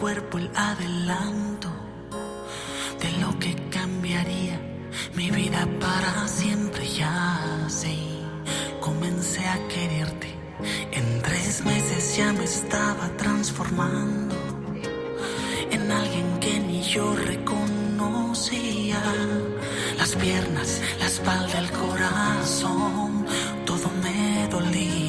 Cuerpo 0.02 0.36
el 0.38 0.50
adelanto 0.56 1.68
de 3.00 3.10
lo 3.20 3.38
que 3.38 3.54
cambiaría 3.70 4.60
mi 5.14 5.30
vida 5.30 5.64
para 5.78 6.26
siempre. 6.26 6.88
Ya 6.88 7.64
así 7.66 8.18
comencé 8.80 9.46
a 9.46 9.56
quererte. 9.68 10.34
En 10.90 11.22
tres 11.22 11.64
meses 11.64 12.16
ya 12.16 12.32
me 12.32 12.42
estaba 12.42 13.16
transformando 13.16 14.34
en 15.70 15.92
alguien 15.92 16.40
que 16.40 16.58
ni 16.58 16.82
yo 16.82 17.14
reconocía. 17.14 19.00
Las 19.98 20.16
piernas, 20.16 20.80
la 20.98 21.06
espalda, 21.06 21.58
el 21.60 21.70
corazón, 21.70 23.24
todo 23.64 23.88
me 24.02 24.48
dolía. 24.48 25.01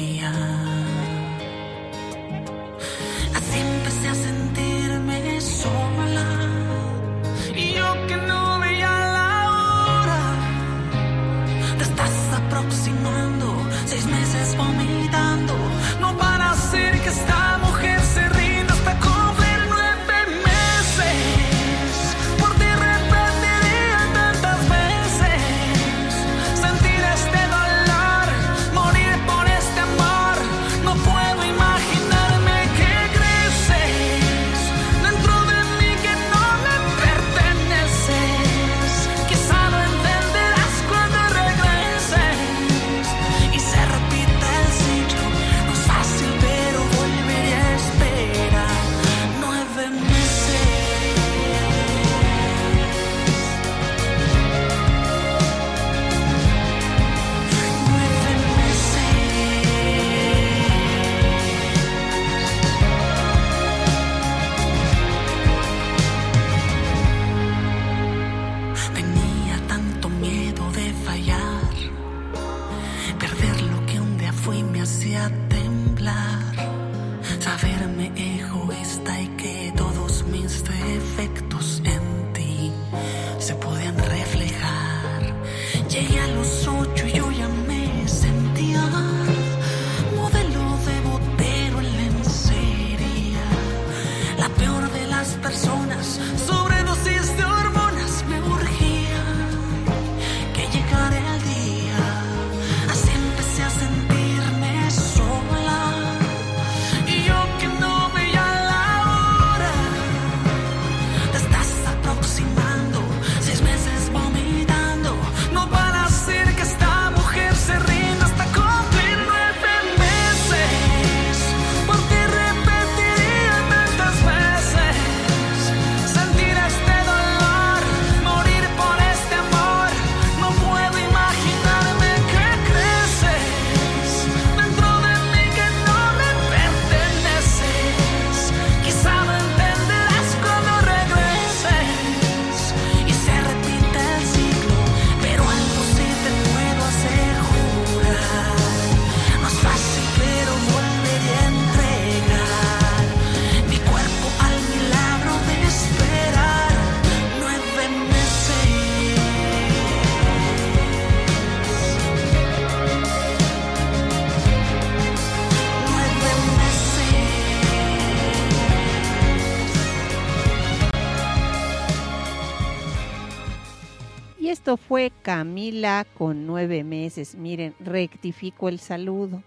Fue 174.76 175.12
Camila 175.22 176.06
con 176.16 176.46
nueve 176.46 176.84
meses. 176.84 177.34
Miren, 177.34 177.74
rectifico 177.80 178.68
el 178.68 178.78
saludo. 178.78 179.42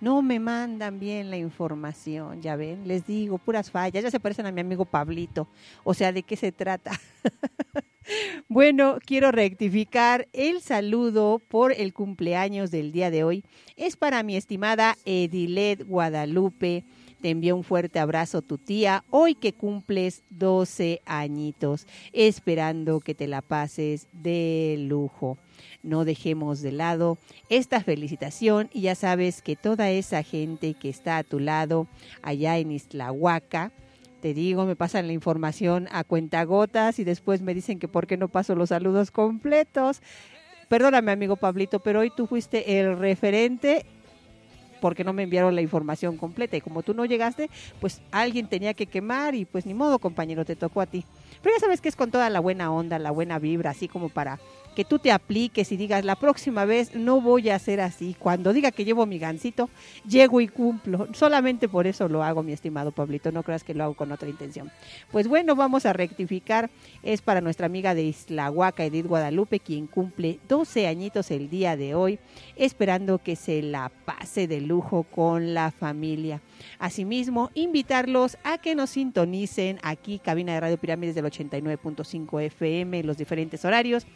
No 0.00 0.22
me 0.22 0.38
mandan 0.38 0.98
bien 0.98 1.28
la 1.28 1.36
información, 1.36 2.40
ya 2.40 2.56
ven, 2.56 2.88
les 2.88 3.06
digo, 3.06 3.36
puras 3.36 3.70
fallas, 3.70 4.02
ya 4.02 4.10
se 4.10 4.18
parecen 4.18 4.46
a 4.46 4.52
mi 4.52 4.62
amigo 4.62 4.86
Pablito. 4.86 5.46
O 5.84 5.92
sea, 5.92 6.10
¿de 6.10 6.22
qué 6.22 6.36
se 6.36 6.52
trata? 6.52 6.92
bueno, 8.48 8.96
quiero 9.04 9.30
rectificar 9.30 10.26
el 10.32 10.62
saludo 10.62 11.38
por 11.38 11.72
el 11.72 11.92
cumpleaños 11.92 12.70
del 12.70 12.92
día 12.92 13.10
de 13.10 13.24
hoy. 13.24 13.44
Es 13.76 13.96
para 13.96 14.22
mi 14.22 14.36
estimada 14.36 14.96
Edilet 15.04 15.86
Guadalupe. 15.86 16.84
Te 17.20 17.30
envío 17.30 17.56
un 17.56 17.64
fuerte 17.64 17.98
abrazo 17.98 18.42
tu 18.42 18.58
tía, 18.58 19.04
hoy 19.10 19.34
que 19.34 19.52
cumples 19.52 20.22
12 20.30 21.02
añitos, 21.04 21.86
esperando 22.12 23.00
que 23.00 23.14
te 23.14 23.26
la 23.26 23.42
pases 23.42 24.08
de 24.12 24.76
lujo 24.78 25.38
no 25.82 26.04
dejemos 26.04 26.62
de 26.62 26.72
lado 26.72 27.18
esta 27.48 27.82
felicitación 27.82 28.68
y 28.72 28.82
ya 28.82 28.94
sabes 28.94 29.42
que 29.42 29.56
toda 29.56 29.90
esa 29.90 30.22
gente 30.22 30.74
que 30.74 30.88
está 30.88 31.18
a 31.18 31.24
tu 31.24 31.38
lado 31.38 31.86
allá 32.22 32.58
en 32.58 32.72
Islahuaca, 32.72 33.72
te 34.20 34.34
digo, 34.34 34.66
me 34.66 34.76
pasan 34.76 35.06
la 35.06 35.14
información 35.14 35.88
a 35.92 36.04
cuentagotas 36.04 36.98
y 36.98 37.04
después 37.04 37.40
me 37.40 37.54
dicen 37.54 37.78
que 37.78 37.88
por 37.88 38.06
qué 38.06 38.16
no 38.16 38.28
paso 38.28 38.54
los 38.54 38.68
saludos 38.68 39.10
completos. 39.10 40.02
Perdóname, 40.68 41.10
amigo 41.10 41.36
Pablito, 41.36 41.80
pero 41.80 42.00
hoy 42.00 42.12
tú 42.14 42.26
fuiste 42.26 42.78
el 42.78 42.98
referente 42.98 43.86
porque 44.80 45.04
no 45.04 45.12
me 45.12 45.22
enviaron 45.22 45.54
la 45.54 45.62
información 45.62 46.16
completa 46.16 46.56
y 46.56 46.60
como 46.60 46.82
tú 46.82 46.94
no 46.94 47.04
llegaste, 47.04 47.50
pues 47.80 48.00
alguien 48.10 48.48
tenía 48.48 48.74
que 48.74 48.86
quemar 48.86 49.34
y 49.34 49.44
pues 49.44 49.66
ni 49.66 49.74
modo, 49.74 49.98
compañero, 49.98 50.44
te 50.44 50.56
tocó 50.56 50.80
a 50.80 50.86
ti. 50.86 51.04
Pero 51.42 51.54
ya 51.54 51.60
sabes 51.60 51.80
que 51.80 51.88
es 51.88 51.96
con 51.96 52.10
toda 52.10 52.30
la 52.30 52.40
buena 52.40 52.72
onda, 52.72 52.98
la 52.98 53.10
buena 53.10 53.38
vibra, 53.38 53.70
así 53.70 53.88
como 53.88 54.08
para 54.08 54.38
que 54.74 54.84
tú 54.84 54.98
te 54.98 55.12
apliques 55.12 55.72
y 55.72 55.76
digas, 55.76 56.04
la 56.04 56.16
próxima 56.16 56.64
vez 56.64 56.94
no 56.94 57.20
voy 57.20 57.50
a 57.50 57.56
hacer 57.56 57.80
así. 57.80 58.16
Cuando 58.18 58.52
diga 58.52 58.70
que 58.70 58.84
llevo 58.84 59.06
mi 59.06 59.18
gancito, 59.18 59.68
llego 60.08 60.40
y 60.40 60.48
cumplo. 60.48 61.08
Solamente 61.12 61.68
por 61.68 61.86
eso 61.86 62.08
lo 62.08 62.22
hago, 62.22 62.42
mi 62.42 62.52
estimado 62.52 62.92
Pablito. 62.92 63.32
No 63.32 63.42
creas 63.42 63.64
que 63.64 63.74
lo 63.74 63.84
hago 63.84 63.94
con 63.94 64.12
otra 64.12 64.28
intención. 64.28 64.70
Pues 65.10 65.28
bueno, 65.28 65.56
vamos 65.56 65.86
a 65.86 65.92
rectificar. 65.92 66.70
Es 67.02 67.22
para 67.22 67.40
nuestra 67.40 67.66
amiga 67.66 67.94
de 67.94 68.04
Isla 68.04 68.50
Huaca, 68.50 68.84
Edith 68.84 69.06
Guadalupe, 69.06 69.60
quien 69.60 69.86
cumple 69.86 70.38
12 70.48 70.86
añitos 70.86 71.30
el 71.30 71.50
día 71.50 71.76
de 71.76 71.94
hoy, 71.94 72.18
esperando 72.56 73.18
que 73.18 73.36
se 73.36 73.62
la 73.62 73.90
pase 74.04 74.46
de 74.46 74.60
lujo 74.60 75.02
con 75.04 75.54
la 75.54 75.70
familia. 75.70 76.40
Asimismo, 76.78 77.50
invitarlos 77.54 78.38
a 78.44 78.58
que 78.58 78.74
nos 78.74 78.90
sintonicen 78.90 79.78
aquí, 79.82 80.18
cabina 80.18 80.54
de 80.54 80.60
Radio 80.60 80.78
Pirámides 80.78 81.14
del 81.14 81.24
89.5 81.24 82.42
FM, 82.42 83.02
los 83.02 83.16
diferentes 83.16 83.64
horarios. 83.64 84.06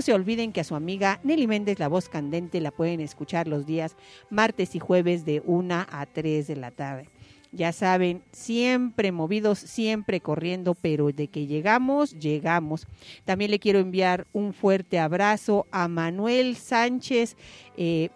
No 0.00 0.04
se 0.04 0.14
olviden 0.14 0.52
que 0.52 0.62
a 0.62 0.64
su 0.64 0.76
amiga 0.76 1.20
Nelly 1.24 1.46
Méndez, 1.46 1.78
la 1.78 1.86
voz 1.86 2.08
candente, 2.08 2.62
la 2.62 2.70
pueden 2.70 3.00
escuchar 3.00 3.46
los 3.46 3.66
días 3.66 3.98
martes 4.30 4.74
y 4.74 4.78
jueves 4.78 5.26
de 5.26 5.42
1 5.44 5.74
a 5.90 6.06
3 6.06 6.46
de 6.46 6.56
la 6.56 6.70
tarde. 6.70 7.10
Ya 7.52 7.70
saben, 7.72 8.22
siempre 8.32 9.12
movidos, 9.12 9.58
siempre 9.58 10.22
corriendo, 10.22 10.74
pero 10.74 11.12
de 11.12 11.28
que 11.28 11.46
llegamos, 11.46 12.18
llegamos. 12.18 12.86
También 13.26 13.50
le 13.50 13.58
quiero 13.58 13.78
enviar 13.78 14.26
un 14.32 14.54
fuerte 14.54 14.98
abrazo 14.98 15.66
a 15.70 15.86
Manuel 15.86 16.56
Sánchez. 16.56 17.36
Eh, 17.76 18.08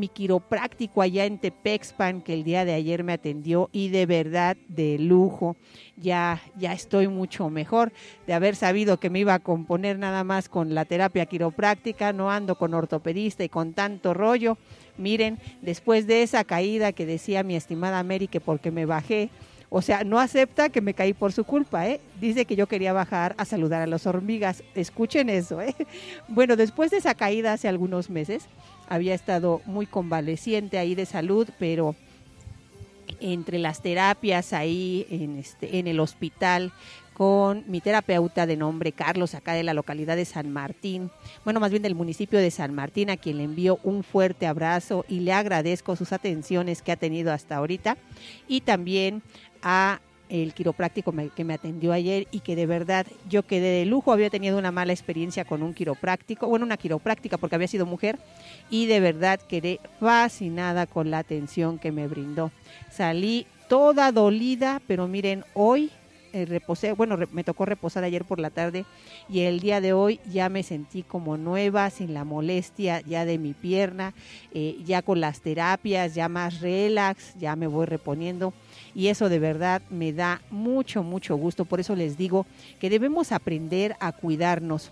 mi 0.00 0.08
quiropráctico 0.08 1.02
allá 1.02 1.26
en 1.26 1.38
Tepexpan 1.38 2.22
que 2.22 2.32
el 2.32 2.42
día 2.42 2.64
de 2.64 2.72
ayer 2.72 3.04
me 3.04 3.12
atendió 3.12 3.68
y 3.70 3.90
de 3.90 4.06
verdad 4.06 4.56
de 4.68 4.98
lujo. 4.98 5.56
Ya 5.96 6.40
ya 6.56 6.72
estoy 6.72 7.06
mucho 7.06 7.50
mejor 7.50 7.92
de 8.26 8.32
haber 8.32 8.56
sabido 8.56 8.98
que 8.98 9.10
me 9.10 9.20
iba 9.20 9.34
a 9.34 9.38
componer 9.38 9.98
nada 9.98 10.24
más 10.24 10.48
con 10.48 10.74
la 10.74 10.86
terapia 10.86 11.26
quiropráctica, 11.26 12.14
no 12.14 12.30
ando 12.30 12.56
con 12.56 12.72
ortopedista 12.72 13.44
y 13.44 13.50
con 13.50 13.74
tanto 13.74 14.14
rollo. 14.14 14.56
Miren, 14.96 15.38
después 15.60 16.06
de 16.06 16.22
esa 16.22 16.44
caída 16.44 16.92
que 16.92 17.04
decía 17.06 17.42
mi 17.42 17.54
estimada 17.54 18.02
Mary 18.02 18.26
que 18.26 18.40
porque 18.40 18.70
me 18.70 18.86
bajé, 18.86 19.30
o 19.72 19.82
sea, 19.82 20.02
no 20.02 20.18
acepta 20.18 20.68
que 20.68 20.80
me 20.80 20.94
caí 20.94 21.14
por 21.14 21.32
su 21.32 21.44
culpa, 21.44 21.86
¿eh? 21.86 22.00
Dice 22.20 22.44
que 22.44 22.56
yo 22.56 22.66
quería 22.66 22.92
bajar 22.92 23.36
a 23.38 23.44
saludar 23.44 23.80
a 23.80 23.86
las 23.86 24.04
hormigas. 24.04 24.64
Escuchen 24.74 25.28
eso, 25.28 25.62
¿eh? 25.62 25.76
Bueno, 26.28 26.56
después 26.56 26.90
de 26.90 26.96
esa 26.96 27.14
caída 27.14 27.52
hace 27.52 27.68
algunos 27.68 28.10
meses, 28.10 28.48
había 28.90 29.14
estado 29.14 29.62
muy 29.64 29.86
convaleciente 29.86 30.76
ahí 30.76 30.94
de 30.94 31.06
salud, 31.06 31.48
pero 31.58 31.94
entre 33.20 33.58
las 33.58 33.80
terapias 33.80 34.52
ahí 34.52 35.06
en, 35.10 35.38
este, 35.38 35.78
en 35.78 35.86
el 35.86 36.00
hospital 36.00 36.72
con 37.14 37.64
mi 37.66 37.80
terapeuta 37.80 38.46
de 38.46 38.56
nombre 38.56 38.92
Carlos, 38.92 39.34
acá 39.34 39.52
de 39.52 39.62
la 39.62 39.74
localidad 39.74 40.16
de 40.16 40.24
San 40.24 40.50
Martín, 40.50 41.10
bueno, 41.44 41.60
más 41.60 41.70
bien 41.70 41.82
del 41.82 41.94
municipio 41.94 42.38
de 42.38 42.50
San 42.50 42.74
Martín, 42.74 43.10
a 43.10 43.16
quien 43.16 43.36
le 43.36 43.44
envío 43.44 43.78
un 43.82 44.02
fuerte 44.02 44.46
abrazo 44.46 45.04
y 45.08 45.20
le 45.20 45.32
agradezco 45.32 45.96
sus 45.96 46.12
atenciones 46.12 46.82
que 46.82 46.92
ha 46.92 46.96
tenido 46.96 47.32
hasta 47.32 47.56
ahorita, 47.56 47.96
y 48.48 48.62
también 48.62 49.22
a 49.62 50.00
el 50.30 50.54
quiropráctico 50.54 51.12
que 51.34 51.44
me 51.44 51.54
atendió 51.54 51.92
ayer 51.92 52.28
y 52.30 52.40
que 52.40 52.56
de 52.56 52.66
verdad 52.66 53.06
yo 53.28 53.42
quedé 53.42 53.80
de 53.80 53.84
lujo, 53.84 54.12
había 54.12 54.30
tenido 54.30 54.56
una 54.56 54.70
mala 54.70 54.92
experiencia 54.92 55.44
con 55.44 55.62
un 55.62 55.74
quiropráctico, 55.74 56.46
bueno, 56.46 56.64
una 56.64 56.76
quiropráctica 56.76 57.36
porque 57.36 57.56
había 57.56 57.68
sido 57.68 57.84
mujer 57.84 58.18
y 58.70 58.86
de 58.86 59.00
verdad 59.00 59.40
quedé 59.40 59.80
fascinada 59.98 60.86
con 60.86 61.10
la 61.10 61.18
atención 61.18 61.78
que 61.78 61.92
me 61.92 62.06
brindó. 62.06 62.52
Salí 62.90 63.46
toda 63.68 64.12
dolida, 64.12 64.80
pero 64.86 65.08
miren, 65.08 65.44
hoy 65.54 65.90
eh, 66.32 66.44
reposé, 66.44 66.92
bueno, 66.92 67.18
me 67.32 67.42
tocó 67.42 67.64
reposar 67.64 68.04
ayer 68.04 68.24
por 68.24 68.38
la 68.38 68.50
tarde 68.50 68.84
y 69.28 69.40
el 69.40 69.58
día 69.58 69.80
de 69.80 69.92
hoy 69.92 70.20
ya 70.30 70.48
me 70.48 70.62
sentí 70.62 71.02
como 71.02 71.36
nueva, 71.36 71.90
sin 71.90 72.14
la 72.14 72.24
molestia 72.24 73.00
ya 73.00 73.24
de 73.24 73.38
mi 73.38 73.52
pierna, 73.52 74.14
eh, 74.54 74.76
ya 74.84 75.02
con 75.02 75.20
las 75.20 75.40
terapias, 75.40 76.14
ya 76.14 76.28
más 76.28 76.60
relax, 76.60 77.34
ya 77.36 77.56
me 77.56 77.66
voy 77.66 77.86
reponiendo 77.86 78.52
y 78.94 79.08
eso 79.08 79.28
de 79.28 79.38
verdad 79.38 79.82
me 79.90 80.12
da 80.12 80.42
mucho, 80.50 81.02
mucho 81.02 81.36
gusto. 81.36 81.64
Por 81.64 81.80
eso 81.80 81.94
les 81.96 82.16
digo 82.16 82.46
que 82.78 82.90
debemos 82.90 83.32
aprender 83.32 83.96
a 84.00 84.12
cuidarnos. 84.12 84.90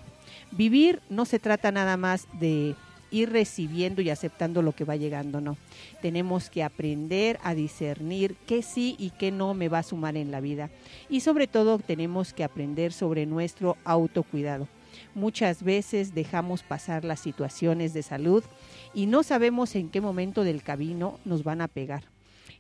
Vivir 0.51 1.01
no 1.09 1.25
se 1.25 1.39
trata 1.39 1.73
nada 1.73 1.97
más 1.97 2.27
de 2.39 2.75
ir 3.11 3.31
recibiendo 3.31 4.03
y 4.03 4.11
aceptando 4.11 4.61
lo 4.61 4.73
que 4.73 4.85
va 4.85 4.97
llegando, 4.97 5.41
no. 5.41 5.57
Tenemos 6.03 6.51
que 6.51 6.63
aprender 6.63 7.39
a 7.43 7.55
discernir 7.55 8.37
qué 8.47 8.63
sí 8.63 8.97
y 8.99 9.11
qué 9.11 9.31
no 9.31 9.55
me 9.55 9.69
va 9.69 9.79
a 9.79 9.83
sumar 9.83 10.17
en 10.17 10.31
la 10.31 10.41
vida. 10.41 10.71
Y 11.09 11.21
sobre 11.21 11.47
todo 11.47 11.79
tenemos 11.79 12.35
que 12.35 12.45
aprender 12.45 12.93
sobre 12.93 13.27
nuestro 13.27 13.77
autocuidado. 13.85 14.69
Muchas 15.15 15.63
veces 15.63 16.15
dejamos 16.15 16.63
pasar 16.63 17.05
las 17.05 17.21
situaciones 17.21 17.95
de 17.95 18.03
salud 18.03 18.45
y 18.95 19.07
no 19.07 19.23
sabemos 19.23 19.75
en 19.75 19.89
qué 19.89 20.01
momento 20.01 20.45
del 20.45 20.63
camino 20.63 21.19
nos 21.25 21.45
van 21.45 21.61
a 21.61 21.69
pegar 21.69 22.05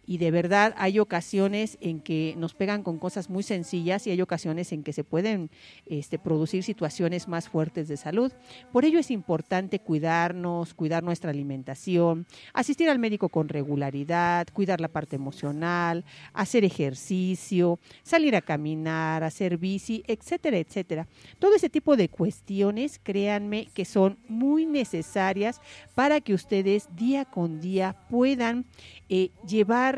y 0.08 0.16
de 0.16 0.30
verdad 0.30 0.74
hay 0.78 0.98
ocasiones 1.00 1.76
en 1.82 2.00
que 2.00 2.34
nos 2.38 2.54
pegan 2.54 2.82
con 2.82 2.98
cosas 2.98 3.28
muy 3.28 3.42
sencillas 3.42 4.06
y 4.06 4.10
hay 4.10 4.22
ocasiones 4.22 4.72
en 4.72 4.82
que 4.82 4.94
se 4.94 5.04
pueden 5.04 5.50
este, 5.84 6.18
producir 6.18 6.64
situaciones 6.64 7.28
más 7.28 7.50
fuertes 7.50 7.88
de 7.88 7.98
salud. 7.98 8.32
Por 8.72 8.86
ello 8.86 8.98
es 8.98 9.10
importante 9.10 9.80
cuidarnos, 9.80 10.72
cuidar 10.72 11.02
nuestra 11.04 11.30
alimentación, 11.30 12.26
asistir 12.54 12.88
al 12.88 12.98
médico 12.98 13.28
con 13.28 13.50
regularidad, 13.50 14.46
cuidar 14.54 14.80
la 14.80 14.88
parte 14.88 15.16
emocional, 15.16 16.06
hacer 16.32 16.64
ejercicio, 16.64 17.78
salir 18.02 18.34
a 18.34 18.40
caminar, 18.40 19.22
hacer 19.22 19.58
bici, 19.58 20.02
etcétera, 20.06 20.56
etcétera. 20.56 21.06
Todo 21.38 21.54
ese 21.54 21.68
tipo 21.68 21.98
de 21.98 22.08
cuestiones, 22.08 22.98
créanme 22.98 23.68
que 23.74 23.84
son 23.84 24.16
muy 24.26 24.64
necesarias 24.64 25.60
para 25.94 26.22
que 26.22 26.32
ustedes 26.32 26.88
día 26.96 27.26
con 27.26 27.60
día 27.60 27.94
puedan 28.08 28.64
eh, 29.10 29.32
llevar 29.46 29.97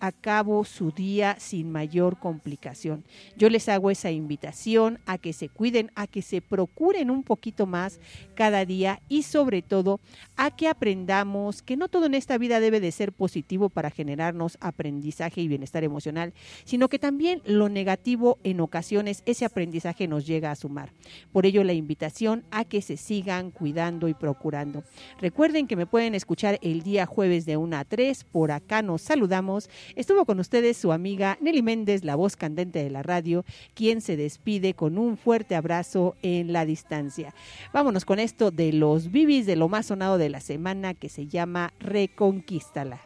a 0.00 0.12
cabo 0.12 0.64
su 0.64 0.90
día 0.90 1.36
sin 1.38 1.70
mayor 1.70 2.18
complicación. 2.18 3.04
Yo 3.36 3.48
les 3.50 3.68
hago 3.68 3.90
esa 3.90 4.10
invitación 4.10 4.98
a 5.06 5.18
que 5.18 5.32
se 5.32 5.48
cuiden, 5.48 5.90
a 5.94 6.06
que 6.06 6.22
se 6.22 6.40
procuren 6.40 7.10
un 7.10 7.22
poquito 7.22 7.66
más 7.66 8.00
cada 8.34 8.64
día 8.64 9.00
y 9.08 9.22
sobre 9.22 9.62
todo 9.62 10.00
a 10.36 10.54
que 10.54 10.68
aprendamos 10.68 11.62
que 11.62 11.76
no 11.76 11.88
todo 11.88 12.06
en 12.06 12.14
esta 12.14 12.38
vida 12.38 12.60
debe 12.60 12.80
de 12.80 12.92
ser 12.92 13.12
positivo 13.12 13.68
para 13.68 13.90
generarnos 13.90 14.58
aprendizaje 14.60 15.40
y 15.40 15.48
bienestar 15.48 15.84
emocional, 15.84 16.32
sino 16.64 16.88
que 16.88 16.98
también 16.98 17.42
lo 17.44 17.68
negativo 17.68 18.38
en 18.44 18.60
ocasiones 18.60 19.22
ese 19.26 19.44
aprendizaje 19.44 20.08
nos 20.08 20.26
llega 20.26 20.50
a 20.50 20.56
sumar. 20.56 20.92
Por 21.32 21.46
ello 21.46 21.64
la 21.64 21.72
invitación 21.72 22.44
a 22.50 22.64
que 22.64 22.82
se 22.82 22.96
sigan 22.96 23.50
cuidando 23.50 24.08
y 24.08 24.14
procurando. 24.14 24.84
Recuerden 25.20 25.66
que 25.66 25.76
me 25.76 25.86
pueden 25.86 26.14
escuchar 26.14 26.58
el 26.62 26.82
día 26.82 27.06
jueves 27.06 27.46
de 27.46 27.56
1 27.56 27.76
a 27.76 27.84
3, 27.84 28.24
por 28.24 28.50
acá 28.50 28.82
nos 28.82 29.02
saludamos 29.02 29.68
Estuvo 29.94 30.24
con 30.24 30.40
ustedes 30.40 30.76
su 30.76 30.92
amiga 30.92 31.38
Nelly 31.40 31.62
Méndez, 31.62 32.04
la 32.04 32.16
voz 32.16 32.36
candente 32.36 32.82
de 32.82 32.90
la 32.90 33.02
radio, 33.02 33.44
quien 33.74 34.00
se 34.00 34.16
despide 34.16 34.74
con 34.74 34.98
un 34.98 35.16
fuerte 35.16 35.54
abrazo 35.54 36.16
en 36.22 36.52
la 36.52 36.66
distancia. 36.66 37.34
Vámonos 37.72 38.04
con 38.04 38.18
esto 38.18 38.50
de 38.50 38.72
los 38.72 39.10
bibis 39.10 39.46
de 39.46 39.56
lo 39.56 39.68
más 39.68 39.86
sonado 39.86 40.18
de 40.18 40.28
la 40.28 40.40
semana 40.40 40.94
que 40.94 41.08
se 41.08 41.26
llama 41.26 41.72
Reconquístala. 41.78 43.05